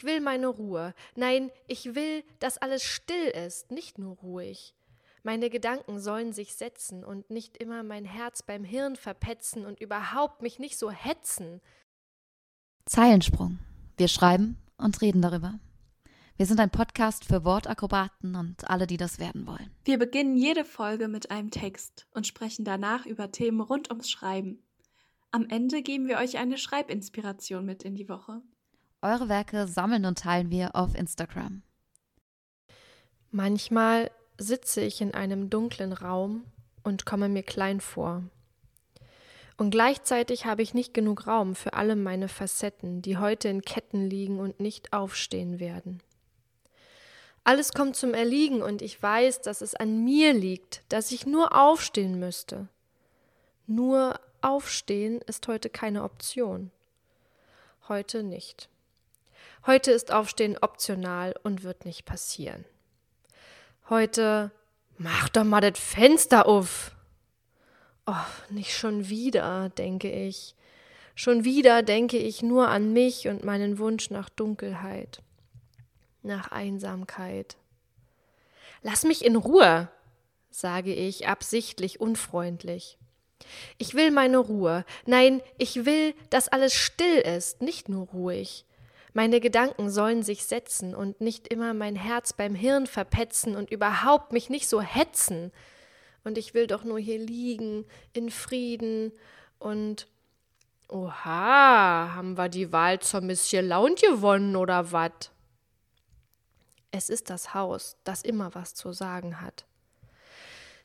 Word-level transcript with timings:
ich 0.00 0.04
will 0.04 0.22
meine 0.22 0.46
Ruhe. 0.46 0.94
Nein, 1.14 1.50
ich 1.66 1.94
will, 1.94 2.24
dass 2.38 2.56
alles 2.56 2.82
still 2.82 3.26
ist, 3.46 3.70
nicht 3.70 3.98
nur 3.98 4.16
ruhig. 4.16 4.74
Meine 5.22 5.50
Gedanken 5.50 6.00
sollen 6.00 6.32
sich 6.32 6.54
setzen 6.54 7.04
und 7.04 7.28
nicht 7.28 7.58
immer 7.58 7.82
mein 7.82 8.06
Herz 8.06 8.42
beim 8.42 8.64
Hirn 8.64 8.96
verpetzen 8.96 9.66
und 9.66 9.78
überhaupt 9.78 10.40
mich 10.40 10.58
nicht 10.58 10.78
so 10.78 10.90
hetzen. 10.90 11.60
Zeilensprung. 12.86 13.58
Wir 13.98 14.08
schreiben 14.08 14.56
und 14.78 15.02
reden 15.02 15.20
darüber. 15.20 15.60
Wir 16.38 16.46
sind 16.46 16.60
ein 16.60 16.70
Podcast 16.70 17.26
für 17.26 17.44
Wortakrobaten 17.44 18.36
und 18.36 18.70
alle, 18.70 18.86
die 18.86 18.96
das 18.96 19.18
werden 19.18 19.46
wollen. 19.46 19.70
Wir 19.84 19.98
beginnen 19.98 20.34
jede 20.34 20.64
Folge 20.64 21.08
mit 21.08 21.30
einem 21.30 21.50
Text 21.50 22.06
und 22.12 22.26
sprechen 22.26 22.64
danach 22.64 23.04
über 23.04 23.30
Themen 23.30 23.60
rund 23.60 23.90
ums 23.90 24.08
Schreiben. 24.08 24.62
Am 25.30 25.46
Ende 25.50 25.82
geben 25.82 26.08
wir 26.08 26.16
euch 26.16 26.38
eine 26.38 26.56
Schreibinspiration 26.56 27.66
mit 27.66 27.82
in 27.82 27.96
die 27.96 28.08
Woche. 28.08 28.40
Eure 29.02 29.28
Werke 29.28 29.66
sammeln 29.66 30.04
und 30.04 30.18
teilen 30.18 30.50
wir 30.50 30.76
auf 30.76 30.94
Instagram. 30.94 31.62
Manchmal 33.30 34.10
sitze 34.38 34.80
ich 34.80 35.00
in 35.00 35.14
einem 35.14 35.50
dunklen 35.50 35.92
Raum 35.92 36.44
und 36.82 37.06
komme 37.06 37.28
mir 37.28 37.42
klein 37.42 37.80
vor. 37.80 38.24
Und 39.56 39.70
gleichzeitig 39.70 40.46
habe 40.46 40.62
ich 40.62 40.72
nicht 40.72 40.94
genug 40.94 41.26
Raum 41.26 41.54
für 41.54 41.74
alle 41.74 41.94
meine 41.94 42.28
Facetten, 42.28 43.02
die 43.02 43.18
heute 43.18 43.48
in 43.48 43.60
Ketten 43.60 44.08
liegen 44.08 44.40
und 44.40 44.58
nicht 44.58 44.94
aufstehen 44.94 45.60
werden. 45.60 46.02
Alles 47.44 47.74
kommt 47.74 47.94
zum 47.94 48.14
Erliegen 48.14 48.62
und 48.62 48.80
ich 48.80 49.02
weiß, 49.02 49.42
dass 49.42 49.60
es 49.60 49.74
an 49.74 50.02
mir 50.02 50.32
liegt, 50.32 50.82
dass 50.88 51.12
ich 51.12 51.26
nur 51.26 51.54
aufstehen 51.54 52.18
müsste. 52.18 52.68
Nur 53.66 54.18
aufstehen 54.40 55.20
ist 55.26 55.46
heute 55.46 55.68
keine 55.68 56.04
Option. 56.04 56.70
Heute 57.86 58.22
nicht. 58.22 58.69
Heute 59.66 59.90
ist 59.90 60.10
Aufstehen 60.10 60.56
optional 60.58 61.34
und 61.42 61.62
wird 61.62 61.84
nicht 61.84 62.06
passieren. 62.06 62.64
Heute 63.90 64.50
mach 64.96 65.28
doch 65.28 65.44
mal 65.44 65.60
das 65.60 65.78
Fenster 65.78 66.46
auf. 66.46 66.92
Oh, 68.06 68.14
nicht 68.48 68.74
schon 68.74 69.08
wieder, 69.10 69.68
denke 69.68 70.10
ich. 70.10 70.54
Schon 71.14 71.44
wieder 71.44 71.82
denke 71.82 72.16
ich 72.16 72.42
nur 72.42 72.68
an 72.68 72.94
mich 72.94 73.28
und 73.28 73.44
meinen 73.44 73.78
Wunsch 73.78 74.08
nach 74.08 74.30
Dunkelheit, 74.30 75.20
nach 76.22 76.50
Einsamkeit. 76.50 77.58
Lass 78.80 79.04
mich 79.04 79.22
in 79.22 79.36
Ruhe, 79.36 79.90
sage 80.50 80.94
ich 80.94 81.28
absichtlich 81.28 82.00
unfreundlich. 82.00 82.96
Ich 83.76 83.94
will 83.94 84.10
meine 84.10 84.38
Ruhe. 84.38 84.86
Nein, 85.04 85.42
ich 85.58 85.84
will, 85.84 86.14
dass 86.30 86.48
alles 86.48 86.74
still 86.74 87.18
ist, 87.18 87.60
nicht 87.60 87.90
nur 87.90 88.06
ruhig. 88.08 88.64
Meine 89.12 89.40
Gedanken 89.40 89.90
sollen 89.90 90.22
sich 90.22 90.46
setzen 90.46 90.94
und 90.94 91.20
nicht 91.20 91.48
immer 91.48 91.74
mein 91.74 91.96
Herz 91.96 92.32
beim 92.32 92.54
Hirn 92.54 92.86
verpetzen 92.86 93.56
und 93.56 93.70
überhaupt 93.70 94.32
mich 94.32 94.50
nicht 94.50 94.68
so 94.68 94.80
hetzen. 94.80 95.52
Und 96.22 96.38
ich 96.38 96.54
will 96.54 96.66
doch 96.66 96.84
nur 96.84 96.98
hier 96.98 97.18
liegen, 97.18 97.86
in 98.12 98.30
Frieden 98.30 99.12
und 99.58 100.06
Oha, 100.88 102.12
haben 102.14 102.36
wir 102.36 102.48
die 102.48 102.72
Wahl 102.72 102.98
zur 102.98 103.20
Monsieur 103.20 103.62
Launt 103.62 104.02
gewonnen 104.02 104.56
oder 104.56 104.90
was? 104.90 105.30
Es 106.90 107.08
ist 107.08 107.30
das 107.30 107.54
Haus, 107.54 107.96
das 108.02 108.22
immer 108.22 108.54
was 108.54 108.74
zu 108.74 108.92
sagen 108.92 109.40
hat. 109.40 109.64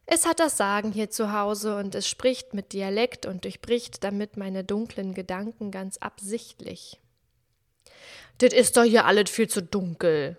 Es 0.05 0.27
hat 0.27 0.39
das 0.39 0.57
Sagen 0.57 0.91
hier 0.91 1.09
zu 1.09 1.33
Hause 1.33 1.77
und 1.77 1.95
es 1.95 2.07
spricht 2.07 2.53
mit 2.53 2.73
Dialekt 2.73 3.25
und 3.25 3.43
durchbricht 3.43 4.03
damit 4.03 4.37
meine 4.37 4.63
dunklen 4.63 5.15
Gedanken 5.15 5.71
ganz 5.71 5.97
absichtlich. 5.97 6.99
Das 8.39 8.53
ist 8.53 8.77
doch 8.77 8.83
hier 8.83 9.05
alles 9.05 9.29
viel 9.29 9.47
zu 9.47 9.61
dunkel. 9.61 10.37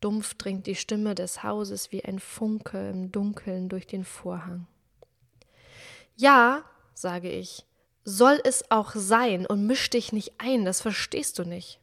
Dumpf 0.00 0.34
dringt 0.34 0.66
die 0.66 0.74
Stimme 0.74 1.14
des 1.14 1.42
Hauses 1.42 1.92
wie 1.92 2.04
ein 2.04 2.18
Funke 2.18 2.90
im 2.90 3.10
Dunkeln 3.10 3.68
durch 3.68 3.86
den 3.86 4.04
Vorhang. 4.04 4.66
Ja, 6.16 6.64
sage 6.94 7.30
ich, 7.30 7.64
soll 8.04 8.40
es 8.44 8.70
auch 8.70 8.92
sein 8.94 9.46
und 9.46 9.66
misch 9.66 9.88
dich 9.90 10.12
nicht 10.12 10.34
ein, 10.38 10.64
das 10.64 10.80
verstehst 10.80 11.38
du 11.38 11.44
nicht. 11.44 11.80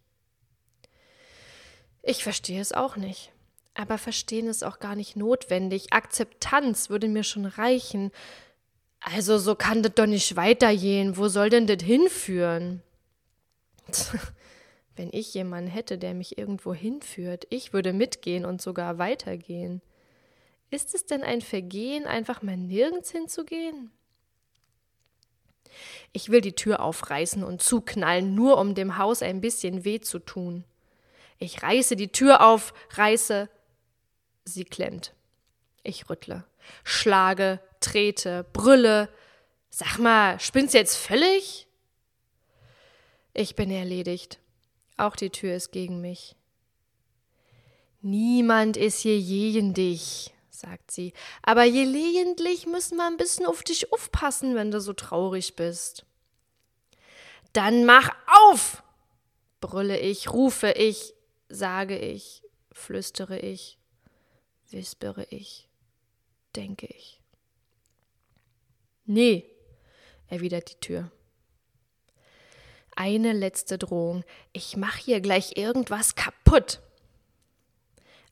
Ich 2.03 2.23
verstehe 2.23 2.61
es 2.61 2.73
auch 2.73 2.95
nicht. 2.95 3.31
Aber 3.73 3.97
verstehen 3.97 4.47
ist 4.47 4.63
auch 4.63 4.79
gar 4.79 4.95
nicht 4.95 5.15
notwendig. 5.15 5.93
Akzeptanz 5.93 6.89
würde 6.89 7.07
mir 7.07 7.23
schon 7.23 7.45
reichen. 7.45 8.11
Also 8.99 9.37
so 9.37 9.55
kann 9.55 9.81
das 9.81 9.93
doch 9.95 10.05
nicht 10.05 10.35
weitergehen. 10.35 11.17
Wo 11.17 11.27
soll 11.27 11.49
denn 11.49 11.67
das 11.67 11.83
hinführen? 11.83 12.83
Wenn 14.95 15.09
ich 15.11 15.33
jemanden 15.33 15.69
hätte, 15.69 15.97
der 15.97 16.13
mich 16.13 16.37
irgendwo 16.37 16.73
hinführt, 16.73 17.47
ich 17.49 17.73
würde 17.73 17.93
mitgehen 17.93 18.45
und 18.45 18.61
sogar 18.61 18.97
weitergehen. 18.97 19.81
Ist 20.69 20.93
es 20.93 21.05
denn 21.05 21.23
ein 21.23 21.41
Vergehen, 21.41 22.05
einfach 22.05 22.41
mal 22.41 22.57
nirgends 22.57 23.11
hinzugehen? 23.11 23.91
Ich 26.11 26.29
will 26.29 26.41
die 26.41 26.55
Tür 26.55 26.81
aufreißen 26.81 27.43
und 27.43 27.61
zuknallen, 27.61 28.35
nur 28.35 28.57
um 28.57 28.75
dem 28.75 28.97
Haus 28.97 29.21
ein 29.21 29.41
bisschen 29.41 29.85
weh 29.85 30.01
zu 30.01 30.19
tun. 30.19 30.65
Ich 31.39 31.63
reiße 31.63 31.95
die 31.95 32.11
Tür 32.11 32.45
auf, 32.45 32.73
reiße, 32.91 33.49
sie 34.45 34.65
klemmt. 34.65 35.13
Ich 35.83 36.09
rüttle, 36.09 36.45
schlage, 36.83 37.59
trete, 37.79 38.45
brülle. 38.53 39.09
Sag 39.69 39.97
mal, 39.97 40.39
spinnst 40.39 40.73
jetzt 40.73 40.97
völlig? 40.97 41.67
Ich 43.33 43.55
bin 43.55 43.71
erledigt. 43.71 44.40
Auch 45.01 45.15
die 45.15 45.31
Tür 45.31 45.55
ist 45.55 45.71
gegen 45.71 45.99
mich. 45.99 46.35
Niemand 48.01 48.77
ist 48.77 48.99
hier 48.99 49.19
gegen 49.19 49.73
dich, 49.73 50.31
sagt 50.51 50.91
sie, 50.91 51.13
aber 51.41 51.65
gelegentlich 51.65 52.67
müssen 52.67 52.97
wir 52.97 53.07
ein 53.07 53.17
bisschen 53.17 53.47
auf 53.47 53.63
dich 53.63 53.91
aufpassen, 53.91 54.53
wenn 54.53 54.69
du 54.69 54.79
so 54.79 54.93
traurig 54.93 55.55
bist. 55.55 56.05
Dann 57.51 57.83
mach 57.85 58.11
auf! 58.27 58.83
brülle 59.59 59.99
ich, 59.99 60.31
rufe 60.31 60.69
ich, 60.69 61.15
sage 61.49 61.97
ich, 61.97 62.43
flüstere 62.71 63.39
ich, 63.39 63.79
wispere 64.69 65.25
ich, 65.31 65.67
denke 66.55 66.85
ich. 66.85 67.19
Nee, 69.05 69.49
erwidert 70.27 70.71
die 70.71 70.79
Tür. 70.79 71.11
Eine 73.03 73.33
letzte 73.33 73.79
Drohung. 73.79 74.23
Ich 74.53 74.77
mach 74.77 74.95
hier 74.95 75.21
gleich 75.21 75.57
irgendwas 75.57 76.13
kaputt. 76.13 76.81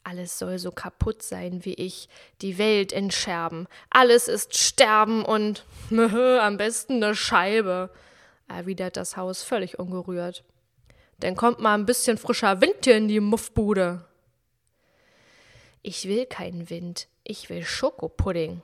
Alles 0.04 0.38
soll 0.38 0.60
so 0.60 0.70
kaputt 0.70 1.24
sein 1.24 1.66
wie 1.66 1.74
ich, 1.74 2.08
die 2.44 2.60
Welt 2.60 2.92
in 2.92 3.10
Scherben. 3.10 3.66
Alles 3.90 4.28
ist 4.28 4.56
Sterben 4.56 5.26
und 5.26 5.66
am 5.90 6.58
besten 6.58 7.04
eine 7.04 7.16
Scheibe, 7.16 7.90
erwidert 8.48 8.96
das 8.96 9.18
Haus 9.18 9.42
völlig 9.42 9.80
ungerührt. 9.80 10.44
Dann 11.20 11.36
kommt 11.36 11.60
mal 11.60 11.74
ein 11.74 11.88
bisschen 11.88 12.20
frischer 12.20 12.62
Wind 12.62 12.84
hier 12.84 12.98
in 12.98 13.08
die 13.08 13.22
Muffbude. 13.22 14.06
Ich 15.82 16.08
will 16.08 16.28
keinen 16.28 16.70
Wind, 16.70 17.08
ich 17.24 17.50
will 17.50 17.64
Schokopudding. 17.64 18.62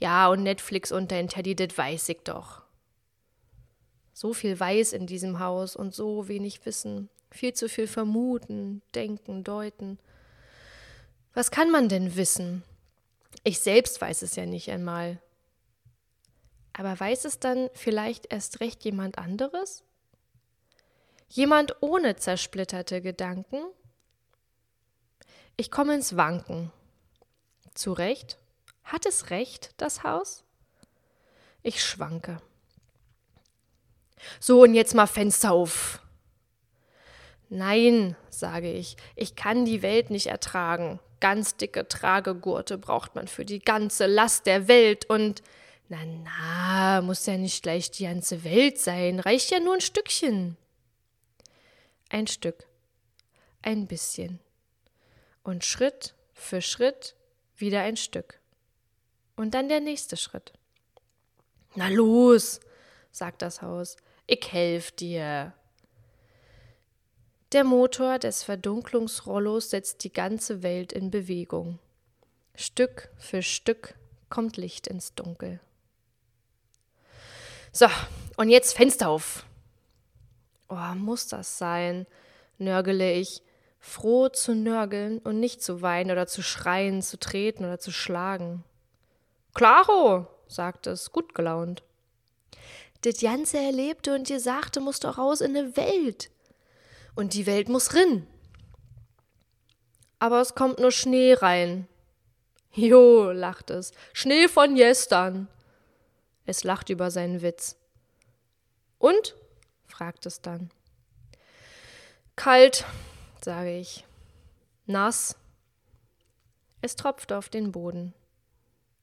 Ja, 0.00 0.26
und 0.26 0.42
Netflix 0.42 0.90
und 0.90 1.12
dein 1.12 1.28
Teddy, 1.28 1.54
das 1.54 1.78
weiß 1.78 2.08
ich 2.08 2.22
doch. 2.24 2.63
So 4.14 4.32
viel 4.32 4.58
Weiß 4.58 4.92
in 4.92 5.06
diesem 5.06 5.40
Haus 5.40 5.74
und 5.74 5.94
so 5.94 6.28
wenig 6.28 6.64
Wissen. 6.64 7.10
Viel 7.32 7.52
zu 7.52 7.68
viel 7.68 7.88
vermuten, 7.88 8.80
denken, 8.94 9.42
deuten. 9.42 9.98
Was 11.34 11.50
kann 11.50 11.70
man 11.70 11.88
denn 11.88 12.14
wissen? 12.14 12.62
Ich 13.42 13.58
selbst 13.58 14.00
weiß 14.00 14.22
es 14.22 14.36
ja 14.36 14.46
nicht 14.46 14.70
einmal. 14.70 15.20
Aber 16.72 16.98
weiß 16.98 17.24
es 17.24 17.40
dann 17.40 17.70
vielleicht 17.74 18.32
erst 18.32 18.60
recht 18.60 18.84
jemand 18.84 19.18
anderes? 19.18 19.82
Jemand 21.28 21.82
ohne 21.82 22.14
zersplitterte 22.14 23.02
Gedanken? 23.02 23.64
Ich 25.56 25.72
komme 25.72 25.96
ins 25.96 26.16
Wanken. 26.16 26.70
Zu 27.74 27.92
Recht? 27.92 28.38
Hat 28.84 29.06
es 29.06 29.30
recht, 29.30 29.74
das 29.76 30.04
Haus? 30.04 30.44
Ich 31.64 31.82
schwanke. 31.82 32.40
So, 34.40 34.62
und 34.62 34.74
jetzt 34.74 34.94
mal 34.94 35.06
Fenster 35.06 35.52
auf. 35.52 36.00
Nein, 37.48 38.16
sage 38.30 38.72
ich, 38.72 38.96
ich 39.16 39.36
kann 39.36 39.64
die 39.64 39.82
Welt 39.82 40.10
nicht 40.10 40.26
ertragen. 40.26 40.98
Ganz 41.20 41.56
dicke 41.56 41.86
Tragegurte 41.86 42.78
braucht 42.78 43.14
man 43.14 43.28
für 43.28 43.44
die 43.44 43.60
ganze 43.60 44.06
Last 44.06 44.46
der 44.46 44.68
Welt 44.68 45.08
und 45.08 45.42
na 45.88 45.98
na, 46.04 47.02
muss 47.02 47.26
ja 47.26 47.36
nicht 47.36 47.62
gleich 47.62 47.90
die 47.90 48.04
ganze 48.04 48.42
Welt 48.44 48.78
sein, 48.78 49.20
reicht 49.20 49.50
ja 49.50 49.60
nur 49.60 49.74
ein 49.74 49.80
Stückchen. 49.80 50.56
Ein 52.08 52.26
Stück, 52.26 52.66
ein 53.62 53.86
bisschen. 53.86 54.40
Und 55.42 55.64
Schritt 55.64 56.14
für 56.32 56.62
Schritt 56.62 57.14
wieder 57.56 57.80
ein 57.80 57.96
Stück. 57.96 58.40
Und 59.36 59.54
dann 59.54 59.68
der 59.68 59.80
nächste 59.80 60.16
Schritt. 60.16 60.52
Na 61.74 61.88
los, 61.88 62.60
sagt 63.10 63.42
das 63.42 63.62
Haus, 63.62 63.96
ich 64.26 64.52
helf 64.52 64.90
dir. 64.92 65.52
Der 67.52 67.64
Motor 67.64 68.18
des 68.18 68.42
Verdunklungsrollos 68.42 69.70
setzt 69.70 70.02
die 70.04 70.12
ganze 70.12 70.62
Welt 70.62 70.92
in 70.92 71.10
Bewegung. 71.10 71.78
Stück 72.54 73.10
für 73.18 73.42
Stück 73.42 73.94
kommt 74.28 74.56
Licht 74.56 74.86
ins 74.86 75.14
Dunkel. 75.14 75.60
So, 77.72 77.86
und 78.36 78.48
jetzt 78.50 78.76
Fenster 78.76 79.08
auf. 79.08 79.44
Oh, 80.68 80.94
muss 80.96 81.28
das 81.28 81.58
sein? 81.58 82.06
nörgele 82.58 83.12
ich, 83.12 83.42
froh 83.80 84.28
zu 84.28 84.54
nörgeln 84.54 85.18
und 85.18 85.40
nicht 85.40 85.62
zu 85.62 85.82
weinen 85.82 86.10
oder 86.10 86.26
zu 86.26 86.42
schreien, 86.42 87.02
zu 87.02 87.18
treten 87.18 87.64
oder 87.64 87.78
zu 87.78 87.92
schlagen. 87.92 88.64
Klaro, 89.54 90.26
sagte 90.48 90.90
es, 90.90 91.12
gut 91.12 91.34
gelaunt. 91.34 91.82
Das 93.04 93.20
Ganze 93.20 93.58
Erlebte 93.58 94.14
und 94.14 94.30
dir 94.30 94.40
sagte, 94.40 94.80
musst 94.80 95.04
doch 95.04 95.18
raus 95.18 95.42
in 95.42 95.52
ne 95.52 95.76
Welt. 95.76 96.30
Und 97.14 97.34
die 97.34 97.44
Welt 97.44 97.68
muss 97.68 97.92
rin. 97.92 98.26
Aber 100.18 100.40
es 100.40 100.54
kommt 100.54 100.78
nur 100.78 100.90
Schnee 100.90 101.34
rein. 101.34 101.86
Jo, 102.72 103.30
lacht 103.30 103.68
es, 103.68 103.92
Schnee 104.14 104.48
von 104.48 104.74
gestern. 104.74 105.48
Es 106.46 106.64
lacht 106.64 106.88
über 106.88 107.10
seinen 107.10 107.42
Witz. 107.42 107.76
Und? 108.98 109.36
fragt 109.86 110.24
es 110.24 110.40
dann. 110.40 110.70
Kalt, 112.36 112.86
sage 113.44 113.76
ich. 113.76 114.06
Nass. 114.86 115.36
Es 116.80 116.96
tropft 116.96 117.34
auf 117.34 117.50
den 117.50 117.70
Boden. 117.70 118.14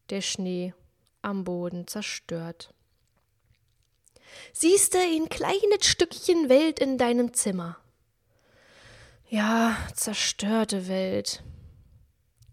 Der 0.09 0.21
Schnee 0.21 0.73
am 1.21 1.43
Boden 1.43 1.85
zerstört. 1.85 2.73
Siehst 4.53 4.93
du 4.93 4.99
ein 4.99 5.29
kleines 5.29 5.85
Stückchen 5.85 6.49
Welt 6.49 6.79
in 6.79 6.97
deinem 6.97 7.33
Zimmer? 7.33 7.77
Ja, 9.29 9.77
zerstörte 9.93 10.87
Welt. 10.87 11.43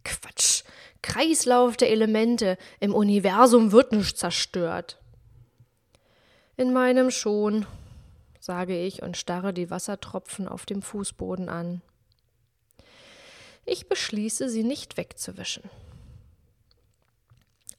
Quatsch. 0.04 0.62
Kreislauf 1.02 1.76
der 1.76 1.90
Elemente. 1.90 2.56
Im 2.80 2.94
Universum 2.94 3.72
wird 3.72 3.92
nichts 3.92 4.20
zerstört. 4.20 4.98
In 6.56 6.72
meinem 6.72 7.10
schon, 7.10 7.66
sage 8.40 8.78
ich 8.78 9.02
und 9.02 9.16
starre 9.16 9.52
die 9.52 9.70
Wassertropfen 9.70 10.48
auf 10.48 10.66
dem 10.66 10.82
Fußboden 10.82 11.48
an. 11.48 11.82
Ich 13.64 13.88
beschließe, 13.88 14.48
sie 14.48 14.64
nicht 14.64 14.96
wegzuwischen. 14.96 15.64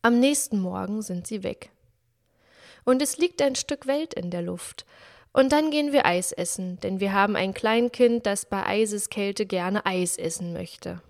Am 0.02 0.20
nächsten 0.20 0.60
Morgen 0.60 1.02
sind 1.02 1.26
sie 1.26 1.44
weg. 1.44 1.72
Und 2.86 3.02
es 3.02 3.18
liegt 3.18 3.42
ein 3.42 3.56
Stück 3.56 3.88
Welt 3.88 4.14
in 4.14 4.32
der 4.32 4.42
Luft. 4.42 4.86
Und 5.32 5.52
dann 5.52 5.70
gehen 5.72 5.92
wir 5.92 6.06
Eis 6.06 6.32
essen, 6.32 6.80
denn 6.80 7.00
wir 7.00 7.14
haben 7.14 7.36
ein 7.36 7.54
Kleinkind, 7.54 8.26
das 8.26 8.46
bei 8.46 8.66
Eiseskälte 8.66 9.46
gerne 9.46 9.86
Eis 9.86 10.18
essen 10.18 10.54
möchte. 10.54 11.02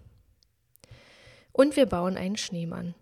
Und 1.53 1.75
wir 1.75 1.85
bauen 1.85 2.17
einen 2.17 2.37
Schneemann. 2.37 2.95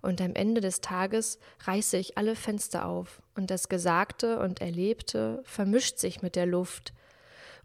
Und 0.00 0.20
am 0.20 0.34
Ende 0.34 0.60
des 0.60 0.80
Tages 0.80 1.38
reiße 1.60 1.96
ich 1.96 2.18
alle 2.18 2.34
Fenster 2.34 2.86
auf, 2.86 3.22
und 3.36 3.52
das 3.52 3.68
Gesagte 3.68 4.40
und 4.40 4.60
Erlebte 4.60 5.40
vermischt 5.44 5.98
sich 5.98 6.22
mit 6.22 6.34
der 6.34 6.46
Luft, 6.46 6.92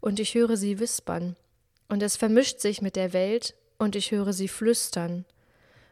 und 0.00 0.20
ich 0.20 0.34
höre 0.34 0.56
sie 0.56 0.78
wispern, 0.78 1.34
und 1.88 2.00
es 2.00 2.16
vermischt 2.16 2.60
sich 2.60 2.80
mit 2.80 2.94
der 2.94 3.12
Welt, 3.12 3.56
und 3.76 3.96
ich 3.96 4.12
höre 4.12 4.32
sie 4.32 4.46
flüstern, 4.46 5.24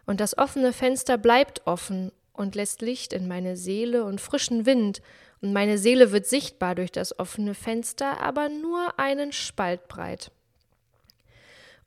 und 0.07 0.21
das 0.21 0.39
offene 0.39 0.73
Fenster 0.73 1.19
bleibt 1.19 1.67
offen 1.67 2.13
und 2.37 2.55
lässt 2.55 2.83
Licht 2.83 3.13
in 3.13 3.29
meine 3.29 3.57
Seele 3.57 4.05
und 4.05 4.21
frischen 4.21 4.67
Wind, 4.67 5.03
und 5.43 5.53
meine 5.53 5.77
Seele 5.77 6.13
wird 6.13 6.27
sichtbar 6.27 6.75
durch 6.75 6.91
das 6.91 7.19
offene 7.19 7.55
Fenster, 7.55 8.21
aber 8.21 8.49
nur 8.49 8.99
einen 8.99 9.33
Spalt 9.33 9.87
breit. 9.87 10.31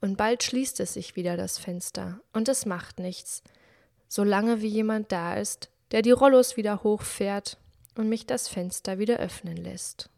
Und 0.02 0.18
bald 0.18 0.44
schließt 0.44 0.80
es 0.80 0.94
sich 0.94 1.16
wieder 1.16 1.36
das 1.36 1.58
Fenster, 1.58 2.22
und 2.32 2.48
es 2.48 2.66
macht 2.66 3.00
nichts, 3.00 3.44
solange 4.08 4.62
wie 4.62 4.68
jemand 4.68 5.12
da 5.12 5.36
ist, 5.36 5.70
der 5.92 6.02
die 6.02 6.12
Rollos 6.12 6.58
wieder 6.58 6.84
hochfährt 6.84 7.58
und 7.96 8.08
mich 8.08 8.26
das 8.26 8.48
Fenster 8.48 9.00
wieder 9.00 9.18
öffnen 9.18 9.58
lässt. 9.58 10.10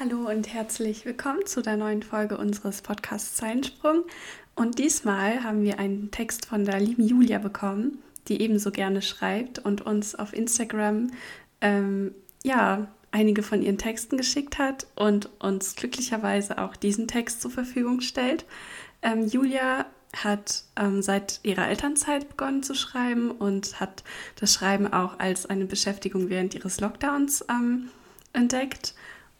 Hallo 0.00 0.30
und 0.30 0.54
herzlich 0.54 1.04
willkommen 1.06 1.44
zu 1.44 1.60
der 1.60 1.76
neuen 1.76 2.04
Folge 2.04 2.38
unseres 2.38 2.82
Podcasts 2.82 3.34
Zeinsprung. 3.34 4.04
Und 4.54 4.78
diesmal 4.78 5.42
haben 5.42 5.64
wir 5.64 5.80
einen 5.80 6.12
Text 6.12 6.46
von 6.46 6.64
der 6.64 6.78
lieben 6.78 7.02
Julia 7.02 7.38
bekommen, 7.38 7.98
die 8.28 8.40
ebenso 8.40 8.70
gerne 8.70 9.02
schreibt 9.02 9.58
und 9.58 9.84
uns 9.84 10.14
auf 10.14 10.32
Instagram 10.32 11.10
ähm, 11.60 12.14
ja 12.44 12.86
einige 13.10 13.42
von 13.42 13.60
ihren 13.60 13.76
Texten 13.76 14.16
geschickt 14.16 14.58
hat 14.58 14.86
und 14.94 15.30
uns 15.40 15.74
glücklicherweise 15.74 16.58
auch 16.58 16.76
diesen 16.76 17.08
Text 17.08 17.42
zur 17.42 17.50
Verfügung 17.50 18.00
stellt. 18.00 18.44
Ähm, 19.02 19.26
Julia 19.26 19.84
hat 20.16 20.62
ähm, 20.76 21.02
seit 21.02 21.40
ihrer 21.42 21.66
Elternzeit 21.66 22.28
begonnen 22.28 22.62
zu 22.62 22.74
schreiben 22.74 23.32
und 23.32 23.80
hat 23.80 24.04
das 24.38 24.54
Schreiben 24.54 24.92
auch 24.92 25.18
als 25.18 25.46
eine 25.46 25.64
Beschäftigung 25.64 26.28
während 26.28 26.54
ihres 26.54 26.78
Lockdowns 26.78 27.44
ähm, 27.50 27.88
entdeckt. 28.32 28.94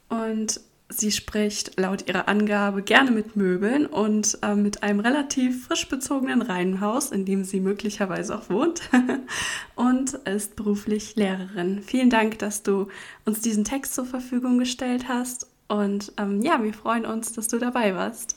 Und 0.08 0.60
sie 0.88 1.12
spricht 1.12 1.78
laut 1.78 2.08
ihrer 2.08 2.28
Angabe 2.28 2.82
gerne 2.82 3.10
mit 3.10 3.36
Möbeln 3.36 3.86
und 3.86 4.38
äh, 4.42 4.54
mit 4.54 4.82
einem 4.82 5.00
relativ 5.00 5.66
frisch 5.66 5.88
bezogenen 5.88 6.42
Reihenhaus, 6.42 7.12
in 7.12 7.24
dem 7.24 7.44
sie 7.44 7.60
möglicherweise 7.60 8.36
auch 8.36 8.48
wohnt 8.48 8.82
und 9.74 10.14
ist 10.14 10.56
beruflich 10.56 11.16
Lehrerin. 11.16 11.82
Vielen 11.82 12.10
Dank, 12.10 12.38
dass 12.38 12.62
du 12.62 12.88
uns 13.24 13.40
diesen 13.40 13.64
Text 13.64 13.94
zur 13.94 14.06
Verfügung 14.06 14.58
gestellt 14.58 15.08
hast. 15.08 15.46
Und 15.68 16.12
ähm, 16.16 16.40
ja, 16.40 16.62
wir 16.62 16.72
freuen 16.72 17.04
uns, 17.04 17.32
dass 17.34 17.48
du 17.48 17.58
dabei 17.58 17.94
warst. 17.94 18.36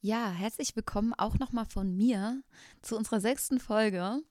Ja, 0.00 0.30
herzlich 0.30 0.74
willkommen 0.76 1.12
auch 1.14 1.38
nochmal 1.38 1.66
von 1.66 1.94
mir 1.94 2.40
zu 2.80 2.96
unserer 2.96 3.20
sechsten 3.20 3.58
Folge. 3.58 4.22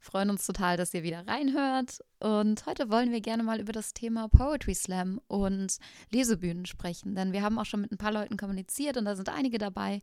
Freuen 0.00 0.30
uns 0.30 0.46
total, 0.46 0.76
dass 0.76 0.94
ihr 0.94 1.02
wieder 1.02 1.26
reinhört. 1.26 2.00
Und 2.20 2.66
heute 2.66 2.90
wollen 2.90 3.12
wir 3.12 3.20
gerne 3.20 3.42
mal 3.42 3.60
über 3.60 3.72
das 3.72 3.94
Thema 3.94 4.28
Poetry 4.28 4.74
Slam 4.74 5.20
und 5.28 5.78
Lesebühnen 6.10 6.66
sprechen. 6.66 7.14
Denn 7.14 7.32
wir 7.32 7.42
haben 7.42 7.58
auch 7.58 7.64
schon 7.64 7.80
mit 7.80 7.92
ein 7.92 7.98
paar 7.98 8.12
Leuten 8.12 8.36
kommuniziert 8.36 8.96
und 8.96 9.04
da 9.04 9.16
sind 9.16 9.28
einige 9.28 9.58
dabei, 9.58 10.00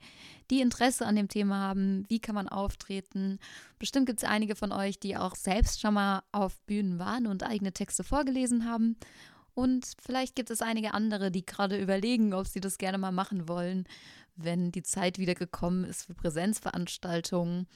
die 0.49 0.61
Interesse 0.61 1.05
an 1.05 1.15
dem 1.15 1.27
Thema 1.27 1.57
haben. 1.57 2.05
Wie 2.07 2.19
kann 2.19 2.35
man 2.35 2.47
auftreten? 2.47 3.39
Bestimmt 3.77 4.05
gibt 4.05 4.23
es 4.23 4.29
einige 4.29 4.55
von 4.55 4.71
euch, 4.71 4.99
die 4.99 5.17
auch 5.17 5.35
selbst 5.35 5.81
schon 5.81 5.93
mal 5.93 6.23
auf 6.31 6.59
Bühnen 6.61 6.99
waren 6.99 7.27
und 7.27 7.43
eigene 7.43 7.73
Texte 7.73 8.03
vorgelesen 8.03 8.65
haben. 8.65 8.97
Und 9.53 9.85
vielleicht 10.01 10.35
gibt 10.35 10.51
es 10.51 10.61
einige 10.61 10.93
andere, 10.93 11.31
die 11.31 11.45
gerade 11.45 11.77
überlegen, 11.77 12.33
ob 12.33 12.47
sie 12.47 12.61
das 12.61 12.77
gerne 12.77 12.97
mal 12.97 13.11
machen 13.11 13.49
wollen 13.49 13.85
wenn 14.43 14.71
die 14.71 14.83
Zeit 14.83 15.19
wieder 15.19 15.35
gekommen 15.35 15.83
ist 15.83 16.05
für 16.05 16.13
Präsenzveranstaltungen. 16.13 17.67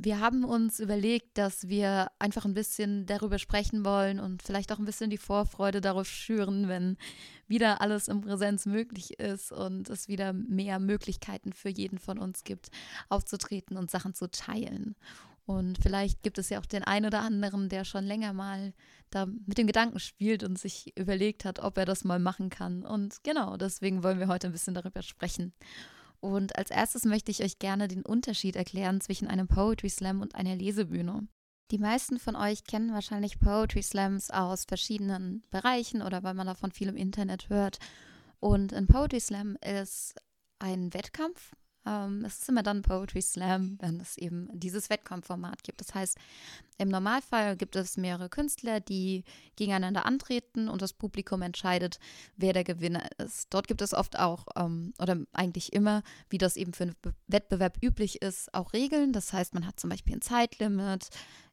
Wir 0.00 0.20
haben 0.20 0.44
uns 0.44 0.78
überlegt, 0.78 1.38
dass 1.38 1.68
wir 1.68 2.12
einfach 2.20 2.44
ein 2.44 2.54
bisschen 2.54 3.06
darüber 3.06 3.38
sprechen 3.38 3.84
wollen 3.84 4.20
und 4.20 4.44
vielleicht 4.44 4.70
auch 4.70 4.78
ein 4.78 4.84
bisschen 4.84 5.10
die 5.10 5.18
Vorfreude 5.18 5.80
darauf 5.80 6.06
schüren, 6.06 6.68
wenn 6.68 6.96
wieder 7.48 7.80
alles 7.80 8.06
in 8.06 8.20
Präsenz 8.20 8.64
möglich 8.64 9.18
ist 9.18 9.50
und 9.50 9.90
es 9.90 10.06
wieder 10.06 10.32
mehr 10.32 10.78
Möglichkeiten 10.78 11.52
für 11.52 11.68
jeden 11.68 11.98
von 11.98 12.18
uns 12.18 12.44
gibt, 12.44 12.68
aufzutreten 13.08 13.76
und 13.76 13.90
Sachen 13.90 14.14
zu 14.14 14.30
teilen. 14.30 14.94
Und 15.46 15.78
vielleicht 15.82 16.22
gibt 16.22 16.38
es 16.38 16.48
ja 16.50 16.60
auch 16.60 16.66
den 16.66 16.84
einen 16.84 17.06
oder 17.06 17.20
anderen, 17.20 17.68
der 17.68 17.84
schon 17.84 18.04
länger 18.04 18.32
mal 18.32 18.74
da 19.10 19.26
mit 19.26 19.58
dem 19.58 19.66
Gedanken 19.66 19.98
spielt 19.98 20.44
und 20.44 20.58
sich 20.58 20.96
überlegt 20.96 21.44
hat, 21.44 21.58
ob 21.58 21.76
er 21.76 21.86
das 21.86 22.04
mal 22.04 22.20
machen 22.20 22.50
kann. 22.50 22.84
Und 22.84 23.24
genau, 23.24 23.56
deswegen 23.56 24.04
wollen 24.04 24.20
wir 24.20 24.28
heute 24.28 24.46
ein 24.46 24.52
bisschen 24.52 24.74
darüber 24.74 25.02
sprechen. 25.02 25.52
Und 26.20 26.56
als 26.56 26.70
erstes 26.70 27.04
möchte 27.04 27.30
ich 27.30 27.42
euch 27.42 27.58
gerne 27.58 27.88
den 27.88 28.02
Unterschied 28.02 28.56
erklären 28.56 29.00
zwischen 29.00 29.28
einem 29.28 29.48
Poetry 29.48 29.88
Slam 29.88 30.20
und 30.20 30.34
einer 30.34 30.56
Lesebühne. 30.56 31.28
Die 31.70 31.78
meisten 31.78 32.18
von 32.18 32.34
euch 32.34 32.64
kennen 32.64 32.92
wahrscheinlich 32.92 33.38
Poetry 33.38 33.82
Slams 33.82 34.30
aus 34.30 34.64
verschiedenen 34.64 35.44
Bereichen 35.50 36.02
oder 36.02 36.22
weil 36.22 36.34
man 36.34 36.46
davon 36.46 36.72
viel 36.72 36.88
im 36.88 36.96
Internet 36.96 37.50
hört. 37.50 37.78
Und 38.40 38.72
ein 38.72 38.86
Poetry 38.86 39.20
Slam 39.20 39.56
ist 39.62 40.14
ein 40.58 40.94
Wettkampf, 40.94 41.52
ähm, 41.88 42.24
es 42.24 42.40
ist 42.40 42.48
immer 42.48 42.62
dann 42.62 42.82
Poetry 42.82 43.22
Slam, 43.22 43.78
wenn 43.80 44.00
es 44.00 44.18
eben 44.18 44.48
dieses 44.52 44.90
Wettkampfformat 44.90 45.62
gibt. 45.64 45.80
Das 45.80 45.94
heißt, 45.94 46.18
im 46.76 46.88
Normalfall 46.88 47.56
gibt 47.56 47.76
es 47.76 47.96
mehrere 47.96 48.28
Künstler, 48.28 48.80
die 48.80 49.24
gegeneinander 49.56 50.04
antreten 50.04 50.68
und 50.68 50.82
das 50.82 50.92
Publikum 50.92 51.42
entscheidet, 51.42 51.98
wer 52.36 52.52
der 52.52 52.64
Gewinner 52.64 53.08
ist. 53.18 53.46
Dort 53.50 53.68
gibt 53.68 53.80
es 53.80 53.94
oft 53.94 54.18
auch, 54.18 54.46
ähm, 54.56 54.92
oder 54.98 55.16
eigentlich 55.32 55.72
immer, 55.72 56.02
wie 56.28 56.38
das 56.38 56.56
eben 56.56 56.74
für 56.74 56.84
einen 56.84 56.96
Wettbewerb 57.26 57.78
üblich 57.82 58.20
ist, 58.20 58.52
auch 58.52 58.72
Regeln. 58.72 59.12
Das 59.12 59.32
heißt, 59.32 59.54
man 59.54 59.66
hat 59.66 59.80
zum 59.80 59.90
Beispiel 59.90 60.16
ein 60.16 60.22
Zeitlimit. 60.22 61.08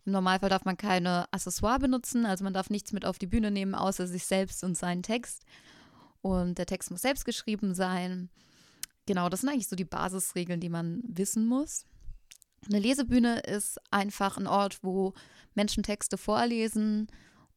Im 0.05 0.11
Normalfall 0.11 0.49
darf 0.49 0.65
man 0.65 0.77
keine 0.77 1.31
Accessoire 1.31 1.79
benutzen, 1.79 2.25
also 2.25 2.43
man 2.43 2.53
darf 2.53 2.69
nichts 2.69 2.91
mit 2.91 3.05
auf 3.05 3.17
die 3.17 3.27
Bühne 3.27 3.49
nehmen, 3.49 3.73
außer 3.73 4.05
sich 4.05 4.25
selbst 4.25 4.63
und 4.63 4.77
seinen 4.77 5.01
Text. 5.01 5.43
Und 6.21 6.57
der 6.57 6.65
Text 6.65 6.91
muss 6.91 7.01
selbst 7.01 7.25
geschrieben 7.25 7.73
sein. 7.73 8.29
Genau, 9.05 9.29
das 9.29 9.41
sind 9.41 9.49
eigentlich 9.49 9.67
so 9.67 9.75
die 9.75 9.85
Basisregeln, 9.85 10.59
die 10.59 10.69
man 10.69 11.01
wissen 11.07 11.47
muss. 11.47 11.85
Eine 12.65 12.79
Lesebühne 12.79 13.39
ist 13.41 13.79
einfach 13.91 14.37
ein 14.37 14.47
Ort, 14.47 14.83
wo 14.83 15.13
Menschen 15.53 15.83
Texte 15.83 16.17
vorlesen 16.17 17.07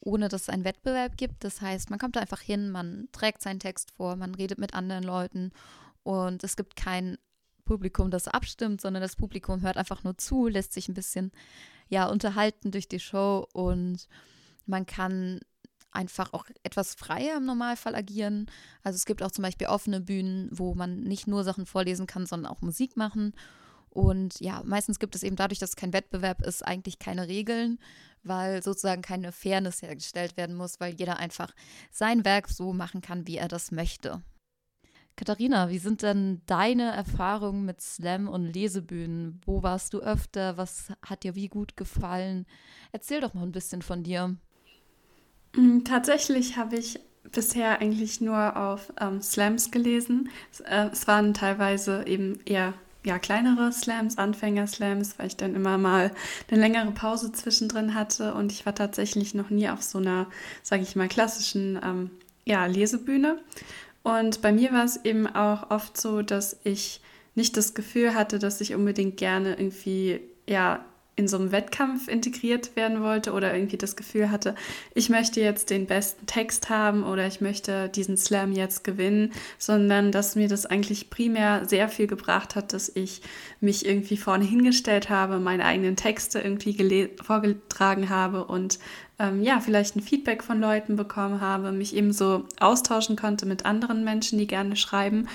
ohne 0.01 0.29
dass 0.29 0.43
es 0.43 0.49
einen 0.49 0.65
Wettbewerb 0.65 1.17
gibt. 1.17 1.45
Das 1.45 1.61
heißt, 1.61 1.91
man 1.91 1.99
kommt 1.99 2.17
da 2.17 2.21
einfach 2.21 2.41
hin, 2.41 2.71
man 2.71 3.09
trägt 3.13 3.43
seinen 3.43 3.61
Text 3.61 3.91
vor, 3.91 4.17
man 4.17 4.35
redet 4.35 4.59
mit 4.59 4.75
anderen 4.75 5.05
Leuten 5.05 5.53
und 6.03 6.45
es 6.45 6.57
gibt 6.57 6.77
kein 6.77 7.19
Publikum, 7.65 8.11
das 8.11 8.29
abstimmt, 8.29 8.81
sondern 8.81 9.03
das 9.03 9.17
Publikum 9.17 9.61
hört 9.63 9.77
einfach 9.77 10.05
nur 10.05 10.17
zu, 10.17 10.49
lässt 10.49 10.73
sich 10.73 10.89
ein 10.89 10.95
bisschen 10.95 11.33
ja 11.89 12.07
unterhalten 12.07 12.71
durch 12.71 12.89
die 12.89 13.01
Show 13.01 13.47
und 13.53 14.09
man 14.67 14.87
kann 14.87 15.41
einfach 15.91 16.33
auch 16.33 16.47
etwas 16.63 16.95
freier 16.95 17.37
im 17.39 17.47
Normalfall 17.47 17.95
agieren. 17.95 18.51
Also 18.83 18.97
es 18.97 19.07
gibt 19.07 19.23
auch 19.23 19.31
zum 19.31 19.43
Beispiel 19.43 19.67
offene 19.67 20.01
Bühnen, 20.01 20.49
wo 20.53 20.75
man 20.75 21.01
nicht 21.01 21.27
nur 21.27 21.45
Sachen 21.45 21.67
vorlesen 21.67 22.07
kann, 22.07 22.27
sondern 22.27 22.53
auch 22.53 22.61
Musik 22.61 22.97
machen. 22.97 23.33
Und 23.91 24.39
ja, 24.41 24.63
meistens 24.65 24.99
gibt 24.99 25.15
es 25.15 25.23
eben 25.23 25.37
dadurch, 25.37 25.59
dass 25.59 25.71
es 25.71 25.77
kein 25.77 25.93
Wettbewerb 25.93 26.43
ist, 26.43 26.65
eigentlich 26.67 26.99
keine 26.99 27.27
Regeln, 27.27 27.79
weil 28.23 28.63
sozusagen 28.63 29.03
keine 29.03 29.33
Fairness 29.33 29.83
hergestellt 29.83 30.37
werden 30.37 30.57
muss, 30.57 30.79
weil 30.79 30.95
jeder 30.95 31.17
einfach 31.19 31.55
sein 31.91 32.25
Werk 32.25 32.49
so 32.49 32.73
machen 32.73 33.01
kann, 33.01 33.27
wie 33.27 33.39
er 33.39 33.49
das 33.49 33.73
möchte. 33.73 34.23
Katharina, 35.17 35.69
wie 35.69 35.79
sind 35.79 36.03
denn 36.03 36.43
deine 36.47 36.93
Erfahrungen 36.93 37.65
mit 37.65 37.81
Slam 37.81 38.29
und 38.29 38.53
Lesebühnen? 38.53 39.41
Wo 39.45 39.65
warst 39.65 39.93
du 39.93 39.99
öfter? 39.99 40.57
Was 40.57 40.93
hat 41.05 41.25
dir 41.25 41.35
wie 41.35 41.49
gut 41.49 41.77
gefallen? 41.77 42.47
Erzähl 42.93 43.21
doch 43.21 43.35
mal 43.35 43.43
ein 43.43 43.51
bisschen 43.51 43.83
von 43.83 44.05
dir. 44.05 44.37
Mm, 45.55 45.81
tatsächlich 45.85 46.57
habe 46.57 46.77
ich 46.77 47.01
bisher 47.33 47.81
eigentlich 47.81 48.21
nur 48.21 48.57
auf 48.57 48.93
ähm, 49.01 49.21
Slams 49.21 49.71
gelesen. 49.71 50.31
Es, 50.53 50.61
äh, 50.61 50.89
es, 50.93 51.07
waren 51.07 51.35
teilweise 51.35 52.07
eben 52.07 52.39
eher 52.45 52.75
ja, 53.05 53.19
kleinere 53.19 53.73
Slams, 53.73 54.19
Anfänger-Slams, 54.19 55.19
weil 55.19 55.29
ich 55.29 55.37
dann 55.37 55.55
immer 55.55 55.79
mal 55.79 56.11
eine 56.51 56.61
längere 56.61 56.91
Pause 56.91 57.33
zwischendrin 57.33 57.95
hatte 57.95 58.35
und 58.35 58.53
ich 58.53 58.67
war 58.67 58.75
tatsächlich 58.75 59.35
noch 59.35 59.51
nie 59.51 59.69
auf 59.69 59.83
so 59.83 59.99
einer, 59.99 60.27
sage 60.63 60.83
ich 60.83 60.97
mal, 60.97 61.09
klassischen 61.09 61.79
ähm, 61.83 62.11
ja, 62.45 62.67
Lesebühne. 62.67 63.39
Und 64.03 64.43
bei 64.43 64.53
mir 64.53 64.73
war 64.73 64.85
es 64.85 65.05
eben 65.05 65.27
auch 65.27 65.71
oft 65.71 66.01
so, 66.01 66.23
dass 66.23 66.59
ich 66.65 67.01
nicht 67.35 67.57
das 67.57 67.75
Gefühl 67.75 68.15
hatte, 68.15 68.39
dass 68.39 68.61
ich 68.61 68.75
unbedingt 68.75 69.17
gerne 69.17 69.55
irgendwie 69.55 70.21
ja 70.47 70.85
in 71.19 71.27
so 71.27 71.37
einem 71.37 71.51
Wettkampf 71.51 72.07
integriert 72.07 72.77
werden 72.77 73.03
wollte 73.03 73.33
oder 73.33 73.53
irgendwie 73.53 73.77
das 73.77 73.97
Gefühl 73.97 74.31
hatte, 74.31 74.55
ich 74.95 75.11
möchte 75.11 75.41
jetzt 75.41 75.71
den 75.71 75.87
besten 75.87 76.27
Text 76.27 76.71
haben 76.71 77.03
oder 77.03 77.27
ich 77.27 77.41
möchte 77.41 77.89
diesen 77.89 78.17
Slam 78.17 78.53
jetzt 78.53 78.85
gewinnen, 78.85 79.33
sondern 79.59 80.13
dass 80.13 80.37
mir 80.37 80.47
das 80.47 80.65
eigentlich 80.65 81.11
primär 81.11 81.65
sehr 81.67 81.89
viel 81.89 82.07
gebracht 82.07 82.55
hat, 82.55 82.73
dass 82.73 82.89
ich 82.95 83.21
mich 83.61 83.85
irgendwie 83.85 84.17
vorne 84.17 84.45
hingestellt 84.45 85.11
habe, 85.11 85.41
meine 85.41 85.65
eigenen 85.65 85.97
Texte 85.97 86.39
irgendwie 86.39 87.11
vorgetragen 87.21 88.09
habe 88.11 88.45
und 88.45 88.79
ähm, 89.19 89.43
ja, 89.43 89.59
vielleicht 89.59 89.97
ein 89.97 90.03
Feedback 90.03 90.45
von 90.45 90.61
Leuten 90.61 90.95
bekommen 90.95 91.41
habe, 91.41 91.73
mich 91.73 91.97
eben 91.97 92.13
so 92.13 92.45
austauschen 92.61 93.17
konnte 93.17 93.47
mit 93.47 93.65
anderen 93.65 94.05
Menschen, 94.05 94.39
die 94.39 94.47
gerne 94.47 94.77
schreiben. 94.77 95.29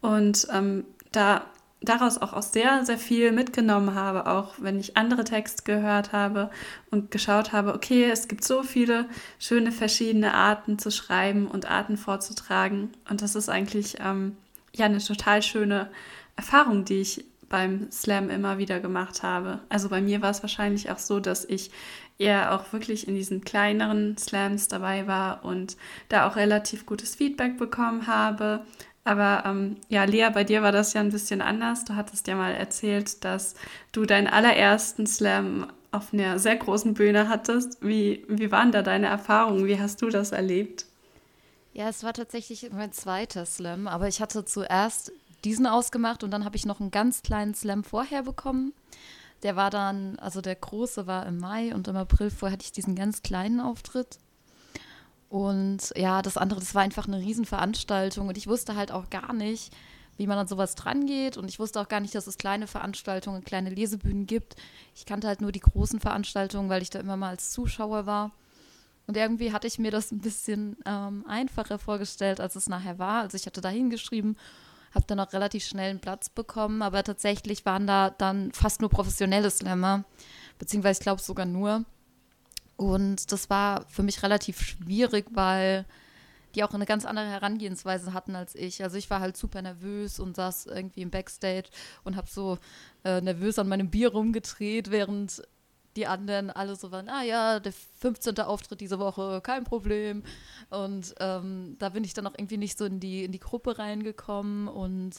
Und 0.00 0.48
ähm, 0.52 0.84
da 1.12 1.44
daraus 1.80 2.18
auch, 2.18 2.32
auch 2.32 2.42
sehr, 2.42 2.84
sehr 2.84 2.98
viel 2.98 3.32
mitgenommen 3.32 3.94
habe, 3.94 4.26
auch 4.26 4.54
wenn 4.58 4.80
ich 4.80 4.96
andere 4.96 5.24
Texte 5.24 5.62
gehört 5.62 6.12
habe 6.12 6.50
und 6.90 7.10
geschaut 7.10 7.52
habe, 7.52 7.74
okay, 7.74 8.10
es 8.10 8.28
gibt 8.28 8.44
so 8.44 8.62
viele 8.62 9.06
schöne 9.38 9.70
verschiedene 9.70 10.34
Arten 10.34 10.78
zu 10.78 10.90
schreiben 10.90 11.46
und 11.46 11.70
Arten 11.70 11.96
vorzutragen. 11.96 12.90
Und 13.08 13.22
das 13.22 13.34
ist 13.34 13.48
eigentlich 13.48 13.96
ähm, 14.04 14.36
ja 14.74 14.86
eine 14.86 14.98
total 14.98 15.42
schöne 15.42 15.88
Erfahrung, 16.36 16.84
die 16.84 17.00
ich 17.00 17.24
beim 17.48 17.90
Slam 17.90 18.28
immer 18.28 18.58
wieder 18.58 18.80
gemacht 18.80 19.22
habe. 19.22 19.60
Also 19.68 19.88
bei 19.88 20.00
mir 20.00 20.20
war 20.20 20.30
es 20.30 20.42
wahrscheinlich 20.42 20.90
auch 20.90 20.98
so, 20.98 21.20
dass 21.20 21.44
ich 21.44 21.70
eher 22.18 22.52
auch 22.54 22.72
wirklich 22.72 23.06
in 23.06 23.14
diesen 23.14 23.44
kleineren 23.44 24.18
Slams 24.18 24.68
dabei 24.68 25.06
war 25.06 25.44
und 25.44 25.76
da 26.08 26.28
auch 26.28 26.36
relativ 26.36 26.84
gutes 26.84 27.14
Feedback 27.14 27.56
bekommen 27.56 28.06
habe 28.08 28.64
aber 29.08 29.44
ähm, 29.46 29.76
ja, 29.88 30.04
Lea, 30.04 30.28
bei 30.32 30.44
dir 30.44 30.62
war 30.62 30.70
das 30.70 30.92
ja 30.92 31.00
ein 31.00 31.10
bisschen 31.10 31.40
anders. 31.40 31.84
Du 31.84 31.96
hattest 31.96 32.26
ja 32.26 32.36
mal 32.36 32.52
erzählt, 32.52 33.24
dass 33.24 33.54
du 33.90 34.04
deinen 34.04 34.26
allerersten 34.26 35.06
Slam 35.06 35.72
auf 35.90 36.12
einer 36.12 36.38
sehr 36.38 36.56
großen 36.56 36.92
Bühne 36.92 37.28
hattest. 37.28 37.78
Wie, 37.80 38.24
wie 38.28 38.52
waren 38.52 38.70
da 38.70 38.82
deine 38.82 39.06
Erfahrungen? 39.06 39.66
Wie 39.66 39.80
hast 39.80 40.02
du 40.02 40.10
das 40.10 40.32
erlebt? 40.32 40.84
Ja, 41.72 41.88
es 41.88 42.04
war 42.04 42.12
tatsächlich 42.12 42.70
mein 42.70 42.92
zweiter 42.92 43.46
Slam, 43.46 43.86
aber 43.86 44.08
ich 44.08 44.20
hatte 44.20 44.44
zuerst 44.44 45.12
diesen 45.44 45.66
ausgemacht 45.66 46.22
und 46.22 46.30
dann 46.30 46.44
habe 46.44 46.56
ich 46.56 46.66
noch 46.66 46.80
einen 46.80 46.90
ganz 46.90 47.22
kleinen 47.22 47.54
Slam 47.54 47.84
vorher 47.84 48.22
bekommen. 48.22 48.74
Der 49.42 49.56
war 49.56 49.70
dann, 49.70 50.18
also 50.18 50.40
der 50.40 50.56
große 50.56 51.06
war 51.06 51.24
im 51.24 51.38
Mai 51.38 51.74
und 51.74 51.88
im 51.88 51.96
April 51.96 52.30
vorher 52.30 52.54
hatte 52.54 52.64
ich 52.64 52.72
diesen 52.72 52.94
ganz 52.94 53.22
kleinen 53.22 53.60
Auftritt. 53.60 54.18
Und 55.28 55.92
ja, 55.96 56.22
das 56.22 56.36
andere, 56.36 56.60
das 56.60 56.74
war 56.74 56.82
einfach 56.82 57.06
eine 57.06 57.18
Riesenveranstaltung 57.18 58.28
und 58.28 58.38
ich 58.38 58.46
wusste 58.46 58.76
halt 58.76 58.92
auch 58.92 59.10
gar 59.10 59.32
nicht, 59.34 59.74
wie 60.16 60.26
man 60.26 60.38
an 60.38 60.48
sowas 60.48 60.74
dran 60.74 61.06
geht 61.06 61.36
und 61.36 61.48
ich 61.48 61.58
wusste 61.58 61.80
auch 61.80 61.88
gar 61.88 62.00
nicht, 62.00 62.14
dass 62.14 62.26
es 62.26 62.38
kleine 62.38 62.66
Veranstaltungen, 62.66 63.44
kleine 63.44 63.70
Lesebühnen 63.70 64.26
gibt. 64.26 64.56
Ich 64.94 65.06
kannte 65.06 65.28
halt 65.28 65.40
nur 65.40 65.52
die 65.52 65.60
großen 65.60 66.00
Veranstaltungen, 66.00 66.70
weil 66.70 66.82
ich 66.82 66.90
da 66.90 66.98
immer 66.98 67.16
mal 67.16 67.30
als 67.30 67.50
Zuschauer 67.50 68.06
war. 68.06 68.32
Und 69.06 69.16
irgendwie 69.16 69.52
hatte 69.52 69.66
ich 69.66 69.78
mir 69.78 69.90
das 69.90 70.12
ein 70.12 70.20
bisschen 70.20 70.76
ähm, 70.84 71.24
einfacher 71.26 71.78
vorgestellt, 71.78 72.40
als 72.40 72.56
es 72.56 72.68
nachher 72.68 72.98
war. 72.98 73.22
Also 73.22 73.36
ich 73.36 73.46
hatte 73.46 73.60
da 73.60 73.68
hingeschrieben, 73.68 74.36
habe 74.94 75.06
dann 75.06 75.20
auch 75.20 75.32
relativ 75.32 75.64
schnell 75.64 75.90
einen 75.90 76.00
Platz 76.00 76.28
bekommen, 76.28 76.82
aber 76.82 77.04
tatsächlich 77.04 77.64
waren 77.64 77.86
da 77.86 78.10
dann 78.10 78.52
fast 78.52 78.80
nur 78.80 78.90
professionelle 78.90 79.50
Slammer, 79.50 80.04
beziehungsweise 80.58 80.98
ich 80.98 81.04
glaube 81.04 81.22
sogar 81.22 81.46
nur. 81.46 81.84
Und 82.78 83.32
das 83.32 83.50
war 83.50 83.84
für 83.88 84.04
mich 84.04 84.22
relativ 84.22 84.60
schwierig, 84.60 85.26
weil 85.32 85.84
die 86.54 86.62
auch 86.62 86.72
eine 86.72 86.86
ganz 86.86 87.04
andere 87.04 87.26
Herangehensweise 87.26 88.14
hatten 88.14 88.36
als 88.36 88.54
ich. 88.54 88.84
Also 88.84 88.96
ich 88.96 89.10
war 89.10 89.18
halt 89.18 89.36
super 89.36 89.60
nervös 89.60 90.20
und 90.20 90.36
saß 90.36 90.66
irgendwie 90.66 91.02
im 91.02 91.10
Backstage 91.10 91.70
und 92.04 92.14
habe 92.14 92.28
so 92.30 92.56
äh, 93.04 93.20
nervös 93.20 93.58
an 93.58 93.68
meinem 93.68 93.90
Bier 93.90 94.12
rumgedreht, 94.12 94.92
während 94.92 95.42
die 95.96 96.06
anderen 96.06 96.50
alle 96.50 96.76
so 96.76 96.92
waren, 96.92 97.08
ah 97.08 97.22
ja, 97.22 97.58
der 97.58 97.72
15. 97.72 98.38
Auftritt 98.38 98.80
diese 98.80 99.00
Woche, 99.00 99.40
kein 99.42 99.64
Problem. 99.64 100.22
Und 100.70 101.16
ähm, 101.18 101.74
da 101.80 101.88
bin 101.88 102.04
ich 102.04 102.14
dann 102.14 102.28
auch 102.28 102.34
irgendwie 102.36 102.58
nicht 102.58 102.78
so 102.78 102.84
in 102.84 103.00
die, 103.00 103.24
in 103.24 103.32
die 103.32 103.40
Gruppe 103.40 103.76
reingekommen 103.76 104.68
und 104.68 105.16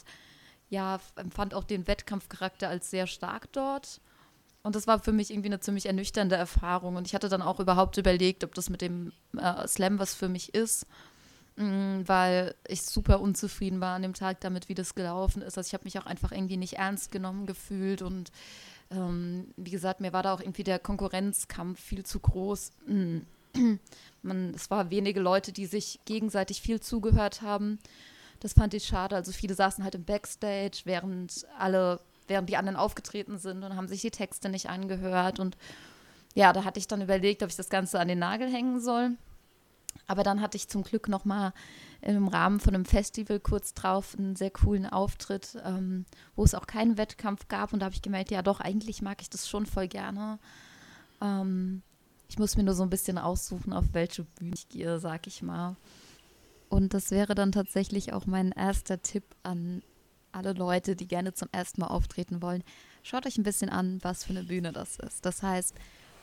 ja, 0.70 0.98
empfand 1.16 1.52
auch 1.52 1.64
den 1.64 1.86
Wettkampfcharakter 1.86 2.70
als 2.70 2.90
sehr 2.90 3.06
stark 3.06 3.52
dort. 3.52 4.00
Und 4.62 4.74
das 4.76 4.86
war 4.86 4.98
für 4.98 5.12
mich 5.12 5.30
irgendwie 5.30 5.48
eine 5.48 5.60
ziemlich 5.60 5.86
ernüchternde 5.86 6.36
Erfahrung. 6.36 6.96
Und 6.96 7.06
ich 7.06 7.14
hatte 7.14 7.28
dann 7.28 7.42
auch 7.42 7.60
überhaupt 7.60 7.96
überlegt, 7.96 8.44
ob 8.44 8.54
das 8.54 8.68
mit 8.68 8.82
dem 8.82 9.12
äh, 9.36 9.66
Slam 9.66 9.98
was 9.98 10.14
für 10.14 10.28
mich 10.28 10.54
ist, 10.54 10.86
mh, 11.56 11.64
mm, 11.64 12.08
weil 12.08 12.54
ich 12.68 12.82
super 12.82 13.20
unzufrieden 13.20 13.80
war 13.80 13.94
an 13.94 14.02
dem 14.02 14.14
Tag 14.14 14.40
damit, 14.40 14.68
wie 14.68 14.74
das 14.74 14.94
gelaufen 14.94 15.40
ist. 15.40 15.56
Also 15.56 15.68
ich 15.68 15.74
habe 15.74 15.84
mich 15.84 15.98
auch 15.98 16.06
einfach 16.06 16.32
irgendwie 16.32 16.58
nicht 16.58 16.74
ernst 16.74 17.10
genommen 17.10 17.46
gefühlt. 17.46 18.02
Und 18.02 18.32
ähm, 18.90 19.48
wie 19.56 19.70
gesagt, 19.70 20.00
mir 20.00 20.12
war 20.12 20.22
da 20.22 20.34
auch 20.34 20.40
irgendwie 20.40 20.64
der 20.64 20.78
Konkurrenzkampf 20.78 21.80
viel 21.80 22.04
zu 22.04 22.20
groß. 22.20 22.72
Man, 24.22 24.54
es 24.54 24.70
war 24.70 24.90
wenige 24.90 25.20
Leute, 25.20 25.52
die 25.52 25.66
sich 25.66 26.00
gegenseitig 26.04 26.60
viel 26.60 26.80
zugehört 26.80 27.40
haben. 27.40 27.78
Das 28.40 28.52
fand 28.52 28.74
ich 28.74 28.84
schade. 28.84 29.16
Also 29.16 29.32
viele 29.32 29.54
saßen 29.54 29.84
halt 29.84 29.94
im 29.94 30.04
Backstage, 30.04 30.82
während 30.84 31.46
alle 31.58 32.00
während 32.30 32.48
die 32.48 32.56
anderen 32.56 32.76
aufgetreten 32.76 33.36
sind 33.36 33.62
und 33.62 33.76
haben 33.76 33.88
sich 33.88 34.00
die 34.00 34.10
Texte 34.10 34.48
nicht 34.48 34.70
angehört. 34.70 35.38
Und 35.38 35.58
ja, 36.34 36.52
da 36.52 36.64
hatte 36.64 36.78
ich 36.78 36.88
dann 36.88 37.02
überlegt, 37.02 37.42
ob 37.42 37.50
ich 37.50 37.56
das 37.56 37.68
Ganze 37.68 38.00
an 38.00 38.08
den 38.08 38.20
Nagel 38.20 38.50
hängen 38.50 38.80
soll. 38.80 39.10
Aber 40.06 40.22
dann 40.22 40.40
hatte 40.40 40.56
ich 40.56 40.68
zum 40.68 40.82
Glück 40.82 41.08
noch 41.08 41.24
mal 41.24 41.52
im 42.00 42.28
Rahmen 42.28 42.60
von 42.60 42.74
einem 42.74 42.84
Festival 42.84 43.40
kurz 43.40 43.74
drauf 43.74 44.16
einen 44.18 44.36
sehr 44.36 44.50
coolen 44.50 44.86
Auftritt, 44.86 45.58
ähm, 45.64 46.06
wo 46.36 46.44
es 46.44 46.54
auch 46.54 46.66
keinen 46.66 46.96
Wettkampf 46.96 47.48
gab. 47.48 47.72
Und 47.72 47.80
da 47.80 47.86
habe 47.86 47.94
ich 47.94 48.02
gemerkt, 48.02 48.30
ja 48.30 48.42
doch, 48.42 48.60
eigentlich 48.60 49.02
mag 49.02 49.20
ich 49.20 49.28
das 49.28 49.48
schon 49.48 49.66
voll 49.66 49.88
gerne. 49.88 50.38
Ähm, 51.20 51.82
ich 52.28 52.38
muss 52.38 52.56
mir 52.56 52.62
nur 52.62 52.74
so 52.74 52.84
ein 52.84 52.90
bisschen 52.90 53.18
aussuchen, 53.18 53.72
auf 53.72 53.86
welche 53.92 54.22
Bühne 54.22 54.54
ich 54.54 54.68
gehe, 54.68 55.00
sag 55.00 55.26
ich 55.26 55.42
mal. 55.42 55.76
Und 56.68 56.94
das 56.94 57.10
wäre 57.10 57.34
dann 57.34 57.50
tatsächlich 57.50 58.12
auch 58.12 58.26
mein 58.26 58.52
erster 58.52 59.02
Tipp 59.02 59.24
an 59.42 59.82
alle 60.32 60.52
Leute, 60.52 60.96
die 60.96 61.08
gerne 61.08 61.34
zum 61.34 61.48
ersten 61.52 61.80
Mal 61.80 61.88
auftreten 61.88 62.42
wollen, 62.42 62.62
schaut 63.02 63.26
euch 63.26 63.38
ein 63.38 63.44
bisschen 63.44 63.70
an, 63.70 63.98
was 64.02 64.24
für 64.24 64.30
eine 64.30 64.44
Bühne 64.44 64.72
das 64.72 64.98
ist. 64.98 65.24
Das 65.24 65.42
heißt, 65.42 65.74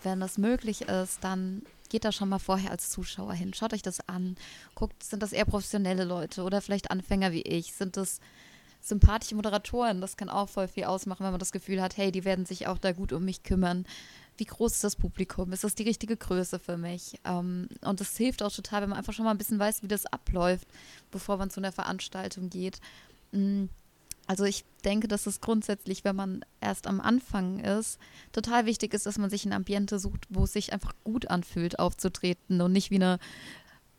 wenn 0.03 0.19
das 0.19 0.37
möglich 0.37 0.81
ist, 0.83 1.23
dann 1.23 1.63
geht 1.89 2.05
da 2.05 2.11
schon 2.11 2.29
mal 2.29 2.39
vorher 2.39 2.71
als 2.71 2.89
Zuschauer 2.89 3.33
hin. 3.33 3.53
Schaut 3.53 3.73
euch 3.73 3.81
das 3.81 4.07
an. 4.07 4.35
Guckt, 4.75 5.03
sind 5.03 5.23
das 5.23 5.33
eher 5.33 5.45
professionelle 5.45 6.03
Leute 6.03 6.43
oder 6.43 6.61
vielleicht 6.61 6.91
Anfänger 6.91 7.31
wie 7.31 7.41
ich? 7.41 7.73
Sind 7.73 7.97
das 7.97 8.19
sympathische 8.81 9.35
Moderatoren? 9.35 10.01
Das 10.01 10.17
kann 10.17 10.29
auch 10.29 10.49
voll 10.49 10.67
viel 10.67 10.85
ausmachen, 10.85 11.23
wenn 11.23 11.31
man 11.31 11.39
das 11.39 11.51
Gefühl 11.51 11.81
hat, 11.81 11.97
hey, 11.97 12.11
die 12.11 12.25
werden 12.25 12.45
sich 12.45 12.67
auch 12.67 12.77
da 12.77 12.91
gut 12.91 13.13
um 13.13 13.25
mich 13.25 13.43
kümmern. 13.43 13.85
Wie 14.37 14.45
groß 14.45 14.73
ist 14.73 14.83
das 14.83 14.95
Publikum? 14.95 15.51
Ist 15.51 15.63
das 15.63 15.75
die 15.75 15.83
richtige 15.83 16.15
Größe 16.15 16.59
für 16.59 16.77
mich? 16.77 17.19
Ähm, 17.25 17.69
und 17.81 17.99
das 17.99 18.15
hilft 18.17 18.43
auch 18.43 18.51
total, 18.51 18.83
wenn 18.83 18.89
man 18.89 18.99
einfach 18.99 19.13
schon 19.13 19.25
mal 19.25 19.31
ein 19.31 19.37
bisschen 19.37 19.59
weiß, 19.59 19.81
wie 19.81 19.87
das 19.87 20.05
abläuft, 20.05 20.67
bevor 21.09 21.37
man 21.37 21.49
zu 21.49 21.59
einer 21.59 21.71
Veranstaltung 21.71 22.49
geht. 22.49 22.79
Also 24.27 24.43
ich 24.43 24.65
denke, 24.83 25.07
dass 25.07 25.25
es 25.25 25.39
grundsätzlich, 25.39 26.03
wenn 26.03 26.15
man 26.15 26.45
erst 26.59 26.85
am 26.85 26.99
Anfang 26.99 27.59
ist, 27.59 27.97
total 28.33 28.65
wichtig 28.65 28.93
ist, 28.93 29.05
dass 29.05 29.17
man 29.17 29.29
sich 29.29 29.45
ein 29.45 29.53
Ambiente 29.53 29.99
sucht, 29.99 30.25
wo 30.29 30.43
es 30.43 30.53
sich 30.53 30.73
einfach 30.73 30.93
gut 31.05 31.29
anfühlt, 31.29 31.79
aufzutreten 31.79 32.61
und 32.61 32.73
nicht 32.73 32.91
wie 32.91 32.95
eine 32.95 33.19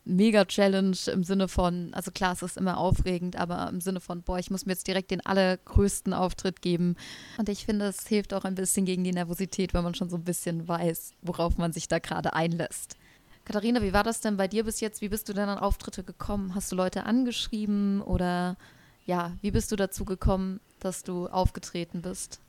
Mega-Challenge 0.05 0.97
im 1.13 1.23
Sinne 1.23 1.49
von, 1.49 1.93
also 1.93 2.11
klar, 2.11 2.33
es 2.33 2.43
ist 2.43 2.57
immer 2.57 2.79
aufregend, 2.79 3.37
aber 3.37 3.69
im 3.69 3.81
Sinne 3.81 4.01
von, 4.01 4.23
boah, 4.23 4.39
ich 4.39 4.51
muss 4.51 4.65
mir 4.65 4.73
jetzt 4.73 4.87
direkt 4.87 5.11
den 5.11 5.25
allergrößten 5.25 6.15
Auftritt 6.15 6.63
geben. 6.63 6.97
Und 7.37 7.49
ich 7.49 7.67
finde, 7.67 7.87
es 7.87 8.07
hilft 8.07 8.33
auch 8.33 8.45
ein 8.45 8.55
bisschen 8.55 8.87
gegen 8.87 9.05
die 9.05 9.13
Nervosität, 9.13 9.75
wenn 9.75 9.85
man 9.85 9.95
schon 9.95 10.09
so 10.09 10.17
ein 10.17 10.25
bisschen 10.25 10.67
weiß, 10.67 11.13
worauf 11.21 11.59
man 11.59 11.73
sich 11.73 11.89
da 11.89 11.99
gerade 11.99 12.33
einlässt. 12.33 12.97
Katharina, 13.45 13.83
wie 13.83 13.93
war 13.93 14.05
das 14.05 14.21
denn 14.21 14.37
bei 14.37 14.49
dir 14.49 14.65
bis 14.65 14.81
jetzt? 14.81 15.01
Wie 15.01 15.09
bist 15.09 15.29
du 15.29 15.33
denn 15.33 15.49
an 15.49 15.59
Auftritte 15.59 16.05
gekommen? 16.05 16.55
Hast 16.55 16.73
du 16.73 16.77
Leute 16.77 17.05
angeschrieben 17.05 18.01
oder 18.03 18.57
ja, 19.09 19.33
wie 19.41 19.51
bist 19.51 19.73
du 19.73 19.77
dazu 19.77 20.05
gekommen, 20.05 20.61
dass 20.81 21.03
du 21.03 21.29
aufgetreten 21.29 22.03
bist? 22.03 22.41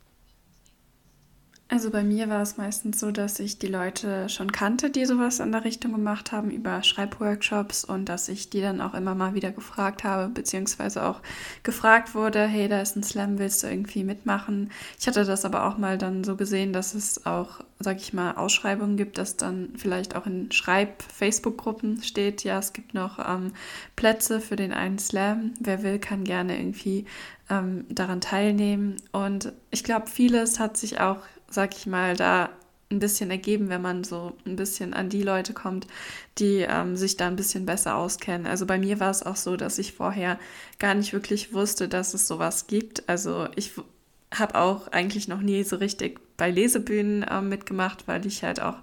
Also 1.71 1.91
bei 1.91 2.03
mir 2.03 2.27
war 2.29 2.41
es 2.41 2.57
meistens 2.57 2.99
so, 2.99 3.11
dass 3.11 3.39
ich 3.39 3.59
die 3.59 3.67
Leute 3.67 4.27
schon 4.27 4.51
kannte, 4.51 4.89
die 4.89 5.05
sowas 5.05 5.39
in 5.39 5.51
der 5.51 5.65
Richtung 5.65 5.91
gemacht 5.91 6.31
haben 6.31 6.49
über 6.49 6.81
Schreibworkshops 6.81 7.85
und 7.85 8.05
dass 8.05 8.27
ich 8.27 8.49
die 8.49 8.59
dann 8.59 8.81
auch 8.81 8.95
immer 8.95 9.13
mal 9.13 9.35
wieder 9.35 9.51
gefragt 9.51 10.03
habe, 10.03 10.29
beziehungsweise 10.29 11.05
auch 11.05 11.21
gefragt 11.61 12.15
wurde, 12.15 12.43
hey, 12.47 12.67
da 12.67 12.81
ist 12.81 12.95
ein 12.95 13.03
Slam, 13.03 13.37
willst 13.37 13.61
du 13.61 13.67
irgendwie 13.67 14.03
mitmachen? 14.03 14.71
Ich 14.99 15.05
hatte 15.05 15.23
das 15.23 15.45
aber 15.45 15.67
auch 15.67 15.77
mal 15.77 15.99
dann 15.99 16.23
so 16.23 16.35
gesehen, 16.35 16.73
dass 16.73 16.95
es 16.95 17.27
auch, 17.27 17.59
sag 17.77 17.97
ich 17.97 18.13
mal, 18.13 18.31
Ausschreibungen 18.31 18.97
gibt, 18.97 19.19
dass 19.19 19.37
dann 19.37 19.69
vielleicht 19.77 20.15
auch 20.15 20.25
in 20.25 20.51
Schreib-Facebook-Gruppen 20.51 22.01
steht, 22.01 22.43
ja, 22.43 22.57
es 22.57 22.73
gibt 22.73 22.95
noch 22.95 23.19
ähm, 23.19 23.51
Plätze 23.95 24.41
für 24.41 24.55
den 24.55 24.73
einen 24.73 24.97
Slam. 24.97 25.53
Wer 25.59 25.83
will, 25.83 25.99
kann 25.99 26.23
gerne 26.23 26.57
irgendwie 26.57 27.05
ähm, 27.51 27.85
daran 27.89 28.21
teilnehmen. 28.21 28.95
Und 29.11 29.53
ich 29.69 29.83
glaube, 29.83 30.07
vieles 30.07 30.59
hat 30.59 30.75
sich 30.75 30.99
auch 30.99 31.19
sag 31.49 31.75
ich 31.75 31.85
mal, 31.85 32.15
da 32.15 32.49
ein 32.91 32.99
bisschen 32.99 33.29
ergeben, 33.29 33.69
wenn 33.69 33.81
man 33.81 34.03
so 34.03 34.35
ein 34.45 34.55
bisschen 34.55 34.93
an 34.93 35.09
die 35.09 35.21
Leute 35.21 35.53
kommt, 35.53 35.85
die 36.39 36.65
ähm, 36.67 36.95
sich 36.95 37.17
da 37.17 37.27
ein 37.27 37.35
bisschen 37.35 37.65
besser 37.65 37.95
auskennen. 37.95 38.47
Also 38.47 38.65
bei 38.65 38.79
mir 38.79 38.99
war 38.99 39.11
es 39.11 39.23
auch 39.23 39.35
so, 39.35 39.57
dass 39.57 39.77
ich 39.77 39.93
vorher 39.93 40.39
gar 40.79 40.95
nicht 40.95 41.13
wirklich 41.13 41.53
wusste, 41.53 41.87
dass 41.87 42.13
es 42.15 42.27
sowas 42.27 42.65
gibt. 42.65 43.07
Also 43.07 43.47
ich 43.55 43.73
habe 44.33 44.55
auch 44.55 44.87
eigentlich 44.87 45.27
noch 45.27 45.41
nie 45.41 45.63
so 45.63 45.75
richtig 45.75 46.19
bei 46.37 46.49
Lesebühnen 46.49 47.23
äh, 47.23 47.41
mitgemacht, 47.41 48.07
weil 48.07 48.25
ich 48.25 48.43
halt 48.43 48.59
auch 48.59 48.77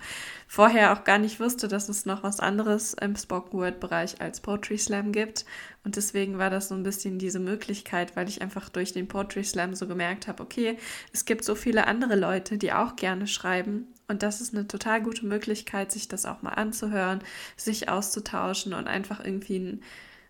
vorher 0.46 0.92
auch 0.92 1.04
gar 1.04 1.18
nicht 1.18 1.40
wusste, 1.40 1.68
dass 1.68 1.88
es 1.88 2.06
noch 2.06 2.22
was 2.22 2.40
anderes 2.40 2.94
im 2.94 3.16
Spoken 3.16 3.58
Word 3.58 3.80
Bereich 3.80 4.20
als 4.20 4.40
Poetry 4.40 4.78
Slam 4.78 5.12
gibt. 5.12 5.44
Und 5.84 5.96
deswegen 5.96 6.38
war 6.38 6.50
das 6.50 6.68
so 6.68 6.74
ein 6.74 6.82
bisschen 6.82 7.18
diese 7.18 7.38
Möglichkeit, 7.38 8.16
weil 8.16 8.28
ich 8.28 8.42
einfach 8.42 8.68
durch 8.68 8.92
den 8.92 9.08
Poetry 9.08 9.44
Slam 9.44 9.74
so 9.74 9.86
gemerkt 9.86 10.28
habe, 10.28 10.42
okay, 10.42 10.78
es 11.12 11.24
gibt 11.24 11.44
so 11.44 11.54
viele 11.54 11.86
andere 11.86 12.16
Leute, 12.16 12.58
die 12.58 12.72
auch 12.72 12.96
gerne 12.96 13.26
schreiben. 13.26 13.88
Und 14.08 14.22
das 14.22 14.40
ist 14.40 14.54
eine 14.54 14.68
total 14.68 15.02
gute 15.02 15.26
Möglichkeit, 15.26 15.90
sich 15.90 16.08
das 16.08 16.26
auch 16.26 16.42
mal 16.42 16.50
anzuhören, 16.50 17.20
sich 17.56 17.88
auszutauschen 17.88 18.72
und 18.72 18.86
einfach 18.86 19.24
irgendwie 19.24 19.56
einen 19.56 19.82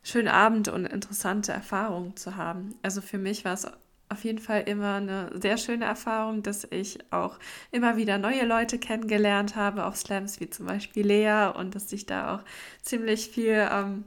schönen 0.03 0.29
Abend 0.29 0.69
und 0.69 0.87
interessante 0.87 1.53
Erfahrungen 1.53 2.17
zu 2.17 2.37
haben. 2.37 2.75
Also 2.83 3.01
für 3.01 3.19
mich 3.19 3.45
war 3.45 3.55
es 3.55 3.67
auf 4.09 4.25
jeden 4.25 4.39
Fall 4.39 4.63
immer 4.67 4.95
eine 4.97 5.31
sehr 5.41 5.57
schöne 5.57 5.85
Erfahrung, 5.85 6.43
dass 6.43 6.65
ich 6.71 6.99
auch 7.13 7.39
immer 7.71 7.97
wieder 7.97 8.19
neue 8.19 8.45
Leute 8.47 8.79
kennengelernt 8.79 9.57
habe 9.57 9.85
auf 9.85 9.97
Slams, 9.97 10.41
wie 10.41 10.49
zum 10.51 10.67
Beispiel 10.67 11.07
Lea, 11.07 11.51
und 11.55 11.75
dass 11.75 11.91
sich 11.91 12.07
da 12.07 12.37
auch 12.37 12.45
ziemlich 12.83 13.29
viel, 13.29 13.69
ähm, 13.71 14.05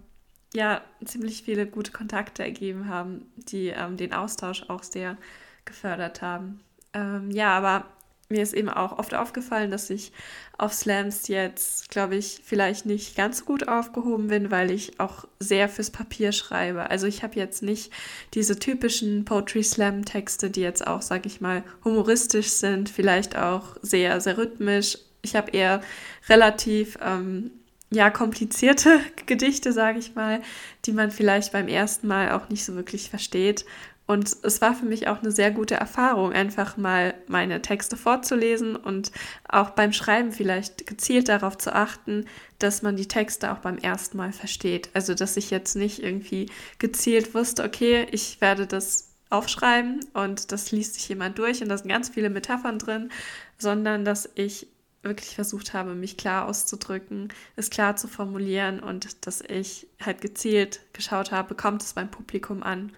ja, 0.53 0.81
ziemlich 1.03 1.43
viele 1.43 1.67
gute 1.67 1.91
Kontakte 1.91 2.43
ergeben 2.43 2.87
haben, 2.87 3.31
die 3.35 3.67
ähm, 3.67 3.97
den 3.97 4.13
Austausch 4.13 4.63
auch 4.69 4.83
sehr 4.83 5.17
gefördert 5.65 6.21
haben. 6.21 6.61
Ähm, 6.93 7.29
ja, 7.31 7.55
aber 7.57 7.85
mir 8.29 8.43
ist 8.43 8.53
eben 8.53 8.69
auch 8.69 8.99
oft 8.99 9.15
aufgefallen, 9.15 9.71
dass 9.71 9.89
ich 9.89 10.11
auf 10.59 10.71
Slams 10.71 11.27
jetzt, 11.27 11.89
glaube 11.89 12.15
ich, 12.15 12.41
vielleicht 12.45 12.85
nicht 12.85 13.15
ganz 13.15 13.39
so 13.39 13.45
gut 13.45 13.67
aufgehoben 13.67 14.27
bin, 14.27 14.51
weil 14.51 14.69
ich 14.69 14.99
auch 14.99 15.27
sehr 15.39 15.67
fürs 15.67 15.89
Papier 15.89 16.31
schreibe. 16.31 16.91
Also 16.91 17.07
ich 17.07 17.23
habe 17.23 17.35
jetzt 17.37 17.63
nicht 17.63 17.91
diese 18.35 18.59
typischen 18.59 19.25
Poetry 19.25 19.63
Slam 19.63 20.05
Texte, 20.05 20.51
die 20.51 20.61
jetzt 20.61 20.85
auch, 20.85 21.01
sage 21.01 21.27
ich 21.27 21.41
mal, 21.41 21.63
humoristisch 21.83 22.49
sind, 22.49 22.89
vielleicht 22.89 23.35
auch 23.35 23.77
sehr, 23.81 24.21
sehr 24.21 24.37
rhythmisch. 24.37 24.99
Ich 25.23 25.35
habe 25.35 25.51
eher 25.51 25.81
relativ 26.27 26.99
ähm, 27.01 27.49
ja, 27.91 28.09
komplizierte 28.11 28.99
Gedichte, 29.25 29.73
sage 29.73 29.99
ich 29.99 30.13
mal, 30.15 30.41
die 30.85 30.91
man 30.91 31.09
vielleicht 31.09 31.51
beim 31.51 31.67
ersten 31.67 32.07
Mal 32.07 32.31
auch 32.33 32.49
nicht 32.49 32.63
so 32.63 32.75
wirklich 32.75 33.09
versteht. 33.09 33.65
Und 34.09 34.35
es 34.41 34.59
war 34.59 34.73
für 34.73 34.87
mich 34.87 35.07
auch 35.07 35.19
eine 35.19 35.31
sehr 35.31 35.51
gute 35.51 35.75
Erfahrung, 35.75 36.33
einfach 36.33 36.77
mal 36.77 37.13
meine 37.27 37.61
Texte 37.61 37.95
vorzulesen 37.95 38.75
und 38.75 39.11
auch 39.47 39.69
beim 39.69 39.93
Schreiben 39.93 40.31
vielleicht 40.31 40.87
gezielt 40.87 41.29
darauf 41.29 41.59
zu 41.59 41.75
achten, 41.75 42.25
dass 42.57 42.81
man 42.81 42.95
die 42.95 43.07
Texte 43.07 43.51
auch 43.51 43.59
beim 43.59 43.77
ersten 43.77 44.17
Mal 44.17 44.31
versteht. 44.31 44.89
Also, 44.95 45.13
dass 45.13 45.37
ich 45.37 45.51
jetzt 45.51 45.75
nicht 45.75 46.01
irgendwie 46.01 46.49
gezielt 46.79 47.35
wusste, 47.35 47.63
okay, 47.63 48.07
ich 48.09 48.41
werde 48.41 48.65
das 48.65 49.13
aufschreiben 49.29 49.99
und 50.15 50.51
das 50.51 50.71
liest 50.71 50.95
sich 50.95 51.07
jemand 51.07 51.37
durch 51.37 51.61
und 51.61 51.69
da 51.69 51.77
sind 51.77 51.89
ganz 51.89 52.09
viele 52.09 52.31
Metaphern 52.31 52.79
drin, 52.79 53.11
sondern 53.59 54.05
dass 54.05 54.27
ich 54.33 54.65
wirklich 55.03 55.35
versucht 55.35 55.75
habe, 55.75 55.93
mich 55.93 56.17
klar 56.17 56.47
auszudrücken, 56.47 57.31
es 57.55 57.69
klar 57.69 57.95
zu 57.95 58.07
formulieren 58.07 58.79
und 58.79 59.27
dass 59.27 59.41
ich 59.41 59.85
halt 60.03 60.21
gezielt 60.21 60.79
geschaut 60.93 61.31
habe, 61.31 61.53
kommt 61.53 61.83
es 61.83 61.93
beim 61.93 62.09
Publikum 62.09 62.63
an 62.63 62.91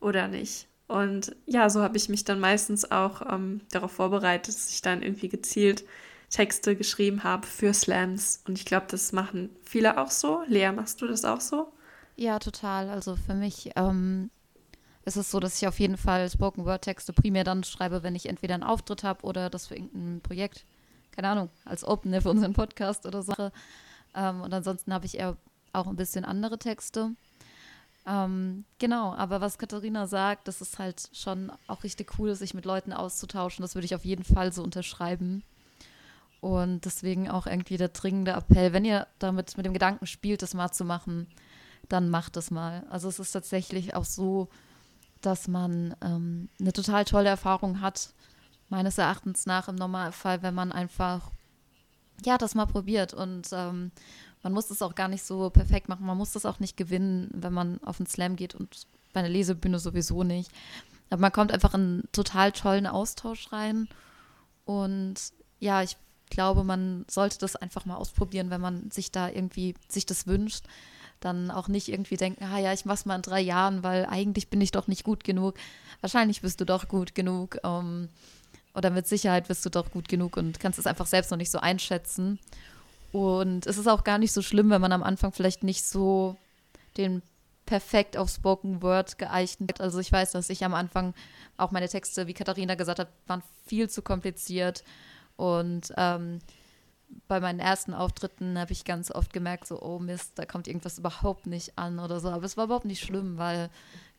oder 0.00 0.28
nicht. 0.28 0.68
Und 0.88 1.34
ja, 1.46 1.68
so 1.68 1.82
habe 1.82 1.96
ich 1.96 2.08
mich 2.08 2.24
dann 2.24 2.38
meistens 2.38 2.90
auch 2.90 3.22
ähm, 3.32 3.60
darauf 3.70 3.92
vorbereitet, 3.92 4.54
dass 4.54 4.70
ich 4.70 4.82
dann 4.82 5.02
irgendwie 5.02 5.28
gezielt 5.28 5.84
Texte 6.30 6.76
geschrieben 6.76 7.24
habe 7.24 7.46
für 7.46 7.72
Slams. 7.74 8.42
Und 8.46 8.58
ich 8.58 8.64
glaube, 8.64 8.86
das 8.88 9.12
machen 9.12 9.50
viele 9.62 9.98
auch 9.98 10.10
so. 10.10 10.42
Lea, 10.46 10.70
machst 10.72 11.00
du 11.02 11.06
das 11.06 11.24
auch 11.24 11.40
so? 11.40 11.72
Ja, 12.16 12.38
total. 12.38 12.88
Also 12.88 13.16
für 13.16 13.34
mich 13.34 13.70
ähm, 13.76 14.30
ist 15.04 15.16
es 15.16 15.30
so, 15.30 15.40
dass 15.40 15.60
ich 15.60 15.68
auf 15.68 15.78
jeden 15.78 15.96
Fall 15.96 16.28
Spoken 16.30 16.64
Word 16.64 16.82
Texte 16.82 17.12
primär 17.12 17.44
dann 17.44 17.64
schreibe, 17.64 18.02
wenn 18.02 18.14
ich 18.14 18.26
entweder 18.26 18.54
einen 18.54 18.62
Auftritt 18.62 19.04
habe 19.04 19.24
oder 19.24 19.50
das 19.50 19.66
für 19.66 19.74
irgendein 19.74 20.20
Projekt, 20.20 20.64
keine 21.12 21.28
Ahnung, 21.28 21.50
als 21.64 21.86
Opener 21.86 22.22
für 22.22 22.30
unseren 22.30 22.52
Podcast 22.52 23.06
oder 23.06 23.22
so. 23.22 23.34
Ähm, 24.14 24.40
und 24.40 24.52
ansonsten 24.52 24.92
habe 24.94 25.06
ich 25.06 25.18
eher 25.18 25.36
auch 25.72 25.86
ein 25.86 25.96
bisschen 25.96 26.24
andere 26.24 26.58
Texte. 26.58 27.10
Ähm, 28.06 28.64
genau, 28.78 29.14
aber 29.14 29.40
was 29.40 29.58
Katharina 29.58 30.06
sagt, 30.06 30.46
das 30.46 30.60
ist 30.60 30.78
halt 30.78 31.08
schon 31.12 31.50
auch 31.66 31.82
richtig 31.82 32.18
cool, 32.18 32.34
sich 32.34 32.54
mit 32.54 32.64
Leuten 32.64 32.92
auszutauschen. 32.92 33.62
Das 33.62 33.74
würde 33.74 33.86
ich 33.86 33.94
auf 33.94 34.04
jeden 34.04 34.24
Fall 34.24 34.52
so 34.52 34.62
unterschreiben. 34.62 35.42
Und 36.40 36.84
deswegen 36.84 37.28
auch 37.28 37.46
irgendwie 37.46 37.76
der 37.76 37.88
dringende 37.88 38.32
Appell, 38.32 38.72
wenn 38.72 38.84
ihr 38.84 39.08
damit 39.18 39.56
mit 39.56 39.66
dem 39.66 39.72
Gedanken 39.72 40.06
spielt, 40.06 40.42
das 40.42 40.54
mal 40.54 40.70
zu 40.70 40.84
machen, 40.84 41.26
dann 41.88 42.08
macht 42.08 42.36
es 42.36 42.50
mal. 42.50 42.86
Also 42.90 43.08
es 43.08 43.18
ist 43.18 43.32
tatsächlich 43.32 43.96
auch 43.96 44.04
so, 44.04 44.48
dass 45.20 45.48
man 45.48 45.96
ähm, 46.02 46.48
eine 46.60 46.72
total 46.72 47.04
tolle 47.04 47.28
Erfahrung 47.28 47.80
hat, 47.80 48.12
meines 48.68 48.98
Erachtens 48.98 49.46
nach 49.46 49.68
im 49.68 49.76
Normalfall, 49.76 50.42
wenn 50.42 50.54
man 50.54 50.70
einfach 50.70 51.30
ja 52.24 52.38
das 52.38 52.54
mal 52.54 52.66
probiert 52.66 53.12
und 53.14 53.48
ähm, 53.52 53.90
man 54.46 54.52
muss 54.52 54.68
das 54.68 54.80
auch 54.80 54.94
gar 54.94 55.08
nicht 55.08 55.24
so 55.24 55.50
perfekt 55.50 55.88
machen. 55.88 56.06
Man 56.06 56.16
muss 56.16 56.30
das 56.30 56.46
auch 56.46 56.60
nicht 56.60 56.76
gewinnen, 56.76 57.28
wenn 57.34 57.52
man 57.52 57.82
auf 57.82 57.98
einen 57.98 58.06
Slam 58.06 58.36
geht 58.36 58.54
und 58.54 58.86
bei 59.12 59.18
einer 59.18 59.28
Lesebühne 59.28 59.80
sowieso 59.80 60.22
nicht. 60.22 60.52
Aber 61.10 61.20
man 61.20 61.32
kommt 61.32 61.50
einfach 61.50 61.74
in 61.74 61.80
einen 61.80 62.08
total 62.12 62.52
tollen 62.52 62.86
Austausch 62.86 63.52
rein. 63.52 63.88
Und 64.64 65.16
ja, 65.58 65.82
ich 65.82 65.96
glaube, 66.30 66.62
man 66.62 67.04
sollte 67.10 67.38
das 67.38 67.56
einfach 67.56 67.86
mal 67.86 67.96
ausprobieren, 67.96 68.50
wenn 68.50 68.60
man 68.60 68.88
sich 68.92 69.10
da 69.10 69.28
irgendwie 69.28 69.74
sich 69.88 70.06
das 70.06 70.28
wünscht. 70.28 70.66
Dann 71.18 71.50
auch 71.50 71.66
nicht 71.66 71.88
irgendwie 71.88 72.16
denken, 72.16 72.44
ah 72.44 72.60
ja, 72.60 72.72
ich 72.72 72.84
mach's 72.84 73.04
mal 73.04 73.16
in 73.16 73.22
drei 73.22 73.40
Jahren, 73.40 73.82
weil 73.82 74.06
eigentlich 74.06 74.48
bin 74.48 74.60
ich 74.60 74.70
doch 74.70 74.86
nicht 74.86 75.02
gut 75.02 75.24
genug. 75.24 75.56
Wahrscheinlich 76.02 76.40
bist 76.40 76.60
du 76.60 76.64
doch 76.64 76.86
gut 76.86 77.16
genug. 77.16 77.58
Ähm, 77.64 78.10
oder 78.76 78.90
mit 78.90 79.08
Sicherheit 79.08 79.48
bist 79.48 79.66
du 79.66 79.70
doch 79.70 79.90
gut 79.90 80.08
genug 80.08 80.36
und 80.36 80.60
kannst 80.60 80.78
es 80.78 80.86
einfach 80.86 81.06
selbst 81.06 81.32
noch 81.32 81.38
nicht 81.38 81.50
so 81.50 81.58
einschätzen. 81.58 82.38
Und 83.12 83.66
es 83.66 83.78
ist 83.78 83.86
auch 83.86 84.04
gar 84.04 84.18
nicht 84.18 84.32
so 84.32 84.42
schlimm, 84.42 84.70
wenn 84.70 84.80
man 84.80 84.92
am 84.92 85.02
Anfang 85.02 85.32
vielleicht 85.32 85.62
nicht 85.62 85.84
so 85.84 86.36
den 86.96 87.22
perfekt 87.66 88.16
auf 88.16 88.30
Spoken 88.30 88.82
Word 88.82 89.18
geeignet. 89.18 89.80
Also 89.80 89.98
ich 89.98 90.12
weiß, 90.12 90.32
dass 90.32 90.50
ich 90.50 90.64
am 90.64 90.74
Anfang 90.74 91.14
auch 91.56 91.72
meine 91.72 91.88
Texte, 91.88 92.26
wie 92.26 92.34
Katharina 92.34 92.76
gesagt 92.76 93.00
hat, 93.00 93.08
waren 93.26 93.42
viel 93.66 93.90
zu 93.90 94.02
kompliziert. 94.02 94.84
Und 95.36 95.92
ähm, 95.96 96.38
bei 97.28 97.40
meinen 97.40 97.60
ersten 97.60 97.92
Auftritten 97.92 98.58
habe 98.58 98.72
ich 98.72 98.84
ganz 98.84 99.10
oft 99.10 99.32
gemerkt, 99.32 99.66
so, 99.66 99.80
oh 99.82 99.98
Mist, 99.98 100.38
da 100.38 100.46
kommt 100.46 100.68
irgendwas 100.68 100.98
überhaupt 100.98 101.46
nicht 101.46 101.76
an 101.76 101.98
oder 101.98 102.20
so. 102.20 102.30
Aber 102.30 102.44
es 102.44 102.56
war 102.56 102.64
überhaupt 102.64 102.86
nicht 102.86 103.04
schlimm, 103.04 103.36
weil 103.36 103.70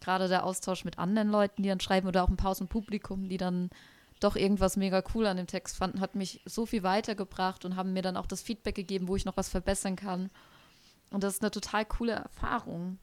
gerade 0.02 0.28
der 0.28 0.46
Austausch 0.46 0.86
mit 0.86 1.00
anderen 1.00 1.30
Leuten, 1.30 1.64
die 1.64 1.70
dann 1.70 1.80
schreiben, 1.80 2.08
oder 2.08 2.24
auch 2.24 2.30
ein 2.30 2.38
paar 2.38 2.52
aus 2.52 2.60
dem 2.60 2.68
Publikum, 2.68 3.30
die 3.30 3.38
dann 3.38 3.70
doch 4.20 4.36
irgendwas 4.36 4.78
mega 4.78 5.04
cool 5.14 5.28
an 5.28 5.38
dem 5.38 5.48
Text 5.48 5.78
fanden, 5.78 6.02
hat 6.02 6.16
mich 6.16 6.42
so 6.46 6.66
viel 6.66 6.84
weitergebracht 6.84 7.66
und 7.66 7.76
haben 7.76 7.94
mir 7.94 8.02
dann 8.02 8.18
auch 8.18 8.26
das 8.26 8.42
Feedback 8.42 8.76
gegeben, 8.76 9.08
wo 9.08 9.16
ich 9.16 9.26
noch 9.26 9.38
was 9.38 9.50
verbessern 9.50 9.96
kann. 9.96 10.30
Und 11.12 11.24
das 11.24 11.36
ist 11.36 11.42
eine 11.42 11.52
total 11.52 11.86
coole 11.86 12.14
Erfahrung. 12.14 12.98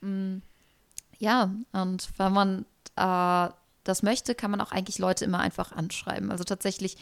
Mhm. 0.00 0.42
Ja, 1.18 1.50
und 1.72 2.10
wenn 2.18 2.32
man 2.32 2.66
äh, 2.96 3.52
das 3.84 4.02
möchte, 4.02 4.34
kann 4.34 4.50
man 4.50 4.60
auch 4.60 4.72
eigentlich 4.72 4.98
Leute 4.98 5.24
immer 5.24 5.38
einfach 5.40 5.72
anschreiben. 5.72 6.30
Also 6.30 6.44
tatsächlich, 6.44 6.96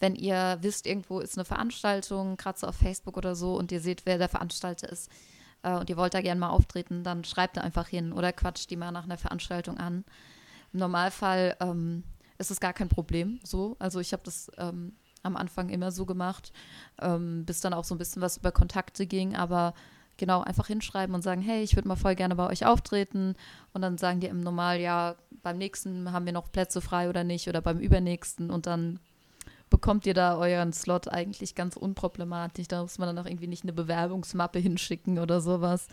wenn 0.00 0.14
ihr 0.14 0.58
wisst, 0.60 0.86
irgendwo 0.86 1.20
ist 1.20 1.36
eine 1.36 1.44
Veranstaltung, 1.44 2.36
gerade 2.36 2.58
so 2.58 2.66
auf 2.66 2.76
Facebook 2.76 3.16
oder 3.16 3.34
so, 3.34 3.56
und 3.56 3.72
ihr 3.72 3.80
seht, 3.80 4.06
wer 4.06 4.18
der 4.18 4.28
Veranstalter 4.28 4.88
ist, 4.90 5.10
äh, 5.62 5.72
und 5.74 5.90
ihr 5.90 5.96
wollt 5.96 6.14
da 6.14 6.20
gerne 6.20 6.40
mal 6.40 6.50
auftreten, 6.50 7.04
dann 7.04 7.24
schreibt 7.24 7.56
da 7.56 7.62
einfach 7.62 7.88
hin 7.88 8.12
oder 8.12 8.32
quatscht 8.32 8.70
die 8.70 8.76
mal 8.76 8.92
nach 8.92 9.04
einer 9.04 9.18
Veranstaltung 9.18 9.78
an. 9.78 10.04
Im 10.72 10.80
Normalfall 10.80 11.56
ähm, 11.60 12.04
ist 12.38 12.50
es 12.50 12.60
gar 12.60 12.72
kein 12.72 12.88
Problem 12.88 13.40
so. 13.42 13.76
Also 13.78 14.00
ich 14.00 14.12
habe 14.12 14.22
das 14.24 14.50
ähm, 14.58 14.92
am 15.22 15.36
Anfang 15.36 15.68
immer 15.70 15.90
so 15.90 16.06
gemacht, 16.06 16.52
ähm, 17.00 17.44
bis 17.44 17.60
dann 17.60 17.72
auch 17.72 17.84
so 17.84 17.94
ein 17.94 17.98
bisschen 17.98 18.22
was 18.22 18.36
über 18.36 18.52
Kontakte 18.52 19.06
ging, 19.06 19.34
aber 19.34 19.74
genau, 20.16 20.42
einfach 20.42 20.66
hinschreiben 20.66 21.14
und 21.14 21.22
sagen, 21.22 21.40
hey, 21.40 21.62
ich 21.62 21.76
würde 21.76 21.88
mal 21.88 21.96
voll 21.96 22.14
gerne 22.14 22.36
bei 22.36 22.46
euch 22.46 22.66
auftreten. 22.66 23.34
Und 23.72 23.82
dann 23.82 23.98
sagen 23.98 24.20
die 24.20 24.28
im 24.28 24.40
Normal, 24.40 24.80
ja, 24.80 25.16
beim 25.42 25.58
nächsten 25.58 26.12
haben 26.12 26.26
wir 26.26 26.32
noch 26.32 26.52
Plätze 26.52 26.80
frei 26.80 27.08
oder 27.08 27.24
nicht 27.24 27.48
oder 27.48 27.60
beim 27.60 27.78
übernächsten 27.78 28.50
und 28.50 28.66
dann 28.66 29.00
bekommt 29.70 30.06
ihr 30.06 30.14
da 30.14 30.36
euren 30.36 30.72
Slot 30.72 31.08
eigentlich 31.08 31.54
ganz 31.54 31.76
unproblematisch. 31.76 32.68
Da 32.68 32.82
muss 32.82 32.98
man 32.98 33.08
dann 33.08 33.18
auch 33.18 33.28
irgendwie 33.28 33.48
nicht 33.48 33.64
eine 33.64 33.72
Bewerbungsmappe 33.72 34.58
hinschicken 34.58 35.18
oder 35.18 35.40
sowas. 35.40 35.88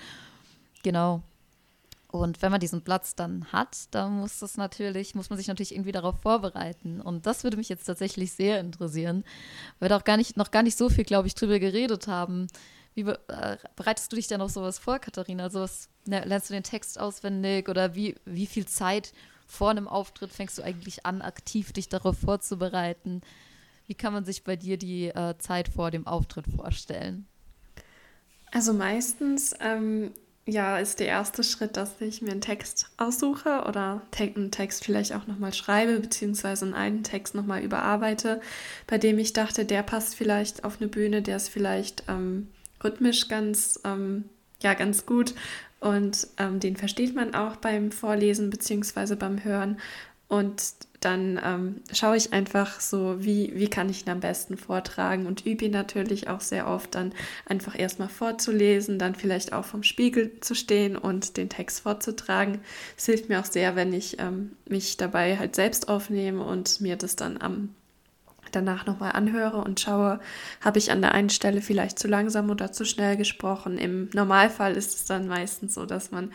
Genau. 0.84 1.24
Und 2.12 2.42
wenn 2.42 2.52
man 2.52 2.60
diesen 2.60 2.84
Platz 2.84 3.16
dann 3.16 3.46
hat, 3.52 3.86
dann 3.92 4.20
muss 4.20 4.40
das 4.40 4.58
natürlich, 4.58 5.16
muss 5.16 5.30
man 5.30 5.38
sich 5.38 5.48
natürlich 5.48 5.74
irgendwie 5.74 5.92
darauf 5.92 6.20
vorbereiten. 6.22 7.00
Und 7.00 7.26
das 7.26 7.44
würde 7.44 7.58
mich 7.58 7.70
jetzt 7.70 7.86
tatsächlich 7.86 8.34
sehr 8.34 8.60
interessieren, 8.60 9.24
weil 9.80 9.90
wir 9.90 9.98
auch 9.98 10.04
gar 10.04 10.18
nicht, 10.18 10.38
noch 10.38 10.52
gar 10.52 10.64
nicht 10.64 10.78
so 10.78 10.90
viel, 10.90 11.06
glaube 11.06 11.28
ich, 11.28 11.36
drüber 11.36 11.60
geredet 11.60 12.08
haben. 12.08 12.48
Wie 12.94 13.02
äh, 13.02 13.58
bereitest 13.76 14.12
du 14.12 14.18
dich 14.18 14.28
denn 14.28 14.42
auf 14.42 14.52
sowas 14.52 14.78
vor, 14.78 15.00
Katharina? 15.00 15.44
Also 15.44 15.62
was, 15.62 15.88
ne, 16.06 16.24
lernst 16.26 16.50
du 16.50 16.54
den 16.54 16.64
Text 16.64 17.00
auswendig 17.00 17.70
oder 17.70 17.96
wie, 17.96 18.16
wie 18.26 18.48
viel 18.48 18.66
Zeit 18.66 19.14
vor 19.48 19.70
einem 19.70 19.88
Auftritt 19.88 20.32
fängst 20.32 20.58
du 20.58 20.64
eigentlich 20.64 21.06
an, 21.06 21.22
aktiv 21.22 21.72
dich 21.72 21.88
darauf 21.88 22.18
vorzubereiten? 22.18 23.22
Wie 23.88 23.96
kann 23.96 24.14
man 24.14 24.26
sich 24.26 24.44
bei 24.44 24.56
dir 24.56 24.78
die 24.78 25.08
äh, 25.08 25.38
Zeit 25.38 25.70
vor 25.70 25.92
dem 25.92 26.08
Auftritt 26.08 26.46
vorstellen? 26.48 27.28
Also 28.52 28.74
meistens 28.74 29.56
ähm, 29.62 30.12
ja, 30.46 30.80
ist 30.80 31.00
der 31.00 31.08
erste 31.08 31.44
Schritt, 31.44 31.78
dass 31.78 32.02
ich 32.02 32.22
mir 32.22 32.32
einen 32.32 32.42
Text 32.42 32.90
aussuche 32.98 33.64
oder 33.68 34.02
einen 34.18 34.52
Text 34.52 34.84
vielleicht 34.84 35.14
auch 35.14 35.28
nochmal 35.28 35.54
schreibe, 35.54 36.00
beziehungsweise 36.00 36.74
einen 36.74 37.04
Text 37.04 37.36
nochmal 37.36 37.62
überarbeite, 37.62 38.42
bei 38.88 38.98
dem 38.98 39.20
ich 39.20 39.34
dachte, 39.34 39.66
der 39.66 39.84
passt 39.84 40.16
vielleicht 40.16 40.64
auf 40.64 40.82
eine 40.82 40.90
Bühne, 40.90 41.22
der 41.22 41.38
ist 41.38 41.50
vielleicht 41.50 42.04
ähm, 42.08 42.48
rhythmisch 42.84 43.28
ganz, 43.28 43.80
ähm, 43.84 44.26
ja, 44.62 44.74
ganz 44.74 45.06
gut 45.06 45.36
und 45.80 46.28
ähm, 46.38 46.60
den 46.60 46.78
versteht 46.78 47.16
man 47.16 47.34
auch 47.34 47.56
beim 47.56 47.92
Vorlesen 47.92 48.52
beziehungsweise 48.52 49.16
beim 49.16 49.44
Hören. 49.44 49.80
Und 50.28 50.62
dann 51.02 51.40
ähm, 51.44 51.82
schaue 51.92 52.16
ich 52.16 52.32
einfach 52.32 52.80
so, 52.80 53.24
wie, 53.24 53.52
wie 53.56 53.70
kann 53.70 53.90
ich 53.90 54.06
ihn 54.06 54.12
am 54.12 54.20
besten 54.20 54.56
vortragen 54.56 55.26
und 55.26 55.46
übe 55.46 55.66
ihn 55.66 55.72
natürlich 55.72 56.30
auch 56.30 56.42
sehr 56.42 56.68
oft 56.68 56.96
dann 56.96 57.14
einfach 57.46 57.78
erstmal 57.78 58.08
vorzulesen, 58.08 59.00
dann 59.00 59.16
vielleicht 59.16 59.52
auch 59.52 59.66
vom 59.66 59.84
Spiegel 59.84 60.40
zu 60.42 60.56
stehen 60.56 60.96
und 60.96 61.38
den 61.38 61.50
Text 61.50 61.82
vorzutragen. 61.82 62.60
Es 62.98 63.08
hilft 63.08 63.30
mir 63.30 63.40
auch 63.40 63.46
sehr, 63.46 63.76
wenn 63.76 63.94
ich 63.94 64.20
ähm, 64.20 64.54
mich 64.70 64.98
dabei 64.98 65.38
halt 65.38 65.56
selbst 65.56 65.90
aufnehme 65.90 66.44
und 66.44 66.82
mir 66.82 66.96
das 66.96 67.16
dann 67.16 67.42
am 67.42 67.70
danach 68.52 68.86
nochmal 68.86 69.14
anhöre 69.14 69.58
und 69.64 69.80
schaue, 69.80 70.20
habe 70.60 70.78
ich 70.78 70.92
an 70.92 71.02
der 71.02 71.14
einen 71.14 71.30
Stelle 71.30 71.62
vielleicht 71.62 71.98
zu 71.98 72.08
langsam 72.08 72.50
oder 72.50 72.72
zu 72.72 72.86
schnell 72.86 73.18
gesprochen. 73.18 73.78
Im 73.78 74.10
Normalfall 74.14 74.76
ist 74.76 74.94
es 74.94 75.06
dann 75.06 75.28
meistens 75.28 75.74
so, 75.74 75.86
dass 75.86 76.12
man 76.12 76.32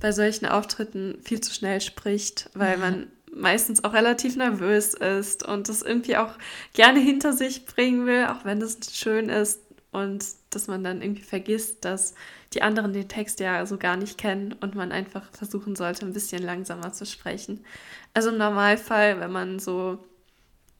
bei 0.00 0.12
solchen 0.12 0.46
Auftritten 0.46 1.16
viel 1.22 1.40
zu 1.40 1.54
schnell 1.54 1.80
spricht, 1.80 2.50
weil 2.54 2.76
man 2.76 3.06
meistens 3.34 3.84
auch 3.84 3.92
relativ 3.92 4.36
nervös 4.36 4.94
ist 4.94 5.46
und 5.46 5.68
das 5.68 5.82
irgendwie 5.82 6.16
auch 6.16 6.34
gerne 6.72 7.00
hinter 7.00 7.32
sich 7.32 7.66
bringen 7.66 8.06
will, 8.06 8.26
auch 8.26 8.44
wenn 8.44 8.60
das 8.60 8.78
schön 8.92 9.28
ist 9.28 9.60
und 9.90 10.24
dass 10.50 10.66
man 10.66 10.84
dann 10.84 11.02
irgendwie 11.02 11.22
vergisst, 11.22 11.84
dass 11.84 12.14
die 12.52 12.62
anderen 12.62 12.92
den 12.92 13.08
Text 13.08 13.40
ja 13.40 13.64
so 13.66 13.78
gar 13.78 13.96
nicht 13.96 14.18
kennen 14.18 14.52
und 14.60 14.74
man 14.74 14.92
einfach 14.92 15.30
versuchen 15.32 15.76
sollte, 15.76 16.06
ein 16.06 16.12
bisschen 16.12 16.42
langsamer 16.42 16.92
zu 16.92 17.06
sprechen. 17.06 17.64
Also 18.12 18.30
im 18.30 18.38
Normalfall, 18.38 19.20
wenn 19.20 19.32
man 19.32 19.58
so 19.58 19.98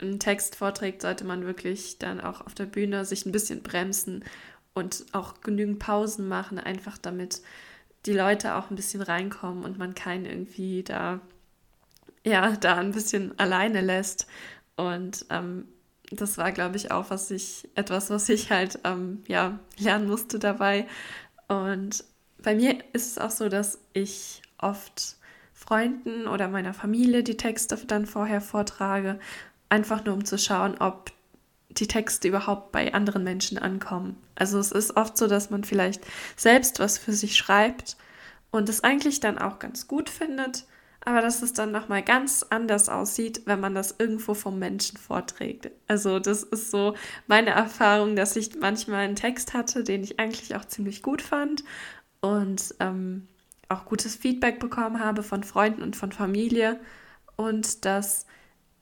einen 0.01 0.19
Text 0.19 0.57
vorträgt, 0.57 1.03
sollte 1.03 1.25
man 1.25 1.47
wirklich 1.47 1.99
dann 1.99 2.21
auch 2.21 2.41
auf 2.41 2.55
der 2.55 2.67
Bühne 2.67 3.05
sich 3.05 3.27
ein 3.27 3.33
bisschen 3.33 3.63
bremsen 3.63 4.25
und 4.75 5.07
auch 5.13 5.41
genügend 5.41 5.79
Pausen 5.79 6.29
machen, 6.29 6.59
einfach 6.59 6.99
damit 6.99 7.41
die 8.07 8.13
Leute 8.13 8.57
auch 8.57 8.71
ein 8.71 8.77
bisschen 8.77 9.03
reinkommen 9.03 9.65
und 9.65 9.79
man 9.79 9.95
keinen 9.95 10.27
irgendwie 10.27 10.83
da, 10.83 11.21
ja, 12.25 12.53
da 12.57 12.77
ein 12.77 12.93
bisschen 12.93 13.39
alleine 13.39 13.81
lässt. 13.81 14.27
Und 14.77 15.27
ähm, 15.31 15.69
das 16.11 16.39
war, 16.39 16.53
glaube 16.53 16.77
ich, 16.77 16.91
auch 16.91 17.11
was 17.11 17.31
ich, 17.31 17.69
etwas, 17.75 18.11
was 18.11 18.29
ich 18.29 18.51
halt, 18.51 18.79
ähm, 18.85 19.23
ja, 19.27 19.59
lernen 19.79 20.09
musste 20.09 20.39
dabei. 20.39 20.87
Und 21.49 22.05
bei 22.43 22.55
mir 22.55 22.79
ist 22.93 23.07
es 23.13 23.19
auch 23.19 23.31
so, 23.31 23.49
dass 23.49 23.79
ich 23.93 24.43
oft 24.59 25.17
Freunden 25.53 26.27
oder 26.27 26.49
meiner 26.49 26.75
Familie 26.75 27.23
die 27.23 27.37
Texte 27.37 27.77
dann 27.87 28.07
vorher 28.07 28.41
vortrage 28.41 29.19
einfach 29.69 30.05
nur 30.05 30.15
um 30.15 30.25
zu 30.25 30.39
schauen, 30.39 30.77
ob 30.79 31.11
die 31.71 31.89
Texte 31.89 32.29
überhaupt 32.29 32.71
bei 32.71 32.95
anderen 32.95 33.25
Menschen 33.25 33.59
ankommen. 33.59 34.17
Also 34.37 34.59
es 34.59 34.71
ist 34.71 34.97
oft 34.97 35.17
so, 35.17 35.27
dass 35.27 35.51
man 35.51 35.65
vielleicht 35.65 36.05
selbst 36.37 36.79
was 36.79 36.99
für 36.99 37.13
sich 37.13 37.37
schreibt 37.37 37.97
und 38.51 38.69
es 38.69 38.85
eigentlich 38.85 39.21
dann 39.21 39.39
auch 39.39 39.59
ganz 39.59 39.89
gut 39.89 40.09
findet, 40.09 40.67
aber 41.05 41.21
dass 41.21 41.43
es 41.43 41.53
dann 41.53 41.71
nochmal 41.71 42.03
ganz 42.03 42.45
anders 42.49 42.89
aussieht, 42.89 43.43
wenn 43.45 43.61
man 43.61 43.75
das 43.75 43.95
irgendwo 43.99 44.35
vom 44.35 44.59
Menschen 44.59 44.97
vorträgt. 44.97 45.71
Also 45.87 46.19
das 46.19 46.43
ist 46.43 46.71
so 46.71 46.95
meine 47.27 47.51
Erfahrung, 47.51 48.17
dass 48.17 48.37
ich 48.37 48.59
manchmal 48.59 49.01
einen 49.01 49.17
Text 49.17 49.53
hatte, 49.53 49.85
den 49.85 50.03
ich 50.03 50.19
eigentlich 50.19 50.57
auch 50.57 50.65
ziemlich 50.65 51.03
gut 51.03 51.23
fand 51.23 51.65
und 52.21 52.75
ähm, 52.81 53.29
auch 53.69 53.85
gutes 53.85 54.17
Feedback 54.17 54.61
bekommen 54.61 55.01
habe 55.01 55.23
von 55.23 55.45
Freunden 55.45 55.83
und 55.83 55.97
von 55.97 56.13
Familie 56.13 56.81
und 57.37 57.85
dass 57.85 58.27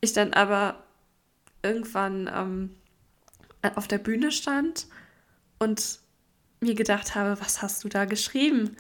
ich 0.01 0.13
dann 0.13 0.33
aber 0.33 0.83
irgendwann 1.63 2.31
ähm, 2.33 2.71
auf 3.75 3.89
der 3.89 3.99
Bühne 3.99 4.33
stand 4.33 4.87
und 5.59 6.01
mir 6.61 6.75
gedacht 6.75 7.15
habe, 7.15 7.41
was 7.41 7.63
hast 7.63 7.85
du 7.85 7.89
da 7.89 8.05
geschrieben? 8.05 8.77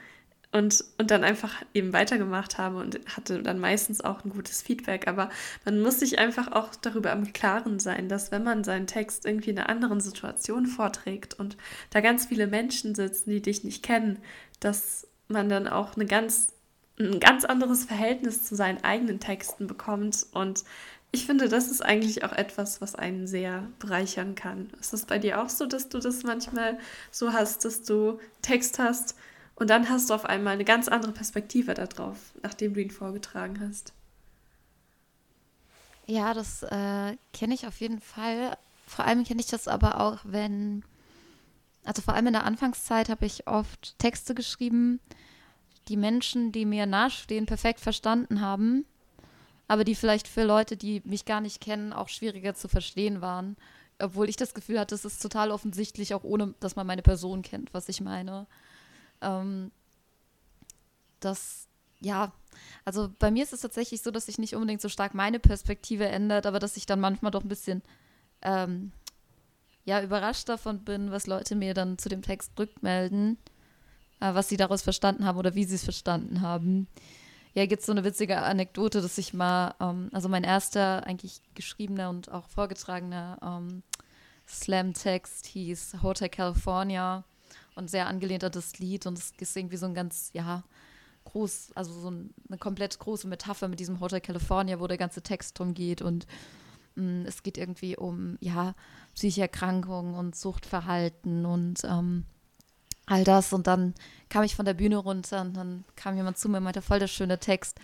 Und, 0.52 0.84
und 0.98 1.10
dann 1.10 1.24
einfach 1.24 1.62
eben 1.72 1.94
weitergemacht 1.94 2.58
habe 2.58 2.76
und 2.76 3.00
hatte 3.16 3.42
dann 3.42 3.58
meistens 3.58 4.02
auch 4.02 4.22
ein 4.22 4.30
gutes 4.30 4.60
Feedback. 4.60 5.08
Aber 5.08 5.30
man 5.64 5.80
muss 5.80 6.00
sich 6.00 6.18
einfach 6.18 6.52
auch 6.52 6.74
darüber 6.74 7.10
im 7.10 7.32
Klaren 7.32 7.80
sein, 7.80 8.10
dass 8.10 8.30
wenn 8.32 8.42
man 8.42 8.62
seinen 8.62 8.86
Text 8.86 9.24
irgendwie 9.24 9.50
in 9.50 9.58
einer 9.58 9.70
anderen 9.70 10.00
Situation 10.00 10.66
vorträgt 10.66 11.32
und 11.32 11.56
da 11.88 12.00
ganz 12.00 12.26
viele 12.26 12.46
Menschen 12.46 12.94
sitzen, 12.94 13.30
die 13.30 13.40
dich 13.40 13.64
nicht 13.64 13.82
kennen, 13.82 14.18
dass 14.60 15.08
man 15.28 15.48
dann 15.48 15.68
auch 15.68 15.96
eine 15.96 16.04
ganz, 16.04 16.48
ein 16.98 17.18
ganz 17.18 17.46
anderes 17.46 17.84
Verhältnis 17.86 18.44
zu 18.44 18.54
seinen 18.54 18.84
eigenen 18.84 19.20
Texten 19.20 19.66
bekommt 19.66 20.26
und 20.32 20.64
ich 21.14 21.26
finde, 21.26 21.50
das 21.50 21.70
ist 21.70 21.84
eigentlich 21.84 22.24
auch 22.24 22.32
etwas, 22.32 22.80
was 22.80 22.94
einen 22.94 23.26
sehr 23.26 23.68
bereichern 23.78 24.34
kann. 24.34 24.70
Ist 24.80 24.94
es 24.94 25.04
bei 25.04 25.18
dir 25.18 25.42
auch 25.42 25.50
so, 25.50 25.66
dass 25.66 25.90
du 25.90 25.98
das 25.98 26.22
manchmal 26.22 26.78
so 27.10 27.34
hast, 27.34 27.66
dass 27.66 27.82
du 27.82 28.18
Text 28.40 28.78
hast 28.78 29.14
und 29.62 29.70
dann 29.70 29.88
hast 29.88 30.10
du 30.10 30.14
auf 30.14 30.24
einmal 30.24 30.54
eine 30.54 30.64
ganz 30.64 30.88
andere 30.88 31.12
Perspektive 31.12 31.74
darauf, 31.74 32.18
nachdem 32.42 32.74
du 32.74 32.82
ihn 32.82 32.90
vorgetragen 32.90 33.58
hast? 33.60 33.92
Ja, 36.06 36.34
das 36.34 36.62
äh, 36.64 37.16
kenne 37.32 37.54
ich 37.54 37.66
auf 37.66 37.80
jeden 37.80 38.00
Fall. 38.00 38.56
Vor 38.86 39.06
allem 39.06 39.24
kenne 39.24 39.40
ich 39.40 39.46
das 39.46 39.68
aber 39.68 40.00
auch, 40.00 40.18
wenn, 40.24 40.84
also 41.84 42.02
vor 42.02 42.14
allem 42.14 42.26
in 42.26 42.32
der 42.34 42.44
Anfangszeit 42.44 43.08
habe 43.08 43.24
ich 43.24 43.46
oft 43.46 43.98
Texte 43.98 44.34
geschrieben, 44.34 45.00
die 45.88 45.96
Menschen, 45.96 46.52
die 46.52 46.66
mir 46.66 46.86
nahestehen, 46.86 47.46
perfekt 47.46 47.80
verstanden 47.80 48.40
haben 48.40 48.84
aber 49.72 49.84
die 49.84 49.94
vielleicht 49.94 50.28
für 50.28 50.44
Leute, 50.44 50.76
die 50.76 51.00
mich 51.06 51.24
gar 51.24 51.40
nicht 51.40 51.62
kennen, 51.62 51.94
auch 51.94 52.10
schwieriger 52.10 52.54
zu 52.54 52.68
verstehen 52.68 53.22
waren. 53.22 53.56
Obwohl 53.98 54.28
ich 54.28 54.36
das 54.36 54.52
Gefühl 54.52 54.78
hatte, 54.78 54.94
es 54.94 55.06
ist 55.06 55.22
total 55.22 55.50
offensichtlich, 55.50 56.12
auch 56.12 56.24
ohne, 56.24 56.54
dass 56.60 56.76
man 56.76 56.86
meine 56.86 57.00
Person 57.00 57.40
kennt, 57.40 57.72
was 57.72 57.88
ich 57.88 58.02
meine. 58.02 58.46
Ähm, 59.22 59.70
das, 61.20 61.68
ja, 62.00 62.32
also 62.84 63.10
bei 63.18 63.30
mir 63.30 63.42
ist 63.42 63.52
es 63.52 63.60
tatsächlich 63.60 64.02
so, 64.02 64.10
dass 64.10 64.26
sich 64.26 64.38
nicht 64.38 64.54
unbedingt 64.54 64.80
so 64.80 64.88
stark 64.88 65.14
meine 65.14 65.38
Perspektive 65.38 66.06
ändert, 66.06 66.46
aber 66.46 66.58
dass 66.58 66.76
ich 66.76 66.86
dann 66.86 67.00
manchmal 67.00 67.30
doch 67.30 67.42
ein 67.42 67.48
bisschen, 67.48 67.82
ähm, 68.42 68.92
ja, 69.84 70.02
überrascht 70.02 70.48
davon 70.48 70.84
bin, 70.84 71.10
was 71.10 71.26
Leute 71.26 71.54
mir 71.54 71.74
dann 71.74 71.98
zu 71.98 72.08
dem 72.08 72.22
Text 72.22 72.52
rückmelden, 72.58 73.38
äh, 74.20 74.34
was 74.34 74.48
sie 74.48 74.56
daraus 74.56 74.82
verstanden 74.82 75.24
haben 75.24 75.38
oder 75.38 75.54
wie 75.54 75.64
sie 75.64 75.76
es 75.76 75.84
verstanden 75.84 76.40
haben. 76.40 76.88
Ja, 77.54 77.66
gibt 77.66 77.80
es 77.80 77.86
so 77.86 77.92
eine 77.92 78.04
witzige 78.04 78.38
Anekdote, 78.38 79.02
dass 79.02 79.18
ich 79.18 79.34
mal, 79.34 79.74
ähm, 79.80 80.08
also 80.12 80.28
mein 80.28 80.44
erster 80.44 81.06
eigentlich 81.06 81.40
geschriebener 81.54 82.10
und 82.10 82.30
auch 82.30 82.48
vorgetragener 82.48 83.38
ähm, 83.42 83.82
Slam-Text 84.48 85.46
hieß 85.46 85.96
Hotel 86.02 86.28
California 86.28 87.24
und 87.74 87.90
sehr 87.90 88.06
angelehnt 88.06 88.44
an 88.44 88.52
das 88.52 88.78
Lied 88.78 89.06
und 89.06 89.18
es 89.18 89.32
ist 89.38 89.56
irgendwie 89.56 89.76
so 89.76 89.86
ein 89.86 89.94
ganz, 89.94 90.30
ja, 90.32 90.62
groß, 91.24 91.72
also 91.74 91.92
so 91.92 92.08
eine 92.08 92.58
komplett 92.58 92.98
große 92.98 93.28
Metapher 93.28 93.68
mit 93.68 93.80
diesem 93.80 94.00
Hotel 94.00 94.20
California, 94.20 94.80
wo 94.80 94.86
der 94.86 94.98
ganze 94.98 95.22
Text 95.22 95.58
drum 95.58 95.74
geht 95.74 96.02
und 96.02 96.26
mh, 96.96 97.04
mm, 97.04 97.26
es 97.26 97.42
geht 97.42 97.58
irgendwie 97.58 97.96
um, 97.96 98.36
ja, 98.40 98.74
psychische 99.14 99.42
Erkrankungen 99.42 100.14
und 100.14 100.34
Suchtverhalten 100.34 101.46
und 101.46 101.84
ähm, 101.84 102.24
all 103.06 103.24
das. 103.24 103.52
Und 103.52 103.66
dann 103.66 103.94
kam 104.28 104.44
ich 104.44 104.56
von 104.56 104.64
der 104.64 104.74
Bühne 104.74 104.96
runter 104.96 105.42
und 105.42 105.54
dann 105.54 105.84
kam 105.96 106.16
jemand 106.16 106.38
zu 106.38 106.48
mir 106.48 106.58
und 106.58 106.64
meinte, 106.64 106.82
voll 106.82 106.98
der 106.98 107.08
schöne 107.08 107.38
Text. 107.38 107.78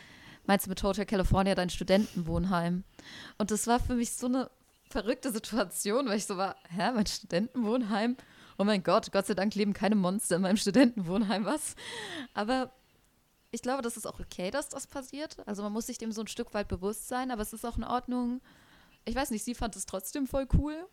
Meinst 0.46 0.66
du 0.66 0.70
mit 0.70 0.83
Hotel 0.83 1.05
California 1.05 1.55
dein 1.55 1.70
Studentenwohnheim? 1.70 2.85
Und 3.37 3.51
das 3.51 3.66
war 3.66 3.81
für 3.81 3.94
mich 3.94 4.12
so 4.12 4.27
eine 4.27 4.51
verrückte 4.88 5.31
Situation, 5.31 6.09
weil 6.09 6.16
ich 6.16 6.27
so 6.27 6.37
war, 6.37 6.57
hä, 6.70 6.92
mein 6.94 7.07
Studentenwohnheim? 7.07 8.16
Oh 8.58 8.64
mein 8.64 8.82
Gott, 8.82 9.12
Gott 9.12 9.26
sei 9.26 9.34
Dank 9.34 9.54
leben 9.54 9.72
keine 9.72 9.94
Monster 9.94 10.36
in 10.36 10.42
meinem 10.42 10.56
Studentenwohnheim, 10.56 11.44
was? 11.44 11.76
Aber 12.34 12.72
ich 13.52 13.62
glaube, 13.62 13.82
das 13.82 13.96
ist 13.96 14.06
auch 14.06 14.18
okay, 14.18 14.50
dass 14.50 14.68
das 14.68 14.88
passiert. 14.88 15.36
Also 15.46 15.62
man 15.62 15.72
muss 15.72 15.86
sich 15.86 15.96
dem 15.96 16.10
so 16.10 16.22
ein 16.22 16.26
Stück 16.26 16.52
weit 16.54 16.66
bewusst 16.66 17.06
sein, 17.08 17.30
aber 17.30 17.42
es 17.42 17.52
ist 17.52 17.64
auch 17.64 17.76
in 17.76 17.84
Ordnung. 17.84 18.40
Ich 19.04 19.14
weiß 19.14 19.30
nicht, 19.30 19.44
sie 19.44 19.54
fand 19.54 19.76
es 19.76 19.86
trotzdem 19.86 20.26
voll 20.26 20.46
cool, 20.58 20.86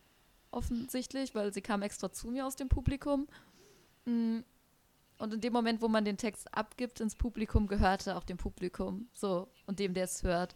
offensichtlich, 0.51 1.33
weil 1.33 1.53
sie 1.53 1.61
kam 1.61 1.81
extra 1.81 2.11
zu 2.11 2.27
mir 2.27 2.45
aus 2.45 2.55
dem 2.55 2.69
Publikum. 2.69 3.27
Mm. 4.05 4.39
Und 5.17 5.33
in 5.33 5.39
dem 5.39 5.53
Moment, 5.53 5.81
wo 5.81 5.87
man 5.87 6.03
den 6.03 6.17
Text 6.17 6.53
abgibt 6.53 6.99
ins 6.99 7.15
Publikum, 7.15 7.67
gehört 7.67 8.05
er 8.05 8.17
auch 8.17 8.25
dem 8.25 8.37
Publikum. 8.37 9.07
So, 9.13 9.47
und 9.65 9.79
dem, 9.79 9.93
der 9.93 10.03
es 10.03 10.23
hört. 10.23 10.55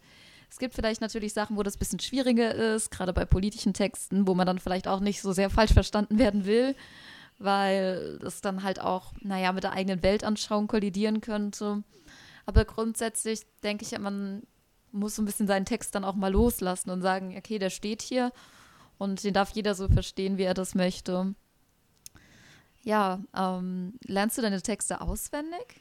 Es 0.50 0.58
gibt 0.58 0.74
vielleicht 0.74 1.00
natürlich 1.00 1.32
Sachen, 1.32 1.56
wo 1.56 1.62
das 1.62 1.76
ein 1.76 1.78
bisschen 1.78 2.00
schwieriger 2.00 2.54
ist, 2.54 2.90
gerade 2.90 3.12
bei 3.12 3.24
politischen 3.24 3.72
Texten, 3.72 4.26
wo 4.26 4.34
man 4.34 4.46
dann 4.46 4.58
vielleicht 4.58 4.88
auch 4.88 5.00
nicht 5.00 5.22
so 5.22 5.32
sehr 5.32 5.48
falsch 5.48 5.72
verstanden 5.72 6.18
werden 6.18 6.44
will 6.44 6.74
weil 7.40 8.18
das 8.18 8.42
dann 8.42 8.62
halt 8.62 8.80
auch, 8.80 9.12
naja, 9.22 9.52
mit 9.52 9.64
der 9.64 9.72
eigenen 9.72 10.02
Weltanschauung 10.02 10.68
kollidieren 10.68 11.22
könnte. 11.22 11.82
Aber 12.46 12.64
grundsätzlich 12.66 13.40
denke 13.62 13.84
ich, 13.84 13.98
man 13.98 14.42
muss 14.92 15.16
so 15.16 15.22
ein 15.22 15.24
bisschen 15.24 15.46
seinen 15.46 15.64
Text 15.64 15.94
dann 15.94 16.04
auch 16.04 16.14
mal 16.14 16.30
loslassen 16.30 16.90
und 16.90 17.00
sagen, 17.00 17.34
okay, 17.36 17.58
der 17.58 17.70
steht 17.70 18.02
hier 18.02 18.30
und 18.98 19.24
den 19.24 19.32
darf 19.32 19.50
jeder 19.50 19.74
so 19.74 19.88
verstehen, 19.88 20.36
wie 20.36 20.42
er 20.42 20.54
das 20.54 20.74
möchte. 20.74 21.34
Ja, 22.82 23.20
ähm, 23.34 23.94
lernst 24.04 24.36
du 24.36 24.42
deine 24.42 24.60
Texte 24.60 25.00
auswendig? 25.00 25.80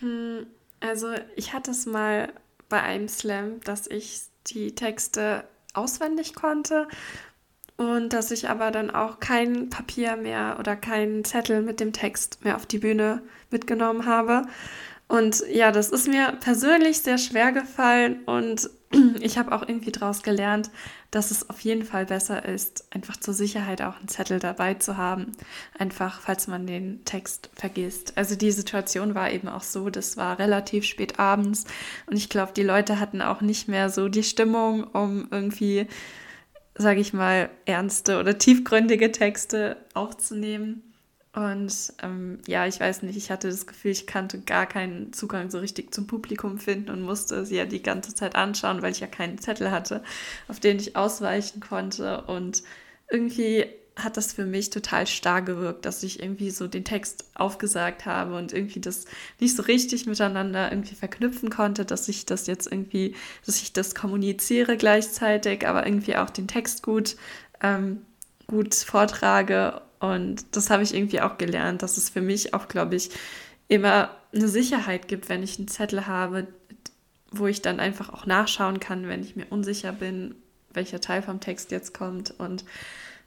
Hm, 0.00 0.46
also 0.80 1.14
ich 1.34 1.54
hatte 1.54 1.70
es 1.70 1.86
mal 1.86 2.30
bei 2.68 2.82
einem 2.82 3.08
Slam, 3.08 3.60
dass 3.60 3.86
ich 3.86 4.22
die 4.46 4.74
Texte 4.74 5.44
auswendig 5.74 6.34
konnte 6.34 6.88
und 7.76 8.12
dass 8.12 8.30
ich 8.30 8.48
aber 8.48 8.70
dann 8.70 8.90
auch 8.90 9.20
kein 9.20 9.70
Papier 9.70 10.16
mehr 10.16 10.56
oder 10.58 10.76
keinen 10.76 11.24
Zettel 11.24 11.62
mit 11.62 11.80
dem 11.80 11.92
Text 11.92 12.44
mehr 12.44 12.56
auf 12.56 12.66
die 12.66 12.78
Bühne 12.78 13.22
mitgenommen 13.50 14.04
habe. 14.06 14.42
Und 15.06 15.42
ja, 15.48 15.70
das 15.72 15.90
ist 15.90 16.08
mir 16.08 16.32
persönlich 16.40 17.00
sehr 17.00 17.18
schwer 17.18 17.52
gefallen 17.52 18.24
und 18.24 18.68
ich 19.20 19.38
habe 19.38 19.52
auch 19.52 19.62
irgendwie 19.62 19.92
daraus 19.92 20.22
gelernt, 20.22 20.70
dass 21.10 21.30
es 21.30 21.48
auf 21.50 21.60
jeden 21.60 21.84
Fall 21.84 22.06
besser 22.06 22.44
ist, 22.44 22.86
einfach 22.94 23.16
zur 23.16 23.34
Sicherheit 23.34 23.82
auch 23.82 23.98
einen 23.98 24.08
Zettel 24.08 24.38
dabei 24.38 24.74
zu 24.74 24.96
haben, 24.96 25.32
einfach 25.78 26.20
falls 26.20 26.46
man 26.46 26.66
den 26.66 27.04
Text 27.04 27.50
vergisst. 27.54 28.12
Also 28.16 28.36
die 28.36 28.52
Situation 28.52 29.14
war 29.14 29.30
eben 29.30 29.48
auch 29.48 29.62
so, 29.62 29.90
das 29.90 30.16
war 30.16 30.38
relativ 30.38 30.84
spät 30.84 31.18
abends 31.18 31.64
und 32.06 32.16
ich 32.16 32.28
glaube, 32.28 32.52
die 32.52 32.62
Leute 32.62 33.00
hatten 33.00 33.22
auch 33.22 33.40
nicht 33.40 33.68
mehr 33.68 33.90
so 33.90 34.08
die 34.08 34.22
Stimmung, 34.22 34.84
um 34.84 35.28
irgendwie 35.30 35.86
sage 36.78 37.00
ich 37.00 37.12
mal, 37.12 37.50
ernste 37.66 38.20
oder 38.20 38.38
tiefgründige 38.38 39.10
Texte 39.12 39.76
aufzunehmen. 39.94 40.87
Und 41.34 41.92
ähm, 42.02 42.38
ja, 42.46 42.66
ich 42.66 42.80
weiß 42.80 43.02
nicht, 43.02 43.16
ich 43.16 43.30
hatte 43.30 43.48
das 43.48 43.66
Gefühl, 43.66 43.90
ich 43.90 44.06
kannte 44.06 44.40
gar 44.40 44.66
keinen 44.66 45.12
Zugang 45.12 45.50
so 45.50 45.58
richtig 45.58 45.94
zum 45.94 46.06
Publikum 46.06 46.58
finden 46.58 46.90
und 46.90 47.02
musste 47.02 47.44
sie 47.44 47.56
ja 47.56 47.66
die 47.66 47.82
ganze 47.82 48.14
Zeit 48.14 48.34
anschauen, 48.34 48.82
weil 48.82 48.92
ich 48.92 49.00
ja 49.00 49.06
keinen 49.06 49.38
Zettel 49.38 49.70
hatte, 49.70 50.02
auf 50.48 50.58
den 50.58 50.78
ich 50.78 50.96
ausweichen 50.96 51.60
konnte. 51.60 52.22
Und 52.22 52.62
irgendwie 53.10 53.66
hat 53.98 54.16
das 54.16 54.32
für 54.32 54.46
mich 54.46 54.70
total 54.70 55.06
stark 55.06 55.46
gewirkt, 55.46 55.84
dass 55.84 56.02
ich 56.02 56.22
irgendwie 56.22 56.50
so 56.50 56.66
den 56.68 56.84
Text 56.84 57.24
aufgesagt 57.34 58.06
habe 58.06 58.36
und 58.36 58.52
irgendwie 58.52 58.80
das 58.80 59.04
nicht 59.40 59.56
so 59.56 59.62
richtig 59.62 60.06
miteinander 60.06 60.70
irgendwie 60.70 60.94
verknüpfen 60.94 61.50
konnte, 61.50 61.84
dass 61.84 62.08
ich 62.08 62.24
das 62.24 62.46
jetzt 62.46 62.70
irgendwie, 62.70 63.14
dass 63.44 63.60
ich 63.60 63.72
das 63.72 63.94
kommuniziere 63.94 64.76
gleichzeitig, 64.76 65.66
aber 65.66 65.86
irgendwie 65.86 66.16
auch 66.16 66.30
den 66.30 66.48
Text 66.48 66.82
gut, 66.82 67.16
ähm, 67.60 68.02
gut 68.46 68.74
vortrage. 68.74 69.82
Und 70.00 70.44
das 70.52 70.70
habe 70.70 70.82
ich 70.82 70.94
irgendwie 70.94 71.20
auch 71.20 71.38
gelernt, 71.38 71.82
dass 71.82 71.96
es 71.96 72.10
für 72.10 72.20
mich 72.20 72.54
auch, 72.54 72.68
glaube 72.68 72.96
ich, 72.96 73.10
immer 73.68 74.10
eine 74.34 74.48
Sicherheit 74.48 75.08
gibt, 75.08 75.28
wenn 75.28 75.42
ich 75.42 75.58
einen 75.58 75.68
Zettel 75.68 76.06
habe, 76.06 76.46
wo 77.30 77.46
ich 77.46 77.62
dann 77.62 77.80
einfach 77.80 78.10
auch 78.10 78.26
nachschauen 78.26 78.80
kann, 78.80 79.08
wenn 79.08 79.22
ich 79.22 79.36
mir 79.36 79.46
unsicher 79.50 79.92
bin, 79.92 80.34
welcher 80.72 81.00
Teil 81.00 81.22
vom 81.22 81.40
Text 81.40 81.70
jetzt 81.70 81.94
kommt. 81.94 82.32
Und 82.38 82.64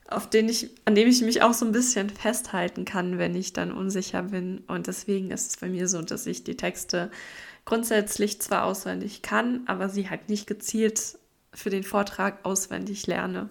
auf 0.08 0.28
den 0.28 0.48
ich, 0.48 0.70
an 0.84 0.94
dem 0.94 1.08
ich 1.08 1.22
mich 1.22 1.42
auch 1.42 1.54
so 1.54 1.64
ein 1.64 1.72
bisschen 1.72 2.10
festhalten 2.10 2.84
kann, 2.84 3.18
wenn 3.18 3.34
ich 3.34 3.52
dann 3.52 3.72
unsicher 3.72 4.22
bin. 4.22 4.58
Und 4.66 4.86
deswegen 4.86 5.30
ist 5.30 5.50
es 5.50 5.56
bei 5.56 5.68
mir 5.68 5.88
so, 5.88 6.02
dass 6.02 6.26
ich 6.26 6.44
die 6.44 6.56
Texte 6.56 7.10
grundsätzlich 7.64 8.40
zwar 8.40 8.64
auswendig 8.64 9.22
kann, 9.22 9.62
aber 9.66 9.88
sie 9.88 10.10
halt 10.10 10.28
nicht 10.28 10.46
gezielt 10.46 11.18
für 11.54 11.70
den 11.70 11.84
Vortrag 11.84 12.44
auswendig 12.44 13.06
lerne. 13.06 13.48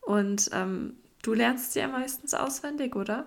Und 0.00 0.50
ähm, 0.52 0.94
du 1.26 1.34
lernst 1.34 1.72
sie 1.72 1.80
ja 1.80 1.88
meistens 1.88 2.34
auswendig, 2.34 2.94
oder? 2.94 3.26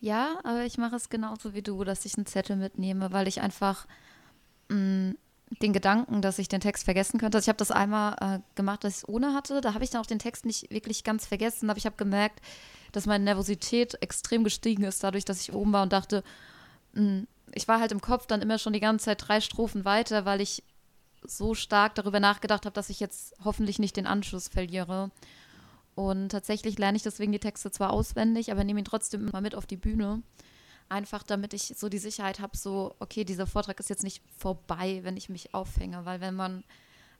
Ja, 0.00 0.40
aber 0.42 0.64
ich 0.64 0.78
mache 0.78 0.96
es 0.96 1.08
genauso 1.08 1.54
wie 1.54 1.62
du, 1.62 1.84
dass 1.84 2.04
ich 2.04 2.16
einen 2.16 2.26
Zettel 2.26 2.56
mitnehme, 2.56 3.12
weil 3.12 3.28
ich 3.28 3.40
einfach 3.40 3.86
mh, 4.68 4.76
mm, 4.76 5.16
den 5.60 5.72
Gedanken, 5.72 6.22
dass 6.22 6.38
ich 6.38 6.48
den 6.48 6.60
Text 6.60 6.84
vergessen 6.84 7.20
könnte. 7.20 7.38
Also 7.38 7.44
ich 7.44 7.48
habe 7.48 7.58
das 7.58 7.70
einmal 7.70 8.16
äh, 8.20 8.40
gemacht, 8.56 8.82
dass 8.82 8.96
ich 8.96 9.02
es 9.02 9.08
ohne 9.08 9.34
hatte. 9.34 9.60
Da 9.60 9.74
habe 9.74 9.84
ich 9.84 9.90
dann 9.90 10.00
auch 10.00 10.06
den 10.06 10.18
Text 10.18 10.44
nicht 10.44 10.70
wirklich 10.70 11.04
ganz 11.04 11.26
vergessen, 11.26 11.70
aber 11.70 11.76
ich 11.76 11.86
habe 11.86 11.96
gemerkt, 11.96 12.40
dass 12.90 13.06
meine 13.06 13.22
Nervosität 13.22 14.02
extrem 14.02 14.44
gestiegen 14.44 14.82
ist, 14.82 15.04
dadurch, 15.04 15.24
dass 15.24 15.40
ich 15.40 15.52
oben 15.52 15.72
war 15.72 15.82
und 15.84 15.92
dachte, 15.92 16.24
mh, 16.94 17.02
hm, 17.02 17.26
ich 17.54 17.68
war 17.68 17.80
halt 17.80 17.92
im 17.92 18.00
Kopf 18.00 18.26
dann 18.26 18.40
immer 18.40 18.58
schon 18.58 18.72
die 18.72 18.80
ganze 18.80 19.04
Zeit 19.04 19.28
drei 19.28 19.40
Strophen 19.40 19.84
weiter, 19.84 20.24
weil 20.24 20.40
ich 20.40 20.64
so 21.22 21.54
stark 21.54 21.94
darüber 21.94 22.18
nachgedacht 22.18 22.64
habe, 22.64 22.72
dass 22.72 22.88
ich 22.88 22.98
jetzt 22.98 23.34
hoffentlich 23.44 23.78
nicht 23.78 23.96
den 23.96 24.06
Anschluss 24.06 24.48
verliere. 24.48 25.10
Und 25.94 26.30
tatsächlich 26.30 26.78
lerne 26.78 26.96
ich 26.96 27.02
deswegen 27.02 27.32
die 27.32 27.38
Texte 27.38 27.70
zwar 27.70 27.92
auswendig, 27.92 28.50
aber 28.50 28.64
nehme 28.64 28.80
ihn 28.80 28.84
trotzdem 28.84 29.28
immer 29.28 29.40
mit 29.40 29.54
auf 29.54 29.66
die 29.66 29.76
Bühne. 29.76 30.22
Einfach 30.88 31.22
damit 31.22 31.54
ich 31.54 31.74
so 31.76 31.88
die 31.88 31.98
Sicherheit 31.98 32.40
habe, 32.40 32.56
so, 32.56 32.94
okay, 32.98 33.24
dieser 33.24 33.46
Vortrag 33.46 33.78
ist 33.80 33.90
jetzt 33.90 34.02
nicht 34.02 34.22
vorbei, 34.36 35.00
wenn 35.02 35.16
ich 35.16 35.28
mich 35.28 35.54
aufhänge. 35.54 36.04
Weil 36.04 36.20
wenn 36.20 36.34
man 36.34 36.64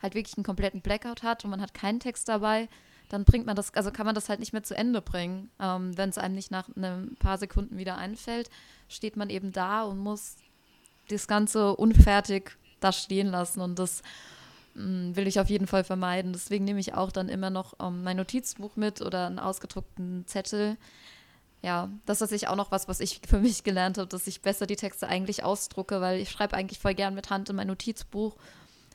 halt 0.01 0.15
wirklich 0.15 0.37
einen 0.37 0.45
kompletten 0.45 0.81
Blackout 0.81 1.23
hat 1.23 1.45
und 1.45 1.51
man 1.51 1.61
hat 1.61 1.75
keinen 1.75 2.01
Text 2.01 2.29
dabei, 2.29 2.69
dann 3.09 3.25
bringt 3.25 3.45
man 3.45 3.57
das, 3.57 3.75
also 3.75 3.91
kann 3.91 4.07
man 4.07 4.15
das 4.15 4.31
halt 4.31 4.41
nicht 4.41 4.55
mehr 4.55 4.63
zu 4.63 4.75
Ende 4.75 5.03
bringen. 5.03 5.51
Ähm, 5.61 5.97
wenn 5.97 6.09
es 6.09 6.19
einem 6.19 6.35
nicht 6.35 6.51
nach 6.51 6.69
ein 6.75 7.15
paar 7.19 7.37
Sekunden 7.37 7.77
wieder 7.77 7.99
einfällt, 7.99 8.49
steht 8.89 9.17
man 9.17 9.29
eben 9.29 9.53
da 9.53 9.83
und 9.83 9.99
muss 9.99 10.37
das 11.09 11.27
Ganze 11.27 11.77
unfertig 11.77 12.57
da 12.81 12.91
stehen 12.91 13.29
lassen. 13.29 13.61
Und 13.61 13.79
das 13.79 14.03
will 14.75 15.27
ich 15.27 15.39
auf 15.39 15.51
jeden 15.51 15.67
Fall 15.67 15.85
vermeiden. 15.85 16.33
Deswegen 16.33 16.65
nehme 16.65 16.81
ich 16.81 16.95
auch 16.95 17.13
dann 17.13 17.29
immer 17.29 17.51
noch 17.51 17.75
ähm, 17.81 18.03
mein 18.03 18.17
Notizbuch 18.17 18.77
mit 18.77 19.03
oder 19.03 19.27
einen 19.27 19.39
ausgedruckten 19.39 20.27
Zettel, 20.27 20.77
ja, 21.63 21.89
das 22.07 22.21
ist 22.21 22.31
sich 22.31 22.49
auch 22.49 22.57
noch 22.57 22.73
was, 22.73 22.89
was 22.89 22.99
ich 22.99 23.21
für 23.27 23.39
mich 23.39 23.63
gelernt 23.63 23.97
habe, 23.97 24.09
dass 24.09 24.27
ich 24.27 24.43
besser 24.43 24.67
die 24.67 24.77
Texte 24.77 25.09
eigentlich 25.09 25.45
ausdrucke, 25.45 26.01
weil 26.01 26.21
ich 26.21 26.31
schreibe 26.31 26.57
eigentlich 26.57 26.81
voll 26.81 26.95
gern 26.95 27.15
mit 27.15 27.31
Hand 27.31 27.49
in 27.49 27.57
mein 27.57 27.69
Notizbuch. 27.69 28.37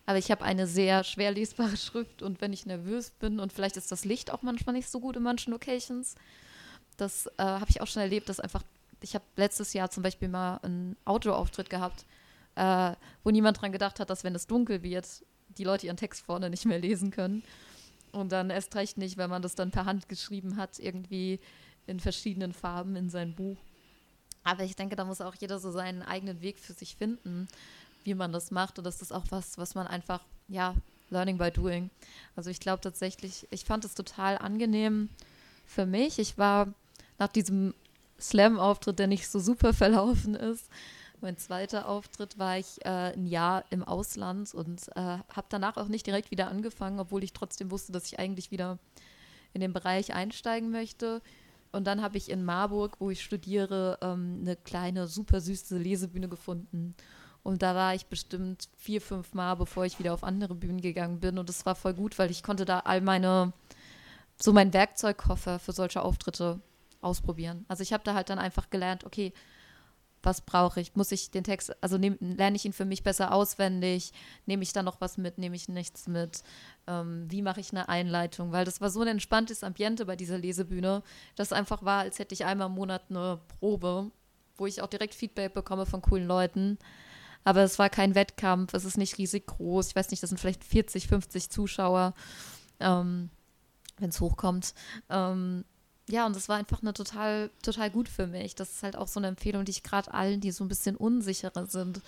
Aber 0.05 0.17
ich 0.17 0.31
habe 0.31 0.43
eine 0.43 0.67
sehr 0.67 1.03
schwer 1.03 1.31
lesbare 1.31 1.77
Schrift 1.77 2.21
und 2.21 2.41
wenn 2.41 2.53
ich 2.53 2.65
nervös 2.65 3.11
bin 3.11 3.39
und 3.39 3.53
vielleicht 3.53 3.77
ist 3.77 3.91
das 3.91 4.05
Licht 4.05 4.31
auch 4.31 4.41
manchmal 4.41 4.75
nicht 4.75 4.89
so 4.89 4.99
gut 4.99 5.15
in 5.15 5.23
manchen 5.23 5.51
Locations, 5.51 6.15
das 6.97 7.27
äh, 7.37 7.43
habe 7.43 7.69
ich 7.69 7.81
auch 7.81 7.87
schon 7.87 8.01
erlebt, 8.01 8.27
dass 8.27 8.39
einfach, 8.39 8.63
ich 9.01 9.15
habe 9.15 9.25
letztes 9.37 9.73
Jahr 9.73 9.89
zum 9.89 10.03
Beispiel 10.03 10.27
mal 10.27 10.57
einen 10.57 10.97
Outdoor-Auftritt 11.05 11.69
gehabt, 11.69 12.05
äh, 12.55 12.93
wo 13.23 13.31
niemand 13.31 13.61
dran 13.61 13.71
gedacht 13.71 13.99
hat, 13.99 14.09
dass 14.09 14.23
wenn 14.23 14.35
es 14.35 14.47
dunkel 14.47 14.83
wird, 14.83 15.23
die 15.57 15.63
Leute 15.63 15.87
ihren 15.87 15.97
Text 15.97 16.25
vorne 16.25 16.49
nicht 16.49 16.65
mehr 16.65 16.79
lesen 16.79 17.11
können. 17.11 17.43
Und 18.11 18.31
dann 18.31 18.49
erst 18.49 18.75
recht 18.75 18.97
nicht, 18.97 19.17
wenn 19.17 19.29
man 19.29 19.41
das 19.41 19.55
dann 19.55 19.71
per 19.71 19.85
Hand 19.85 20.09
geschrieben 20.09 20.57
hat, 20.57 20.79
irgendwie 20.79 21.39
in 21.85 21.99
verschiedenen 21.99 22.53
Farben 22.53 22.95
in 22.95 23.09
sein 23.09 23.35
Buch. 23.35 23.57
Aber 24.43 24.63
ich 24.63 24.75
denke, 24.75 24.95
da 24.95 25.05
muss 25.05 25.21
auch 25.21 25.35
jeder 25.35 25.59
so 25.59 25.71
seinen 25.71 26.01
eigenen 26.01 26.41
Weg 26.41 26.57
für 26.59 26.73
sich 26.73 26.95
finden, 26.95 27.47
wie 28.03 28.13
man 28.13 28.31
das 28.31 28.51
macht. 28.51 28.77
Und 28.77 28.85
das 28.85 29.01
ist 29.01 29.11
auch 29.11 29.25
was, 29.29 29.57
was 29.57 29.75
man 29.75 29.87
einfach, 29.87 30.21
ja, 30.47 30.73
learning 31.09 31.37
by 31.37 31.51
doing. 31.51 31.89
Also 32.35 32.49
ich 32.49 32.59
glaube 32.59 32.81
tatsächlich, 32.81 33.47
ich 33.51 33.65
fand 33.65 33.85
es 33.85 33.95
total 33.95 34.37
angenehm 34.37 35.09
für 35.65 35.85
mich. 35.85 36.19
Ich 36.19 36.37
war 36.37 36.73
nach 37.19 37.27
diesem 37.27 37.73
Slam-Auftritt, 38.19 38.99
der 38.99 39.07
nicht 39.07 39.27
so 39.27 39.39
super 39.39 39.73
verlaufen 39.73 40.35
ist, 40.35 40.69
mein 41.21 41.37
zweiter 41.37 41.87
Auftritt 41.87 42.37
war 42.37 42.57
ich 42.57 42.85
äh, 42.85 43.13
ein 43.13 43.25
Jahr 43.25 43.65
im 43.69 43.83
Ausland 43.83 44.53
und 44.53 44.87
äh, 44.95 45.01
habe 45.01 45.47
danach 45.49 45.77
auch 45.77 45.87
nicht 45.87 46.05
direkt 46.05 46.31
wieder 46.31 46.47
angefangen, 46.47 46.99
obwohl 46.99 47.23
ich 47.23 47.33
trotzdem 47.33 47.71
wusste, 47.71 47.91
dass 47.91 48.05
ich 48.05 48.19
eigentlich 48.19 48.51
wieder 48.51 48.79
in 49.53 49.61
den 49.61 49.73
Bereich 49.73 50.13
einsteigen 50.13 50.71
möchte. 50.71 51.21
Und 51.71 51.85
dann 51.85 52.01
habe 52.01 52.17
ich 52.17 52.29
in 52.29 52.45
Marburg, 52.45 52.97
wo 52.99 53.09
ich 53.09 53.23
studiere, 53.23 53.97
ähm, 54.01 54.39
eine 54.41 54.55
kleine, 54.55 55.07
super 55.07 55.41
süße 55.41 55.77
Lesebühne 55.77 56.29
gefunden. 56.29 56.95
Und 57.43 57.61
da 57.61 57.75
war 57.75 57.95
ich 57.95 58.07
bestimmt 58.07 58.69
vier, 58.75 59.01
fünf 59.01 59.33
Mal, 59.33 59.55
bevor 59.55 59.85
ich 59.85 59.99
wieder 59.99 60.13
auf 60.13 60.23
andere 60.23 60.55
Bühnen 60.55 60.81
gegangen 60.81 61.19
bin. 61.19 61.37
Und 61.37 61.49
es 61.49 61.65
war 61.65 61.75
voll 61.75 61.93
gut, 61.93 62.19
weil 62.19 62.31
ich 62.31 62.43
konnte 62.43 62.65
da 62.65 62.79
all 62.79 63.01
meine, 63.01 63.53
so 64.39 64.53
mein 64.53 64.73
Werkzeugkoffer 64.73 65.59
für 65.59 65.71
solche 65.71 66.01
Auftritte 66.01 66.59
ausprobieren. 67.01 67.65
Also 67.67 67.83
ich 67.83 67.93
habe 67.93 68.03
da 68.03 68.13
halt 68.13 68.29
dann 68.29 68.39
einfach 68.39 68.69
gelernt, 68.69 69.05
okay, 69.05 69.33
was 70.27 70.41
brauche 70.41 70.81
ich? 70.81 70.93
Muss 70.95 71.13
ich 71.13 71.31
den 71.31 71.45
Text, 71.45 71.75
also 71.81 71.97
nehm, 71.97 72.17
lerne 72.19 72.57
ich 72.57 72.65
ihn 72.65 72.73
für 72.73 72.83
mich 72.83 73.01
besser 73.01 73.33
auswendig? 73.33 74.11
Nehme 74.45 74.61
ich 74.61 74.73
da 74.73 74.83
noch 74.83 74.99
was 74.99 75.17
mit? 75.17 75.37
Nehme 75.37 75.55
ich 75.55 75.69
nichts 75.69 76.07
mit? 76.07 76.43
Ähm, 76.85 77.25
wie 77.29 77.41
mache 77.41 77.61
ich 77.61 77.71
eine 77.71 77.87
Einleitung? 77.87 78.51
Weil 78.51 78.65
das 78.65 78.81
war 78.81 78.89
so 78.89 79.01
ein 79.01 79.07
entspanntes 79.07 79.63
Ambiente 79.63 80.05
bei 80.05 80.17
dieser 80.17 80.37
Lesebühne, 80.37 81.01
dass 81.37 81.53
einfach 81.53 81.83
war, 81.83 82.01
als 82.01 82.19
hätte 82.19 82.33
ich 82.33 82.43
einmal 82.43 82.67
im 82.67 82.73
Monat 82.73 83.03
eine 83.09 83.39
Probe, 83.59 84.11
wo 84.57 84.67
ich 84.67 84.81
auch 84.81 84.87
direkt 84.87 85.15
Feedback 85.15 85.53
bekomme 85.53 85.85
von 85.85 86.01
coolen 86.01 86.27
Leuten. 86.27 86.77
Aber 87.45 87.61
es 87.61 87.79
war 87.79 87.89
kein 87.89 88.13
Wettkampf, 88.13 88.73
es 88.73 88.83
ist 88.83 88.97
nicht 88.97 89.17
riesig 89.17 89.47
groß. 89.47 89.87
Ich 89.87 89.95
weiß 89.95 90.11
nicht, 90.11 90.21
das 90.21 90.29
sind 90.29 90.39
vielleicht 90.39 90.65
40, 90.65 91.07
50 91.07 91.49
Zuschauer, 91.49 92.13
ähm, 92.81 93.29
wenn 93.97 94.09
es 94.09 94.19
hochkommt. 94.19 94.73
Ähm, 95.09 95.63
ja, 96.09 96.25
und 96.25 96.35
das 96.35 96.47
war 96.47 96.57
einfach 96.57 96.81
eine 96.81 96.93
total, 96.93 97.49
total 97.61 97.91
gut 97.91 98.07
für 98.07 98.27
mich. 98.27 98.55
Das 98.55 98.71
ist 98.71 98.83
halt 98.83 98.95
auch 98.95 99.07
so 99.07 99.19
eine 99.19 99.27
Empfehlung, 99.27 99.65
die 99.65 99.71
ich 99.71 99.83
gerade 99.83 100.13
allen, 100.13 100.39
die 100.39 100.51
so 100.51 100.63
ein 100.63 100.69
bisschen 100.69 100.95
unsicherer 100.95 101.65
sind, 101.65 102.01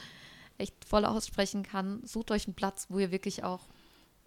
echt 0.57 0.85
voll 0.85 1.05
aussprechen 1.05 1.63
kann. 1.63 2.01
Sucht 2.05 2.31
euch 2.31 2.47
einen 2.47 2.55
Platz, 2.55 2.87
wo 2.89 2.99
ihr 2.99 3.11
wirklich 3.11 3.43
auch, 3.43 3.67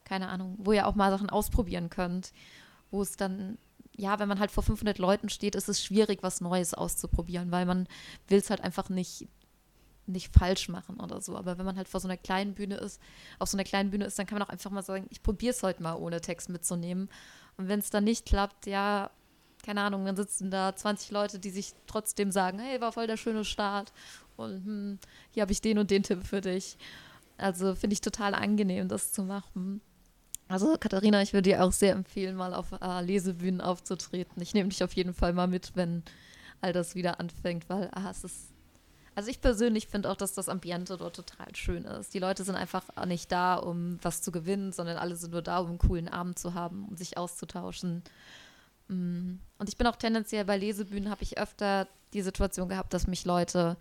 keine 0.04 0.28
Ahnung, 0.28 0.56
wo 0.58 0.72
ihr 0.72 0.86
auch 0.86 0.94
mal 0.94 1.10
Sachen 1.10 1.30
ausprobieren 1.30 1.88
könnt. 1.88 2.32
Wo 2.90 3.00
es 3.00 3.16
dann, 3.16 3.56
ja, 3.96 4.18
wenn 4.18 4.28
man 4.28 4.40
halt 4.40 4.50
vor 4.50 4.62
500 4.62 4.98
Leuten 4.98 5.30
steht, 5.30 5.54
ist 5.54 5.70
es 5.70 5.82
schwierig, 5.82 6.22
was 6.22 6.42
Neues 6.42 6.74
auszuprobieren, 6.74 7.50
weil 7.50 7.64
man 7.64 7.88
will 8.28 8.38
es 8.38 8.50
halt 8.50 8.60
einfach 8.60 8.90
nicht 8.90 9.26
nicht 10.06 10.34
falsch 10.36 10.68
machen 10.68 10.98
oder 11.00 11.20
so. 11.20 11.36
Aber 11.36 11.58
wenn 11.58 11.64
man 11.64 11.76
halt 11.76 11.88
vor 11.88 12.00
so 12.00 12.08
einer 12.08 12.16
kleinen 12.16 12.54
Bühne 12.54 12.76
ist, 12.76 13.00
auf 13.38 13.48
so 13.48 13.56
einer 13.56 13.64
kleinen 13.64 13.90
Bühne 13.90 14.04
ist, 14.04 14.18
dann 14.18 14.26
kann 14.26 14.38
man 14.38 14.46
auch 14.46 14.52
einfach 14.52 14.70
mal 14.70 14.82
sagen, 14.82 15.06
ich 15.10 15.22
probiere 15.22 15.52
es 15.52 15.62
heute 15.62 15.82
mal 15.82 15.94
ohne 15.94 16.20
Text 16.20 16.48
mitzunehmen. 16.48 17.08
Und 17.56 17.68
wenn 17.68 17.78
es 17.78 17.90
dann 17.90 18.04
nicht 18.04 18.26
klappt, 18.26 18.66
ja, 18.66 19.10
keine 19.62 19.82
Ahnung, 19.82 20.04
dann 20.04 20.16
sitzen 20.16 20.50
da 20.50 20.74
20 20.74 21.10
Leute, 21.10 21.38
die 21.38 21.50
sich 21.50 21.72
trotzdem 21.86 22.30
sagen, 22.30 22.58
hey, 22.58 22.80
war 22.80 22.92
voll 22.92 23.06
der 23.06 23.16
schöne 23.16 23.44
Start 23.44 23.92
und 24.36 24.64
hm, 24.64 24.98
hier 25.30 25.42
habe 25.42 25.52
ich 25.52 25.60
den 25.60 25.78
und 25.78 25.90
den 25.90 26.02
Tipp 26.02 26.24
für 26.24 26.40
dich. 26.40 26.76
Also 27.38 27.74
finde 27.74 27.94
ich 27.94 28.00
total 28.00 28.34
angenehm, 28.34 28.88
das 28.88 29.12
zu 29.12 29.22
machen. 29.22 29.80
Also 30.48 30.76
Katharina, 30.78 31.22
ich 31.22 31.32
würde 31.32 31.50
dir 31.50 31.64
auch 31.64 31.72
sehr 31.72 31.92
empfehlen, 31.92 32.36
mal 32.36 32.54
auf 32.54 32.72
äh, 32.80 33.00
Lesebühnen 33.02 33.60
aufzutreten. 33.60 34.42
Ich 34.42 34.54
nehme 34.54 34.68
dich 34.68 34.84
auf 34.84 34.92
jeden 34.92 35.14
Fall 35.14 35.32
mal 35.32 35.46
mit, 35.46 35.72
wenn 35.74 36.02
all 36.60 36.72
das 36.72 36.94
wieder 36.94 37.20
anfängt, 37.20 37.68
weil 37.68 37.88
ah, 37.92 38.10
es 38.10 38.24
ist 38.24 38.52
also 39.14 39.30
ich 39.30 39.40
persönlich 39.42 39.88
finde 39.88 40.10
auch, 40.10 40.16
dass 40.16 40.32
das 40.32 40.48
Ambiente 40.48 40.96
dort 40.96 41.16
total 41.16 41.54
schön 41.54 41.84
ist. 41.84 42.14
Die 42.14 42.18
Leute 42.18 42.44
sind 42.44 42.54
einfach 42.54 42.84
nicht 43.06 43.30
da, 43.30 43.56
um 43.56 43.98
was 44.00 44.22
zu 44.22 44.32
gewinnen, 44.32 44.72
sondern 44.72 44.96
alle 44.96 45.16
sind 45.16 45.32
nur 45.32 45.42
da, 45.42 45.58
um 45.58 45.68
einen 45.68 45.78
coolen 45.78 46.08
Abend 46.08 46.38
zu 46.38 46.54
haben, 46.54 46.86
um 46.88 46.96
sich 46.96 47.18
auszutauschen. 47.18 48.02
Mm. 48.92 49.38
Und 49.58 49.68
ich 49.68 49.76
bin 49.76 49.86
auch 49.86 49.96
tendenziell 49.96 50.44
bei 50.44 50.56
Lesebühnen, 50.56 51.10
habe 51.10 51.22
ich 51.22 51.38
öfter 51.38 51.88
die 52.12 52.22
Situation 52.22 52.68
gehabt, 52.68 52.92
dass 52.92 53.06
mich 53.06 53.24
Leute 53.24 53.76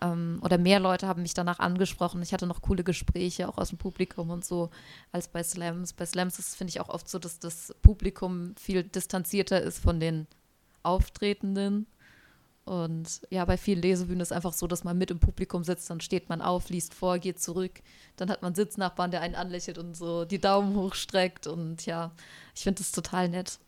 ähm, 0.00 0.40
oder 0.42 0.58
mehr 0.58 0.80
Leute 0.80 1.06
haben 1.06 1.22
mich 1.22 1.34
danach 1.34 1.58
angesprochen. 1.58 2.22
Ich 2.22 2.32
hatte 2.32 2.46
noch 2.46 2.62
coole 2.62 2.84
Gespräche, 2.84 3.48
auch 3.48 3.58
aus 3.58 3.70
dem 3.70 3.78
Publikum 3.78 4.30
und 4.30 4.44
so, 4.44 4.70
als 5.12 5.28
bei 5.28 5.42
Slams. 5.42 5.92
Bei 5.92 6.06
Slams 6.06 6.38
ist, 6.38 6.56
finde 6.56 6.70
ich, 6.70 6.80
auch 6.80 6.88
oft 6.88 7.08
so, 7.08 7.18
dass 7.18 7.38
das 7.38 7.74
Publikum 7.82 8.54
viel 8.56 8.82
distanzierter 8.82 9.60
ist 9.60 9.78
von 9.78 10.00
den 10.00 10.26
Auftretenden. 10.82 11.86
Und 12.64 13.22
ja, 13.30 13.44
bei 13.44 13.56
vielen 13.56 13.80
Lesebühnen 13.80 14.20
ist 14.20 14.32
es 14.32 14.36
einfach 14.36 14.52
so, 14.52 14.66
dass 14.66 14.82
man 14.82 14.98
mit 14.98 15.12
im 15.12 15.20
Publikum 15.20 15.62
sitzt, 15.62 15.88
dann 15.88 16.00
steht 16.00 16.28
man 16.28 16.42
auf, 16.42 16.68
liest 16.68 16.94
vor, 16.94 17.18
geht 17.20 17.40
zurück. 17.40 17.80
Dann 18.16 18.28
hat 18.28 18.42
man 18.42 18.56
Sitznachbarn, 18.56 19.12
der 19.12 19.20
einen 19.20 19.36
anlächelt 19.36 19.78
und 19.78 19.96
so 19.96 20.24
die 20.24 20.40
Daumen 20.40 20.74
hochstreckt. 20.74 21.46
Und 21.46 21.86
ja, 21.86 22.10
ich 22.56 22.64
finde 22.64 22.82
das 22.82 22.90
total 22.90 23.28
nett. 23.28 23.60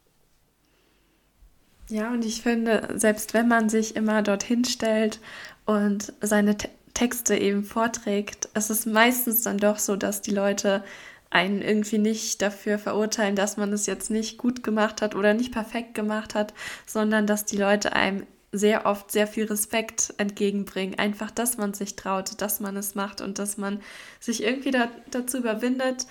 Ja, 1.88 2.10
und 2.10 2.24
ich 2.24 2.42
finde, 2.42 2.88
selbst 2.96 3.34
wenn 3.34 3.48
man 3.48 3.68
sich 3.68 3.96
immer 3.96 4.22
dorthin 4.22 4.64
stellt 4.64 5.20
und 5.64 6.12
seine 6.20 6.56
Te 6.56 6.68
Texte 6.94 7.36
eben 7.36 7.62
vorträgt, 7.62 8.48
es 8.54 8.70
ist 8.70 8.84
meistens 8.84 9.42
dann 9.42 9.58
doch 9.58 9.78
so, 9.78 9.94
dass 9.94 10.20
die 10.20 10.32
Leute 10.32 10.82
einen 11.30 11.62
irgendwie 11.62 11.98
nicht 11.98 12.42
dafür 12.42 12.76
verurteilen, 12.76 13.36
dass 13.36 13.56
man 13.56 13.72
es 13.72 13.86
jetzt 13.86 14.10
nicht 14.10 14.36
gut 14.36 14.64
gemacht 14.64 15.00
hat 15.00 15.14
oder 15.14 15.32
nicht 15.32 15.52
perfekt 15.52 15.94
gemacht 15.94 16.34
hat, 16.34 16.54
sondern 16.86 17.28
dass 17.28 17.44
die 17.44 17.56
Leute 17.56 17.92
einem 17.92 18.26
sehr 18.50 18.84
oft 18.84 19.12
sehr 19.12 19.28
viel 19.28 19.44
Respekt 19.44 20.12
entgegenbringen. 20.16 20.98
Einfach, 20.98 21.30
dass 21.30 21.56
man 21.56 21.72
sich 21.72 21.94
traut, 21.94 22.40
dass 22.40 22.58
man 22.58 22.76
es 22.76 22.96
macht 22.96 23.20
und 23.20 23.38
dass 23.38 23.58
man 23.58 23.80
sich 24.18 24.42
irgendwie 24.42 24.72
da, 24.72 24.88
dazu 25.10 25.38
überwindet, 25.38 26.06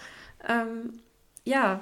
ähm, 0.48 1.00
ja, 1.44 1.82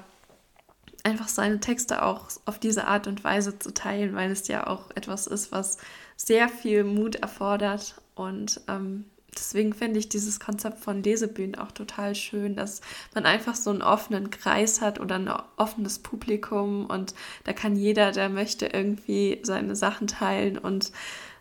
einfach 1.06 1.28
seine 1.28 1.60
Texte 1.60 2.04
auch 2.04 2.28
auf 2.46 2.60
diese 2.60 2.88
Art 2.88 3.08
und 3.08 3.24
Weise 3.24 3.60
zu 3.60 3.74
teilen, 3.74 4.16
weil 4.16 4.32
es 4.32 4.48
ja 4.48 4.68
auch 4.68 4.90
etwas 4.96 5.28
ist, 5.28 5.52
was 5.52 5.78
sehr 6.18 6.50
viel 6.50 6.84
Mut 6.84 7.16
erfordert. 7.18 8.02
Und 8.16 8.62
ähm, 8.68 9.06
deswegen 9.34 9.74
finde 9.74 10.00
ich 10.00 10.10
dieses 10.10 10.40
Konzept 10.40 10.80
von 10.80 11.04
Lesebühnen 11.04 11.56
auch 11.56 11.72
total 11.72 12.16
schön, 12.16 12.56
dass 12.56 12.82
man 13.14 13.26
einfach 13.26 13.56
so 13.56 13.70
einen 13.70 13.84
offenen 13.84 14.32
Kreis 14.32 14.82
hat 14.82 15.00
oder 15.00 15.16
ein 15.16 15.32
offenes 15.58 16.00
Publikum 16.00 16.88
und 16.88 17.14
da 17.44 17.54
kann 17.54 17.76
jeder, 17.76 18.12
der 18.12 18.30
möchte, 18.30 18.66
irgendwie 18.66 19.40
seine 19.44 19.76
Sachen 19.76 20.08
teilen. 20.08 20.58
Und 20.58 20.92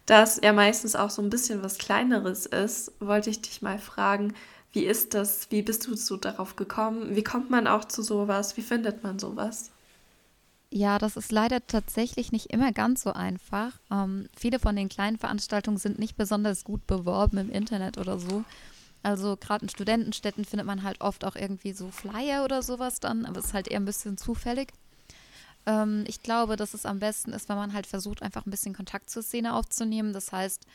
da 0.04 0.22
es 0.22 0.40
ja 0.42 0.52
meistens 0.52 0.94
auch 0.94 1.10
so 1.10 1.22
ein 1.22 1.30
bisschen 1.30 1.62
was 1.62 1.78
Kleineres 1.78 2.44
ist, 2.44 2.92
wollte 3.00 3.30
ich 3.30 3.40
dich 3.40 3.62
mal 3.62 3.78
fragen, 3.78 4.34
wie 4.74 4.84
ist 4.84 5.14
das? 5.14 5.50
Wie 5.50 5.62
bist 5.62 5.86
du 5.86 5.94
so 5.96 6.16
darauf 6.16 6.56
gekommen? 6.56 7.14
Wie 7.14 7.24
kommt 7.24 7.48
man 7.48 7.66
auch 7.66 7.84
zu 7.84 8.02
sowas? 8.02 8.56
Wie 8.56 8.62
findet 8.62 9.02
man 9.02 9.18
sowas? 9.18 9.70
Ja, 10.70 10.98
das 10.98 11.16
ist 11.16 11.30
leider 11.30 11.64
tatsächlich 11.64 12.32
nicht 12.32 12.52
immer 12.52 12.72
ganz 12.72 13.02
so 13.02 13.12
einfach. 13.12 13.78
Ähm, 13.92 14.28
viele 14.36 14.58
von 14.58 14.74
den 14.74 14.88
kleinen 14.88 15.18
Veranstaltungen 15.18 15.78
sind 15.78 16.00
nicht 16.00 16.16
besonders 16.16 16.64
gut 16.64 16.84
beworben 16.88 17.38
im 17.38 17.50
Internet 17.50 17.98
oder 17.98 18.18
so. 18.18 18.42
Also 19.04 19.36
gerade 19.36 19.66
in 19.66 19.68
Studentenstädten 19.68 20.44
findet 20.44 20.66
man 20.66 20.82
halt 20.82 21.00
oft 21.00 21.24
auch 21.24 21.36
irgendwie 21.36 21.72
so 21.72 21.90
Flyer 21.90 22.44
oder 22.44 22.62
sowas 22.62 22.98
dann, 22.98 23.26
aber 23.26 23.38
es 23.38 23.46
ist 23.46 23.54
halt 23.54 23.68
eher 23.68 23.78
ein 23.78 23.84
bisschen 23.84 24.16
zufällig. 24.16 24.72
Ähm, 25.66 26.04
ich 26.08 26.22
glaube, 26.22 26.56
dass 26.56 26.74
es 26.74 26.86
am 26.86 26.98
besten 26.98 27.32
ist, 27.32 27.48
wenn 27.48 27.56
man 27.56 27.72
halt 27.72 27.86
versucht, 27.86 28.22
einfach 28.22 28.44
ein 28.44 28.50
bisschen 28.50 28.74
Kontakt 28.74 29.10
zur 29.10 29.22
Szene 29.22 29.54
aufzunehmen. 29.54 30.12
Das 30.12 30.32
heißt, 30.32 30.66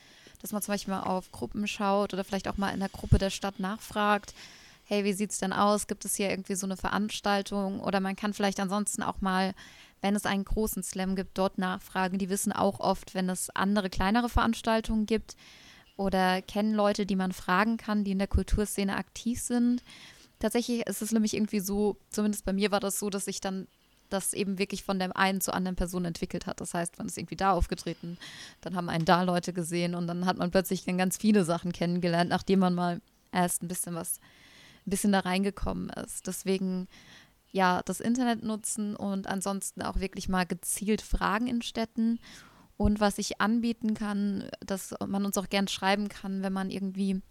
dass 0.42 0.52
man 0.52 0.62
zum 0.62 0.74
Beispiel 0.74 0.94
mal 0.94 1.04
auf 1.04 1.32
Gruppen 1.32 1.68
schaut 1.68 2.14
oder 2.14 2.24
vielleicht 2.24 2.48
auch 2.48 2.58
mal 2.58 2.74
in 2.74 2.80
der 2.80 2.90
Gruppe 2.90 3.18
der 3.18 3.30
Stadt 3.30 3.60
nachfragt, 3.60 4.34
hey, 4.90 5.04
wie 5.04 5.14
sieht 5.14 5.32
es 5.32 5.38
denn 5.38 5.54
aus? 5.54 5.86
Gibt 5.86 6.04
es 6.06 6.16
hier 6.16 6.32
irgendwie 6.32 6.56
so 6.56 6.66
eine 6.66 6.76
Veranstaltung? 6.76 7.80
Oder 7.80 8.00
man 8.00 8.16
kann 8.16 8.34
vielleicht 8.34 8.60
ansonsten 8.60 9.04
auch 9.04 9.22
mal, 9.22 9.54
wenn 10.02 10.16
es 10.16 10.26
einen 10.26 10.46
großen 10.46 10.82
Slam 10.82 11.16
gibt, 11.16 11.38
dort 11.38 11.60
nachfragen. 11.60 12.18
Die 12.18 12.30
wissen 12.30 12.52
auch 12.52 12.80
oft, 12.80 13.14
wenn 13.14 13.30
es 13.30 13.52
andere 13.52 13.90
kleinere 13.92 14.30
Veranstaltungen 14.30 15.06
gibt 15.06 15.36
oder 15.96 16.42
kennen 16.42 16.74
Leute, 16.74 17.06
die 17.06 17.16
man 17.16 17.34
fragen 17.34 17.78
kann, 17.78 18.04
die 18.04 18.12
in 18.12 18.20
der 18.20 18.28
Kulturszene 18.28 18.96
aktiv 18.96 19.40
sind. 19.42 19.84
Tatsächlich 20.40 20.88
ist 20.88 21.02
es 21.02 21.12
nämlich 21.12 21.36
irgendwie 21.36 21.60
so, 21.60 21.98
zumindest 22.10 22.46
bei 22.46 22.54
mir 22.54 22.72
war 22.72 22.80
das 22.80 22.98
so, 22.98 23.10
dass 23.12 23.28
ich 23.28 23.42
dann 23.42 23.68
das 24.10 24.34
eben 24.34 24.60
wirklich 24.60 24.84
von 24.84 25.00
der 25.00 25.16
einen 25.16 25.42
zur 25.42 25.54
anderen 25.54 25.76
Person 25.76 26.06
entwickelt 26.06 26.46
hat. 26.48 26.62
Das 26.62 26.74
heißt, 26.74 26.98
man 26.98 27.08
ist 27.08 27.18
irgendwie 27.18 27.36
da 27.36 27.52
aufgetreten, 27.52 28.18
dann 28.62 28.76
haben 28.76 28.90
einen 28.90 29.06
da 29.06 29.24
Leute 29.24 29.54
gesehen 29.54 29.96
und 29.96 30.08
dann 30.08 30.26
hat 30.26 30.38
man 30.38 30.52
plötzlich 30.52 30.86
dann 30.86 30.98
ganz 30.98 31.18
viele 31.18 31.46
Sachen 31.46 31.72
kennengelernt, 31.72 32.30
nachdem 32.30 32.60
man 32.60 32.76
mal 32.76 33.02
erst 33.32 33.64
ein 33.64 33.68
bisschen 33.68 33.96
was, 33.96 34.20
ein 34.86 34.90
bisschen 34.90 35.12
da 35.12 35.20
reingekommen 35.20 35.90
ist. 35.90 36.28
Deswegen 36.28 36.88
ja, 37.52 37.82
das 37.84 38.00
Internet 38.00 38.44
nutzen 38.44 38.96
und 38.96 39.28
ansonsten 39.28 39.82
auch 39.82 40.00
wirklich 40.00 40.30
mal 40.30 40.46
gezielt 40.46 41.02
fragen 41.02 41.48
in 41.48 41.62
Städten. 41.62 42.20
Und 42.78 43.00
was 43.00 43.18
ich 43.18 43.42
anbieten 43.42 43.94
kann, 43.94 44.50
dass 44.62 44.96
man 45.06 45.26
uns 45.26 45.38
auch 45.38 45.50
gern 45.50 45.68
schreiben 45.68 46.08
kann, 46.08 46.44
wenn 46.44 46.54
man 46.54 46.70
irgendwie 46.70 47.22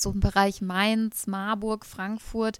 so 0.00 0.12
im 0.12 0.20
Bereich 0.20 0.60
Mainz, 0.60 1.26
Marburg, 1.26 1.86
Frankfurt 1.86 2.58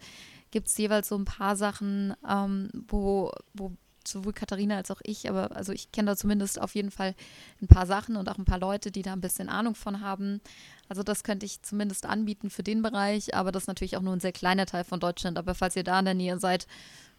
gibt 0.50 0.68
es 0.68 0.78
jeweils 0.78 1.08
so 1.08 1.16
ein 1.16 1.24
paar 1.24 1.56
Sachen, 1.56 2.14
ähm, 2.28 2.68
wo, 2.88 3.32
wo 3.54 3.72
sowohl 4.06 4.32
Katharina 4.32 4.76
als 4.76 4.90
auch 4.90 5.00
ich, 5.02 5.28
aber 5.28 5.56
also 5.56 5.72
ich 5.72 5.92
kenne 5.92 6.10
da 6.10 6.16
zumindest 6.16 6.60
auf 6.60 6.74
jeden 6.74 6.90
Fall 6.90 7.14
ein 7.60 7.66
paar 7.66 7.86
Sachen 7.86 8.16
und 8.16 8.28
auch 8.28 8.38
ein 8.38 8.44
paar 8.44 8.58
Leute, 8.58 8.90
die 8.90 9.02
da 9.02 9.12
ein 9.12 9.20
bisschen 9.20 9.48
Ahnung 9.48 9.74
von 9.74 10.00
haben. 10.00 10.40
Also 10.88 11.02
das 11.02 11.24
könnte 11.24 11.46
ich 11.46 11.62
zumindest 11.62 12.06
anbieten 12.06 12.50
für 12.50 12.62
den 12.62 12.82
Bereich, 12.82 13.34
aber 13.34 13.52
das 13.52 13.64
ist 13.64 13.68
natürlich 13.68 13.96
auch 13.96 14.02
nur 14.02 14.12
ein 14.12 14.20
sehr 14.20 14.32
kleiner 14.32 14.66
Teil 14.66 14.84
von 14.84 15.00
Deutschland. 15.00 15.38
Aber 15.38 15.54
falls 15.54 15.76
ihr 15.76 15.84
da 15.84 15.98
in 15.98 16.04
der 16.04 16.14
Nähe 16.14 16.38
seid, 16.38 16.66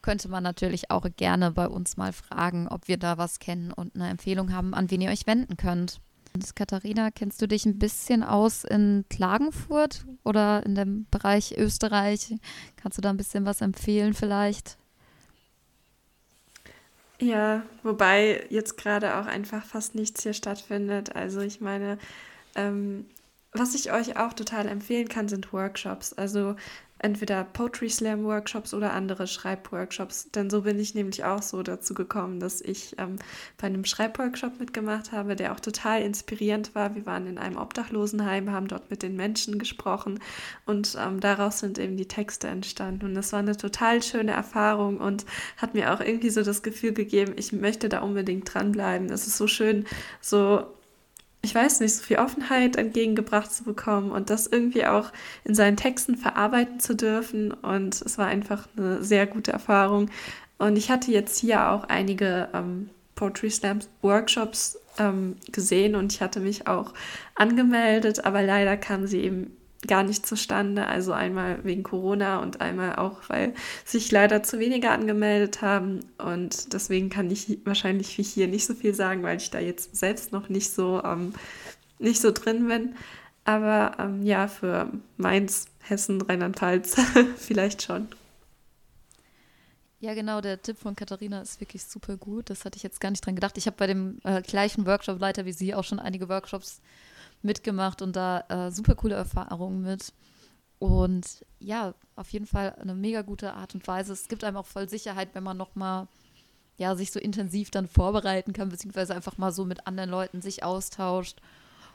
könnte 0.01 0.30
man 0.30 0.43
natürlich 0.43 0.91
auch 0.91 1.07
gerne 1.18 1.51
bei 1.51 1.68
uns 1.68 1.97
mal 1.97 2.13
fragen, 2.13 2.68
ob 2.68 2.88
wir 2.88 2.97
da 2.97 3.18
was 3.18 3.39
kennen 3.39 3.74
und 3.74 3.95
eine 3.95 4.09
Empfehlung 4.09 4.53
haben, 4.53 4.74
an 4.74 4.91
wen 4.91 5.01
ihr 5.01 5.09
euch 5.09 5.26
wenden 5.26 5.57
könnt. 5.57 5.99
Katharina, 6.55 7.11
kennst 7.11 7.41
du 7.41 7.47
dich 7.47 7.65
ein 7.65 7.79
bisschen 7.79 8.23
aus 8.23 8.63
in 8.63 9.05
Klagenfurt 9.09 10.05
oder 10.23 10.65
in 10.65 10.75
dem 10.75 11.07
Bereich 11.11 11.57
Österreich? 11.57 12.36
Kannst 12.75 12.97
du 12.97 13.01
da 13.01 13.09
ein 13.09 13.17
bisschen 13.17 13.45
was 13.45 13.61
empfehlen 13.61 14.13
vielleicht? 14.13 14.77
Ja, 17.19 17.63
wobei 17.83 18.45
jetzt 18.49 18.77
gerade 18.77 19.17
auch 19.17 19.25
einfach 19.25 19.63
fast 19.63 19.95
nichts 19.95 20.23
hier 20.23 20.33
stattfindet. 20.33 21.15
Also 21.15 21.39
ich 21.39 21.61
meine, 21.61 21.97
ähm, 22.55 23.05
was 23.53 23.73
ich 23.73 23.91
euch 23.91 24.17
auch 24.17 24.33
total 24.33 24.67
empfehlen 24.67 25.07
kann, 25.07 25.29
sind 25.29 25.53
Workshops. 25.53 26.11
Also 26.13 26.55
entweder 26.99 27.43
Poetry 27.43 27.89
Slam 27.89 28.23
Workshops 28.23 28.73
oder 28.73 28.93
andere 28.93 29.27
Schreibworkshops. 29.27 30.31
Denn 30.31 30.49
so 30.49 30.61
bin 30.61 30.79
ich 30.79 30.95
nämlich 30.95 31.23
auch 31.23 31.41
so 31.41 31.61
dazu 31.61 31.93
gekommen, 31.93 32.39
dass 32.39 32.61
ich 32.61 32.95
ähm, 32.97 33.17
bei 33.57 33.67
einem 33.67 33.83
Schreibworkshop 33.83 34.59
mitgemacht 34.59 35.11
habe, 35.11 35.35
der 35.35 35.51
auch 35.51 35.59
total 35.59 36.01
inspirierend 36.01 36.73
war. 36.73 36.95
Wir 36.95 37.05
waren 37.05 37.27
in 37.27 37.37
einem 37.37 37.57
Obdachlosenheim, 37.57 38.51
haben 38.51 38.67
dort 38.67 38.89
mit 38.89 39.03
den 39.03 39.15
Menschen 39.15 39.59
gesprochen 39.59 40.19
und 40.65 40.97
ähm, 40.99 41.19
daraus 41.19 41.59
sind 41.59 41.77
eben 41.79 41.97
die 41.97 42.07
Texte 42.07 42.47
entstanden. 42.47 43.05
Und 43.07 43.15
das 43.15 43.33
war 43.33 43.39
eine 43.39 43.57
total 43.57 44.01
schöne 44.01 44.31
Erfahrung 44.31 44.97
und 44.97 45.25
hat 45.57 45.73
mir 45.73 45.93
auch 45.93 45.99
irgendwie 45.99 46.29
so 46.29 46.43
das 46.43 46.63
Gefühl 46.63 46.93
gegeben, 46.93 47.33
ich 47.35 47.51
möchte 47.51 47.89
da 47.89 47.99
unbedingt 47.99 48.53
dranbleiben. 48.53 49.09
Es 49.09 49.27
ist 49.27 49.37
so 49.37 49.47
schön, 49.47 49.85
so 50.21 50.74
ich 51.45 51.53
weiß 51.53 51.79
nicht, 51.79 51.93
so 51.93 52.03
viel 52.03 52.17
Offenheit 52.17 52.75
entgegengebracht 52.75 53.53
zu 53.53 53.63
bekommen 53.63 54.11
und 54.11 54.29
das 54.31 54.47
irgendwie 54.47 54.85
auch 54.85 55.11
in 55.43 55.53
seinen 55.53 55.77
Texten 55.77 56.17
verarbeiten 56.17 56.79
zu 56.79 56.95
dürfen. 56.95 57.51
Und 57.51 58.01
es 58.01 58.17
war 58.17 58.25
einfach 58.27 58.67
eine 58.75 59.03
sehr 59.03 59.27
gute 59.27 59.51
Erfahrung. 59.51 60.09
Und 60.57 60.75
ich 60.75 60.89
hatte 60.89 61.11
jetzt 61.11 61.37
hier 61.37 61.69
auch 61.69 61.83
einige 61.85 62.49
ähm, 62.53 62.89
Poetry 63.13 63.51
Slam 63.51 63.79
Workshops 64.01 64.79
ähm, 64.97 65.35
gesehen 65.51 65.95
und 65.95 66.13
ich 66.13 66.21
hatte 66.21 66.39
mich 66.39 66.67
auch 66.67 66.93
angemeldet, 67.35 68.25
aber 68.25 68.41
leider 68.41 68.75
kam 68.75 69.05
sie 69.05 69.21
eben 69.21 69.55
gar 69.88 70.03
nicht 70.03 70.25
zustande. 70.25 70.88
Also 70.88 71.13
einmal 71.13 71.63
wegen 71.63 71.83
Corona 71.83 72.39
und 72.39 72.61
einmal 72.61 72.95
auch, 72.95 73.21
weil 73.27 73.53
sich 73.83 74.11
leider 74.11 74.43
zu 74.43 74.59
wenige 74.59 74.89
angemeldet 74.89 75.61
haben. 75.61 76.01
Und 76.17 76.73
deswegen 76.73 77.09
kann 77.09 77.29
ich 77.31 77.59
wahrscheinlich 77.65 78.17
wie 78.17 78.23
hier 78.23 78.47
nicht 78.47 78.65
so 78.65 78.73
viel 78.73 78.93
sagen, 78.93 79.23
weil 79.23 79.38
ich 79.38 79.51
da 79.51 79.59
jetzt 79.59 79.95
selbst 79.95 80.31
noch 80.31 80.49
nicht 80.49 80.71
so, 80.71 81.01
ähm, 81.03 81.33
nicht 81.99 82.21
so 82.21 82.31
drin 82.31 82.67
bin. 82.67 82.95
Aber 83.43 83.97
ähm, 83.99 84.23
ja, 84.23 84.47
für 84.47 84.91
Mainz, 85.17 85.67
Hessen, 85.81 86.21
Rheinland-Pfalz 86.21 86.95
vielleicht 87.38 87.83
schon. 87.83 88.07
Ja, 89.99 90.13
genau, 90.13 90.41
der 90.41 90.61
Tipp 90.61 90.77
von 90.77 90.95
Katharina 90.95 91.41
ist 91.41 91.59
wirklich 91.61 91.83
super 91.83 92.17
gut. 92.17 92.49
Das 92.49 92.65
hatte 92.65 92.77
ich 92.77 92.83
jetzt 92.83 92.99
gar 92.99 93.09
nicht 93.09 93.25
dran 93.25 93.36
gedacht. 93.36 93.57
Ich 93.57 93.65
habe 93.65 93.77
bei 93.77 93.88
dem 93.88 94.19
äh, 94.23 94.41
gleichen 94.41 94.86
Workshop-Leiter 94.86 95.45
wie 95.45 95.51
sie 95.51 95.73
auch 95.73 95.83
schon 95.83 95.99
einige 95.99 96.29
Workshops 96.29 96.81
mitgemacht 97.45 98.01
und 98.01 98.15
da 98.15 98.41
äh, 98.49 98.71
super 98.71 98.95
coole 98.95 99.15
Erfahrungen 99.15 99.81
mit. 99.81 100.13
Und 100.79 101.45
ja, 101.59 101.93
auf 102.15 102.29
jeden 102.31 102.45
Fall 102.45 102.75
eine 102.75 102.95
mega 102.95 103.21
gute 103.21 103.53
Art 103.53 103.73
und 103.75 103.87
Weise. 103.87 104.11
Es 104.11 104.27
gibt 104.27 104.43
einem 104.43 104.57
auch 104.57 104.65
voll 104.65 104.89
Sicherheit, 104.89 105.29
wenn 105.33 105.43
man 105.43 105.55
nochmal 105.55 106.07
ja, 106.77 106.95
sich 106.95 107.11
so 107.11 107.19
intensiv 107.19 107.71
dann 107.71 107.87
vorbereiten 107.87 108.51
kann, 108.51 108.69
beziehungsweise 108.69 109.15
einfach 109.15 109.37
mal 109.37 109.53
so 109.53 109.63
mit 109.63 109.87
anderen 109.87 110.09
Leuten 110.09 110.41
sich 110.41 110.63
austauscht. 110.63 111.39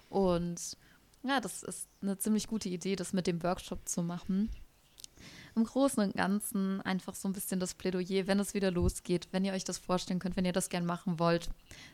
Und 0.08 0.78
ja, 1.22 1.40
das 1.40 1.62
ist 1.62 1.86
eine 2.00 2.16
ziemlich 2.16 2.46
gute 2.46 2.70
Idee, 2.70 2.96
das 2.96 3.12
mit 3.12 3.26
dem 3.26 3.42
Workshop 3.42 3.86
zu 3.86 4.02
machen 4.02 4.48
im 5.54 5.64
Großen 5.64 6.02
und 6.02 6.16
Ganzen 6.16 6.80
einfach 6.82 7.14
so 7.14 7.28
ein 7.28 7.32
bisschen 7.32 7.60
das 7.60 7.74
Plädoyer, 7.74 8.26
wenn 8.26 8.40
es 8.40 8.54
wieder 8.54 8.70
losgeht, 8.70 9.28
wenn 9.32 9.44
ihr 9.44 9.52
euch 9.52 9.64
das 9.64 9.78
vorstellen 9.78 10.18
könnt, 10.18 10.36
wenn 10.36 10.44
ihr 10.44 10.52
das 10.52 10.68
gern 10.68 10.86
machen 10.86 11.18
wollt, 11.18 11.48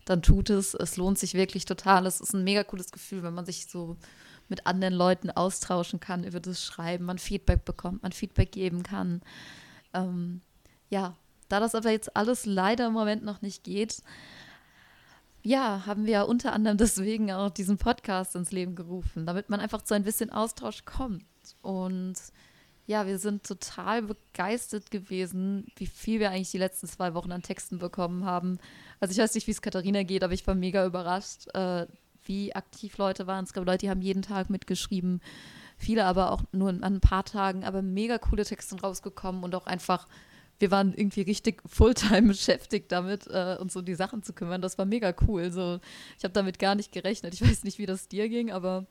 dann 0.04 0.22
tut 0.22 0.50
es. 0.50 0.74
Es 0.74 0.96
lohnt 0.96 1.18
sich 1.18 1.34
wirklich 1.34 1.64
total. 1.64 2.07
Es 2.07 2.20
ist 2.20 2.34
ein 2.34 2.44
mega 2.44 2.64
cooles 2.64 2.92
Gefühl, 2.92 3.22
wenn 3.22 3.34
man 3.34 3.46
sich 3.46 3.66
so 3.66 3.96
mit 4.48 4.66
anderen 4.66 4.94
Leuten 4.94 5.30
austauschen 5.30 6.00
kann 6.00 6.24
über 6.24 6.40
das 6.40 6.62
Schreiben, 6.62 7.04
man 7.04 7.18
Feedback 7.18 7.64
bekommt, 7.64 8.02
man 8.02 8.12
Feedback 8.12 8.52
geben 8.52 8.82
kann. 8.82 9.22
Ähm, 9.92 10.40
ja, 10.88 11.16
da 11.48 11.61
das 11.61 11.74
aber 11.74 11.90
jetzt 11.90 12.16
alles 12.16 12.46
leider 12.46 12.86
im 12.86 12.92
Moment 12.92 13.24
noch 13.24 13.42
nicht 13.42 13.64
geht, 13.64 14.02
ja, 15.42 15.86
haben 15.86 16.07
wir 16.07 16.12
ja 16.12 16.22
unter 16.22 16.52
anderem 16.52 16.76
deswegen 16.76 17.30
auch 17.30 17.50
diesen 17.50 17.78
Podcast 17.78 18.34
ins 18.34 18.50
Leben 18.50 18.74
gerufen, 18.74 19.26
damit 19.26 19.48
man 19.48 19.61
einfach 19.61 19.82
zu 19.82 19.94
ein 19.94 20.02
bisschen 20.02 20.30
Austausch 20.30 20.84
kommt. 20.84 21.24
Und 21.62 22.14
ja, 22.87 23.07
wir 23.07 23.18
sind 23.18 23.45
total 23.45 24.03
begeistert 24.03 24.91
gewesen, 24.91 25.66
wie 25.76 25.87
viel 25.87 26.20
wir 26.20 26.30
eigentlich 26.30 26.53
die 26.53 26.59
letzten 26.59 26.87
zwei 26.87 27.14
Wochen 27.14 27.32
an 27.32 27.43
Texten 27.43 27.78
bekommen 27.78 28.24
haben. 28.24 28.59
Also 29.01 29.12
ich 29.12 29.18
weiß 29.18 29.34
nicht, 29.34 29.49
wie 29.49 29.51
es 29.51 29.61
Katharina 29.61 30.05
geht, 30.05 30.22
aber 30.22 30.32
ich 30.32 30.47
war 30.47 30.55
mega 30.55 30.87
überrascht, 30.87 31.49
äh, 31.55 31.87
wie 32.24 32.55
aktiv 32.55 32.97
Leute 32.99 33.26
waren. 33.26 33.45
Es 33.45 33.53
gab 33.53 33.66
Leute, 33.66 33.78
die 33.78 33.91
haben 33.91 34.03
jeden 34.03 34.22
Tag 34.22 34.51
mitgeschrieben, 34.51 35.20
viele 35.76 36.05
aber 36.05 36.30
auch 36.30 36.43
nur 36.53 36.68
an 36.68 36.82
ein 36.82 37.01
paar 37.01 37.24
Tagen, 37.24 37.64
aber 37.64 37.82
mega 37.82 38.18
coole 38.18 38.45
Texte 38.45 38.80
rausgekommen 38.80 39.43
und 39.43 39.55
auch 39.57 39.66
einfach, 39.66 40.07
wir 40.61 40.70
waren 40.70 40.95
irgendwie 40.95 41.22
richtig 41.22 41.62
Fulltime 41.66 42.22
beschäftigt 42.28 42.93
damit, 42.93 43.26
äh, 43.26 43.57
uns 43.61 43.74
um 43.74 43.84
die 43.84 43.97
Sachen 43.97 44.22
zu 44.22 44.32
kümmern. 44.32 44.62
Das 44.62 44.78
war 44.78 44.87
mega 44.87 45.12
cool. 45.26 45.51
So, 45.51 45.80
ich 46.18 46.24
habe 46.24 46.34
damit 46.34 46.61
gar 46.61 46.76
nicht 46.76 46.93
gerechnet. 46.93 47.34
Ich 47.34 47.43
weiß 47.43 47.64
nicht, 47.64 47.78
wie 47.78 47.87
das 47.87 48.07
dir 48.07 48.28
ging, 48.28 48.53
aber 48.53 48.87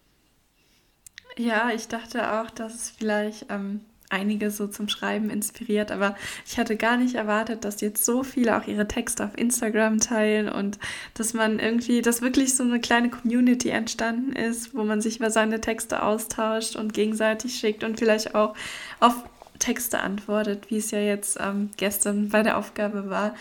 ja, 1.37 1.69
ich 1.71 1.87
dachte 1.87 2.33
auch, 2.33 2.49
dass 2.49 2.75
es 2.75 2.89
vielleicht 2.91 3.47
ähm, 3.49 3.81
einige 4.09 4.51
so 4.51 4.67
zum 4.67 4.87
Schreiben 4.87 5.29
inspiriert, 5.29 5.91
aber 5.91 6.15
ich 6.45 6.57
hatte 6.57 6.77
gar 6.77 6.97
nicht 6.97 7.15
erwartet, 7.15 7.65
dass 7.65 7.81
jetzt 7.81 8.05
so 8.05 8.23
viele 8.23 8.57
auch 8.57 8.67
ihre 8.67 8.87
Texte 8.87 9.25
auf 9.25 9.37
Instagram 9.37 9.99
teilen 9.99 10.49
und 10.49 10.79
dass 11.15 11.33
man 11.33 11.59
irgendwie, 11.59 12.01
dass 12.01 12.21
wirklich 12.21 12.55
so 12.55 12.63
eine 12.63 12.79
kleine 12.79 13.09
Community 13.09 13.69
entstanden 13.69 14.33
ist, 14.33 14.75
wo 14.75 14.83
man 14.83 15.01
sich 15.01 15.17
über 15.17 15.31
seine 15.31 15.59
Texte 15.59 16.03
austauscht 16.03 16.75
und 16.75 16.93
gegenseitig 16.93 17.55
schickt 17.55 17.83
und 17.83 17.99
vielleicht 17.99 18.35
auch 18.35 18.55
auf 18.99 19.15
Texte 19.59 19.99
antwortet, 19.99 20.69
wie 20.69 20.77
es 20.77 20.91
ja 20.91 20.99
jetzt 20.99 21.37
ähm, 21.41 21.69
gestern 21.77 22.29
bei 22.29 22.43
der 22.43 22.57
Aufgabe 22.57 23.09
war. 23.09 23.33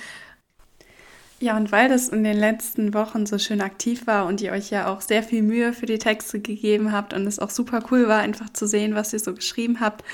Ja, 1.45 1.59
und 1.59 1.72
weil 1.72 1.90
das 1.90 2.09
in 2.09 2.24
den 2.24 2.38
letzten 2.38 2.95
Wochen 2.95 3.26
so 3.26 3.36
schön 3.36 3.61
aktiv 3.61 4.07
war 4.07 4.24
und 4.24 4.40
ihr 4.40 4.53
euch 4.53 4.70
ja 4.70 4.86
auch 4.86 5.03
sehr 5.03 5.22
viel 5.22 5.42
Mühe 5.42 5.74
für 5.74 5.84
die 5.84 5.99
Texte 5.99 6.40
gegeben 6.40 6.90
habt 6.90 7.12
und 7.12 7.26
es 7.26 7.38
auch 7.38 7.51
super 7.51 7.82
cool 7.90 8.09
war, 8.09 8.20
einfach 8.20 8.49
zu 8.49 8.66
sehen, 8.66 8.95
was 8.95 9.12
ihr 9.12 9.18
so 9.18 9.34
geschrieben 9.34 9.78
habt, 9.78 10.05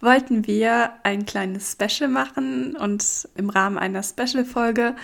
wollten 0.00 0.46
wir 0.46 0.92
ein 1.02 1.26
kleines 1.26 1.72
Special 1.72 2.08
machen 2.08 2.74
und 2.74 3.28
im 3.36 3.50
Rahmen 3.50 3.76
einer 3.76 4.02
Special-Folge 4.02 4.96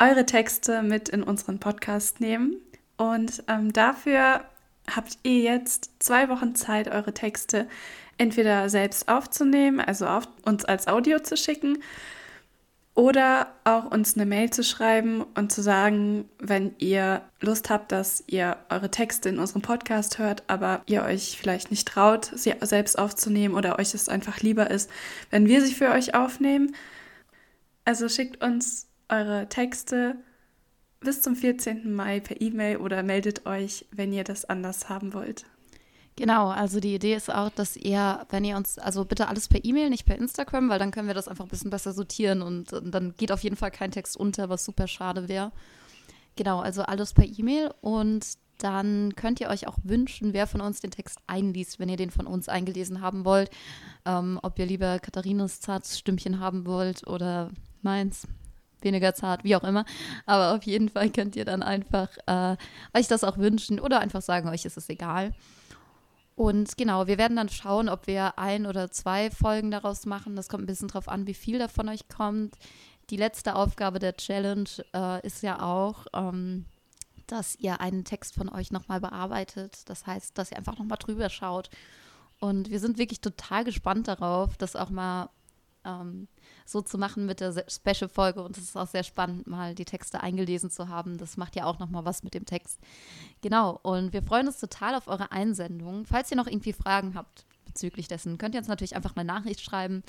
eure 0.00 0.26
Texte 0.26 0.82
mit 0.82 1.08
in 1.08 1.22
unseren 1.22 1.60
Podcast 1.60 2.20
nehmen. 2.20 2.56
Und 2.96 3.44
ähm, 3.46 3.72
dafür 3.72 4.40
habt 4.92 5.18
ihr 5.22 5.38
jetzt 5.38 5.92
zwei 6.00 6.28
Wochen 6.30 6.56
Zeit, 6.56 6.88
eure 6.88 7.14
Texte 7.14 7.68
entweder 8.16 8.68
selbst 8.68 9.08
aufzunehmen, 9.08 9.78
also 9.78 10.08
auf 10.08 10.26
uns 10.44 10.64
als 10.64 10.88
Audio 10.88 11.20
zu 11.20 11.36
schicken 11.36 11.78
oder 12.98 13.54
auch 13.62 13.92
uns 13.92 14.16
eine 14.16 14.26
Mail 14.26 14.50
zu 14.50 14.64
schreiben 14.64 15.24
und 15.36 15.52
zu 15.52 15.62
sagen, 15.62 16.28
wenn 16.40 16.74
ihr 16.78 17.22
Lust 17.40 17.70
habt, 17.70 17.92
dass 17.92 18.24
ihr 18.26 18.56
eure 18.70 18.90
Texte 18.90 19.28
in 19.28 19.38
unserem 19.38 19.62
Podcast 19.62 20.18
hört, 20.18 20.42
aber 20.48 20.82
ihr 20.86 21.04
euch 21.04 21.38
vielleicht 21.38 21.70
nicht 21.70 21.86
traut, 21.86 22.24
sie 22.34 22.56
selbst 22.60 22.98
aufzunehmen 22.98 23.54
oder 23.54 23.78
euch 23.78 23.94
es 23.94 24.08
einfach 24.08 24.40
lieber 24.40 24.72
ist, 24.72 24.90
wenn 25.30 25.46
wir 25.46 25.64
sie 25.64 25.74
für 25.74 25.90
euch 25.90 26.16
aufnehmen. 26.16 26.74
Also 27.84 28.08
schickt 28.08 28.42
uns 28.42 28.88
eure 29.08 29.48
Texte 29.48 30.16
bis 30.98 31.22
zum 31.22 31.36
14. 31.36 31.94
Mai 31.94 32.18
per 32.18 32.40
E-Mail 32.40 32.78
oder 32.78 33.04
meldet 33.04 33.46
euch, 33.46 33.86
wenn 33.92 34.12
ihr 34.12 34.24
das 34.24 34.44
anders 34.44 34.88
haben 34.88 35.14
wollt. 35.14 35.46
Genau, 36.18 36.48
also 36.48 36.80
die 36.80 36.96
Idee 36.96 37.14
ist 37.14 37.32
auch, 37.32 37.48
dass 37.48 37.76
ihr, 37.76 38.26
wenn 38.30 38.44
ihr 38.44 38.56
uns, 38.56 38.76
also 38.76 39.04
bitte 39.04 39.28
alles 39.28 39.46
per 39.46 39.64
E-Mail, 39.64 39.88
nicht 39.88 40.04
per 40.04 40.18
Instagram, 40.18 40.68
weil 40.68 40.80
dann 40.80 40.90
können 40.90 41.06
wir 41.06 41.14
das 41.14 41.28
einfach 41.28 41.44
ein 41.44 41.48
bisschen 41.48 41.70
besser 41.70 41.92
sortieren 41.92 42.42
und, 42.42 42.72
und 42.72 42.90
dann 42.90 43.14
geht 43.16 43.30
auf 43.30 43.44
jeden 43.44 43.54
Fall 43.54 43.70
kein 43.70 43.92
Text 43.92 44.16
unter, 44.16 44.48
was 44.48 44.64
super 44.64 44.88
schade 44.88 45.28
wäre. 45.28 45.52
Genau, 46.34 46.58
also 46.58 46.82
alles 46.82 47.12
per 47.12 47.24
E-Mail 47.24 47.72
und 47.82 48.26
dann 48.58 49.14
könnt 49.14 49.40
ihr 49.40 49.48
euch 49.48 49.68
auch 49.68 49.76
wünschen, 49.84 50.32
wer 50.32 50.48
von 50.48 50.60
uns 50.60 50.80
den 50.80 50.90
Text 50.90 51.20
einliest, 51.28 51.78
wenn 51.78 51.88
ihr 51.88 51.96
den 51.96 52.10
von 52.10 52.26
uns 52.26 52.48
eingelesen 52.48 53.00
haben 53.00 53.24
wollt. 53.24 53.50
Ähm, 54.04 54.40
ob 54.42 54.58
ihr 54.58 54.66
lieber 54.66 54.98
Katharinas 54.98 55.60
zartes 55.60 56.00
Stimmchen 56.00 56.40
haben 56.40 56.66
wollt 56.66 57.06
oder 57.06 57.52
meins, 57.80 58.26
weniger 58.80 59.14
zart, 59.14 59.44
wie 59.44 59.54
auch 59.54 59.62
immer. 59.62 59.84
Aber 60.26 60.56
auf 60.56 60.64
jeden 60.64 60.88
Fall 60.88 61.10
könnt 61.10 61.36
ihr 61.36 61.44
dann 61.44 61.62
einfach 61.62 62.08
äh, 62.26 62.56
euch 62.92 63.06
das 63.06 63.22
auch 63.22 63.38
wünschen 63.38 63.78
oder 63.78 64.00
einfach 64.00 64.22
sagen, 64.22 64.48
euch 64.48 64.64
ist 64.64 64.76
es 64.76 64.88
egal. 64.88 65.32
Und 66.38 66.76
genau, 66.76 67.08
wir 67.08 67.18
werden 67.18 67.36
dann 67.36 67.48
schauen, 67.48 67.88
ob 67.88 68.06
wir 68.06 68.38
ein 68.38 68.66
oder 68.66 68.92
zwei 68.92 69.28
Folgen 69.28 69.72
daraus 69.72 70.06
machen. 70.06 70.36
Das 70.36 70.48
kommt 70.48 70.62
ein 70.62 70.68
bisschen 70.68 70.86
drauf 70.86 71.08
an, 71.08 71.26
wie 71.26 71.34
viel 71.34 71.58
davon 71.58 71.88
euch 71.88 72.08
kommt. 72.08 72.54
Die 73.10 73.16
letzte 73.16 73.56
Aufgabe 73.56 73.98
der 73.98 74.16
Challenge 74.16 74.68
äh, 74.94 75.26
ist 75.26 75.42
ja 75.42 75.60
auch, 75.60 76.06
ähm, 76.14 76.66
dass 77.26 77.56
ihr 77.56 77.80
einen 77.80 78.04
Text 78.04 78.36
von 78.36 78.48
euch 78.48 78.70
nochmal 78.70 79.00
bearbeitet. 79.00 79.80
Das 79.86 80.06
heißt, 80.06 80.38
dass 80.38 80.52
ihr 80.52 80.58
einfach 80.58 80.78
nochmal 80.78 80.98
drüber 80.98 81.28
schaut. 81.28 81.70
Und 82.38 82.70
wir 82.70 82.78
sind 82.78 82.98
wirklich 82.98 83.20
total 83.20 83.64
gespannt 83.64 84.06
darauf, 84.06 84.56
das 84.56 84.76
auch 84.76 84.90
mal 84.90 85.30
ähm, 85.84 86.28
so 86.66 86.80
zu 86.80 86.98
machen 86.98 87.26
mit 87.26 87.40
der 87.40 87.52
Special-Folge. 87.68 88.42
Und 88.42 88.56
es 88.56 88.64
ist 88.64 88.76
auch 88.76 88.86
sehr 88.86 89.02
spannend, 89.02 89.46
mal 89.46 89.74
die 89.74 89.84
Texte 89.84 90.20
eingelesen 90.20 90.70
zu 90.70 90.88
haben. 90.88 91.18
Das 91.18 91.36
macht 91.36 91.56
ja 91.56 91.64
auch 91.64 91.78
nochmal 91.78 92.04
was 92.04 92.22
mit 92.22 92.34
dem 92.34 92.44
Text. 92.44 92.80
Genau. 93.40 93.78
Und 93.82 94.12
wir 94.12 94.22
freuen 94.22 94.46
uns 94.46 94.58
total 94.58 94.94
auf 94.94 95.08
eure 95.08 95.32
Einsendung. 95.32 96.04
Falls 96.04 96.30
ihr 96.30 96.36
noch 96.36 96.46
irgendwie 96.46 96.72
Fragen 96.72 97.14
habt 97.14 97.46
bezüglich 97.64 98.08
dessen, 98.08 98.38
könnt 98.38 98.54
ihr 98.54 98.60
uns 98.60 98.68
natürlich 98.68 98.96
einfach 98.96 99.16
eine 99.16 99.24
Nachricht 99.24 99.60
schreiben. 99.60 100.02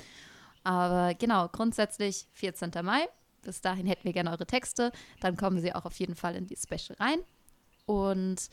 Aber 0.64 1.14
genau, 1.14 1.48
grundsätzlich 1.48 2.26
14. 2.34 2.70
Mai. 2.82 3.08
bis 3.42 3.60
dahin 3.60 3.86
hätten 3.86 4.04
wir 4.04 4.12
gerne 4.12 4.30
eure 4.30 4.46
Texte. 4.46 4.92
Dann 5.20 5.36
kommen 5.36 5.60
sie 5.60 5.74
auch 5.74 5.84
auf 5.84 5.98
jeden 5.98 6.14
Fall 6.14 6.36
in 6.36 6.46
die 6.46 6.56
Special 6.56 6.96
rein. 6.98 7.20
Und 7.86 8.50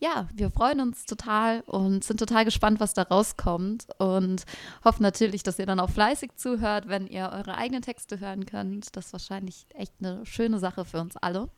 ja, 0.00 0.28
wir 0.32 0.50
freuen 0.50 0.80
uns 0.80 1.04
total 1.04 1.60
und 1.66 2.04
sind 2.04 2.18
total 2.18 2.46
gespannt, 2.46 2.80
was 2.80 2.94
da 2.94 3.02
rauskommt 3.02 3.86
und 3.98 4.44
hoffen 4.82 5.02
natürlich, 5.02 5.42
dass 5.42 5.58
ihr 5.58 5.66
dann 5.66 5.78
auch 5.78 5.90
fleißig 5.90 6.36
zuhört, 6.36 6.88
wenn 6.88 7.06
ihr 7.06 7.30
eure 7.32 7.56
eigenen 7.56 7.82
Texte 7.82 8.18
hören 8.18 8.46
könnt. 8.46 8.96
Das 8.96 9.06
ist 9.06 9.12
wahrscheinlich 9.12 9.66
echt 9.74 9.92
eine 10.00 10.24
schöne 10.24 10.58
Sache 10.58 10.86
für 10.86 11.00
uns 11.00 11.18
alle. 11.18 11.50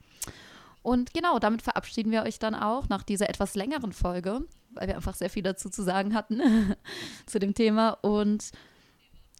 Und 0.82 1.14
genau, 1.14 1.38
damit 1.38 1.62
verabschieden 1.62 2.10
wir 2.10 2.24
euch 2.24 2.40
dann 2.40 2.56
auch 2.56 2.88
nach 2.88 3.04
dieser 3.04 3.28
etwas 3.28 3.54
längeren 3.54 3.92
Folge, 3.92 4.44
weil 4.72 4.88
wir 4.88 4.96
einfach 4.96 5.14
sehr 5.14 5.30
viel 5.30 5.44
dazu 5.44 5.70
zu 5.70 5.82
sagen 5.84 6.12
hatten 6.12 6.74
zu 7.26 7.38
dem 7.38 7.54
Thema. 7.54 7.90
Und 8.02 8.50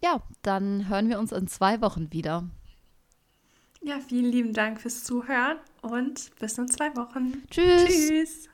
ja, 0.01 0.21
dann 0.43 0.87
hören 0.87 1.09
wir 1.09 1.19
uns 1.19 1.33
in 1.33 1.47
zwei 1.47 1.81
Wochen 1.81 2.13
wieder. 2.13 2.45
Ja, 3.81 3.99
vielen 3.99 4.31
lieben 4.31 4.53
Dank 4.53 4.79
fürs 4.79 5.03
Zuhören 5.03 5.57
und 5.81 6.31
bis 6.39 6.57
in 6.57 6.69
zwei 6.69 6.95
Wochen. 6.95 7.43
Tschüss. 7.49 7.85
Tschüss. 7.85 8.52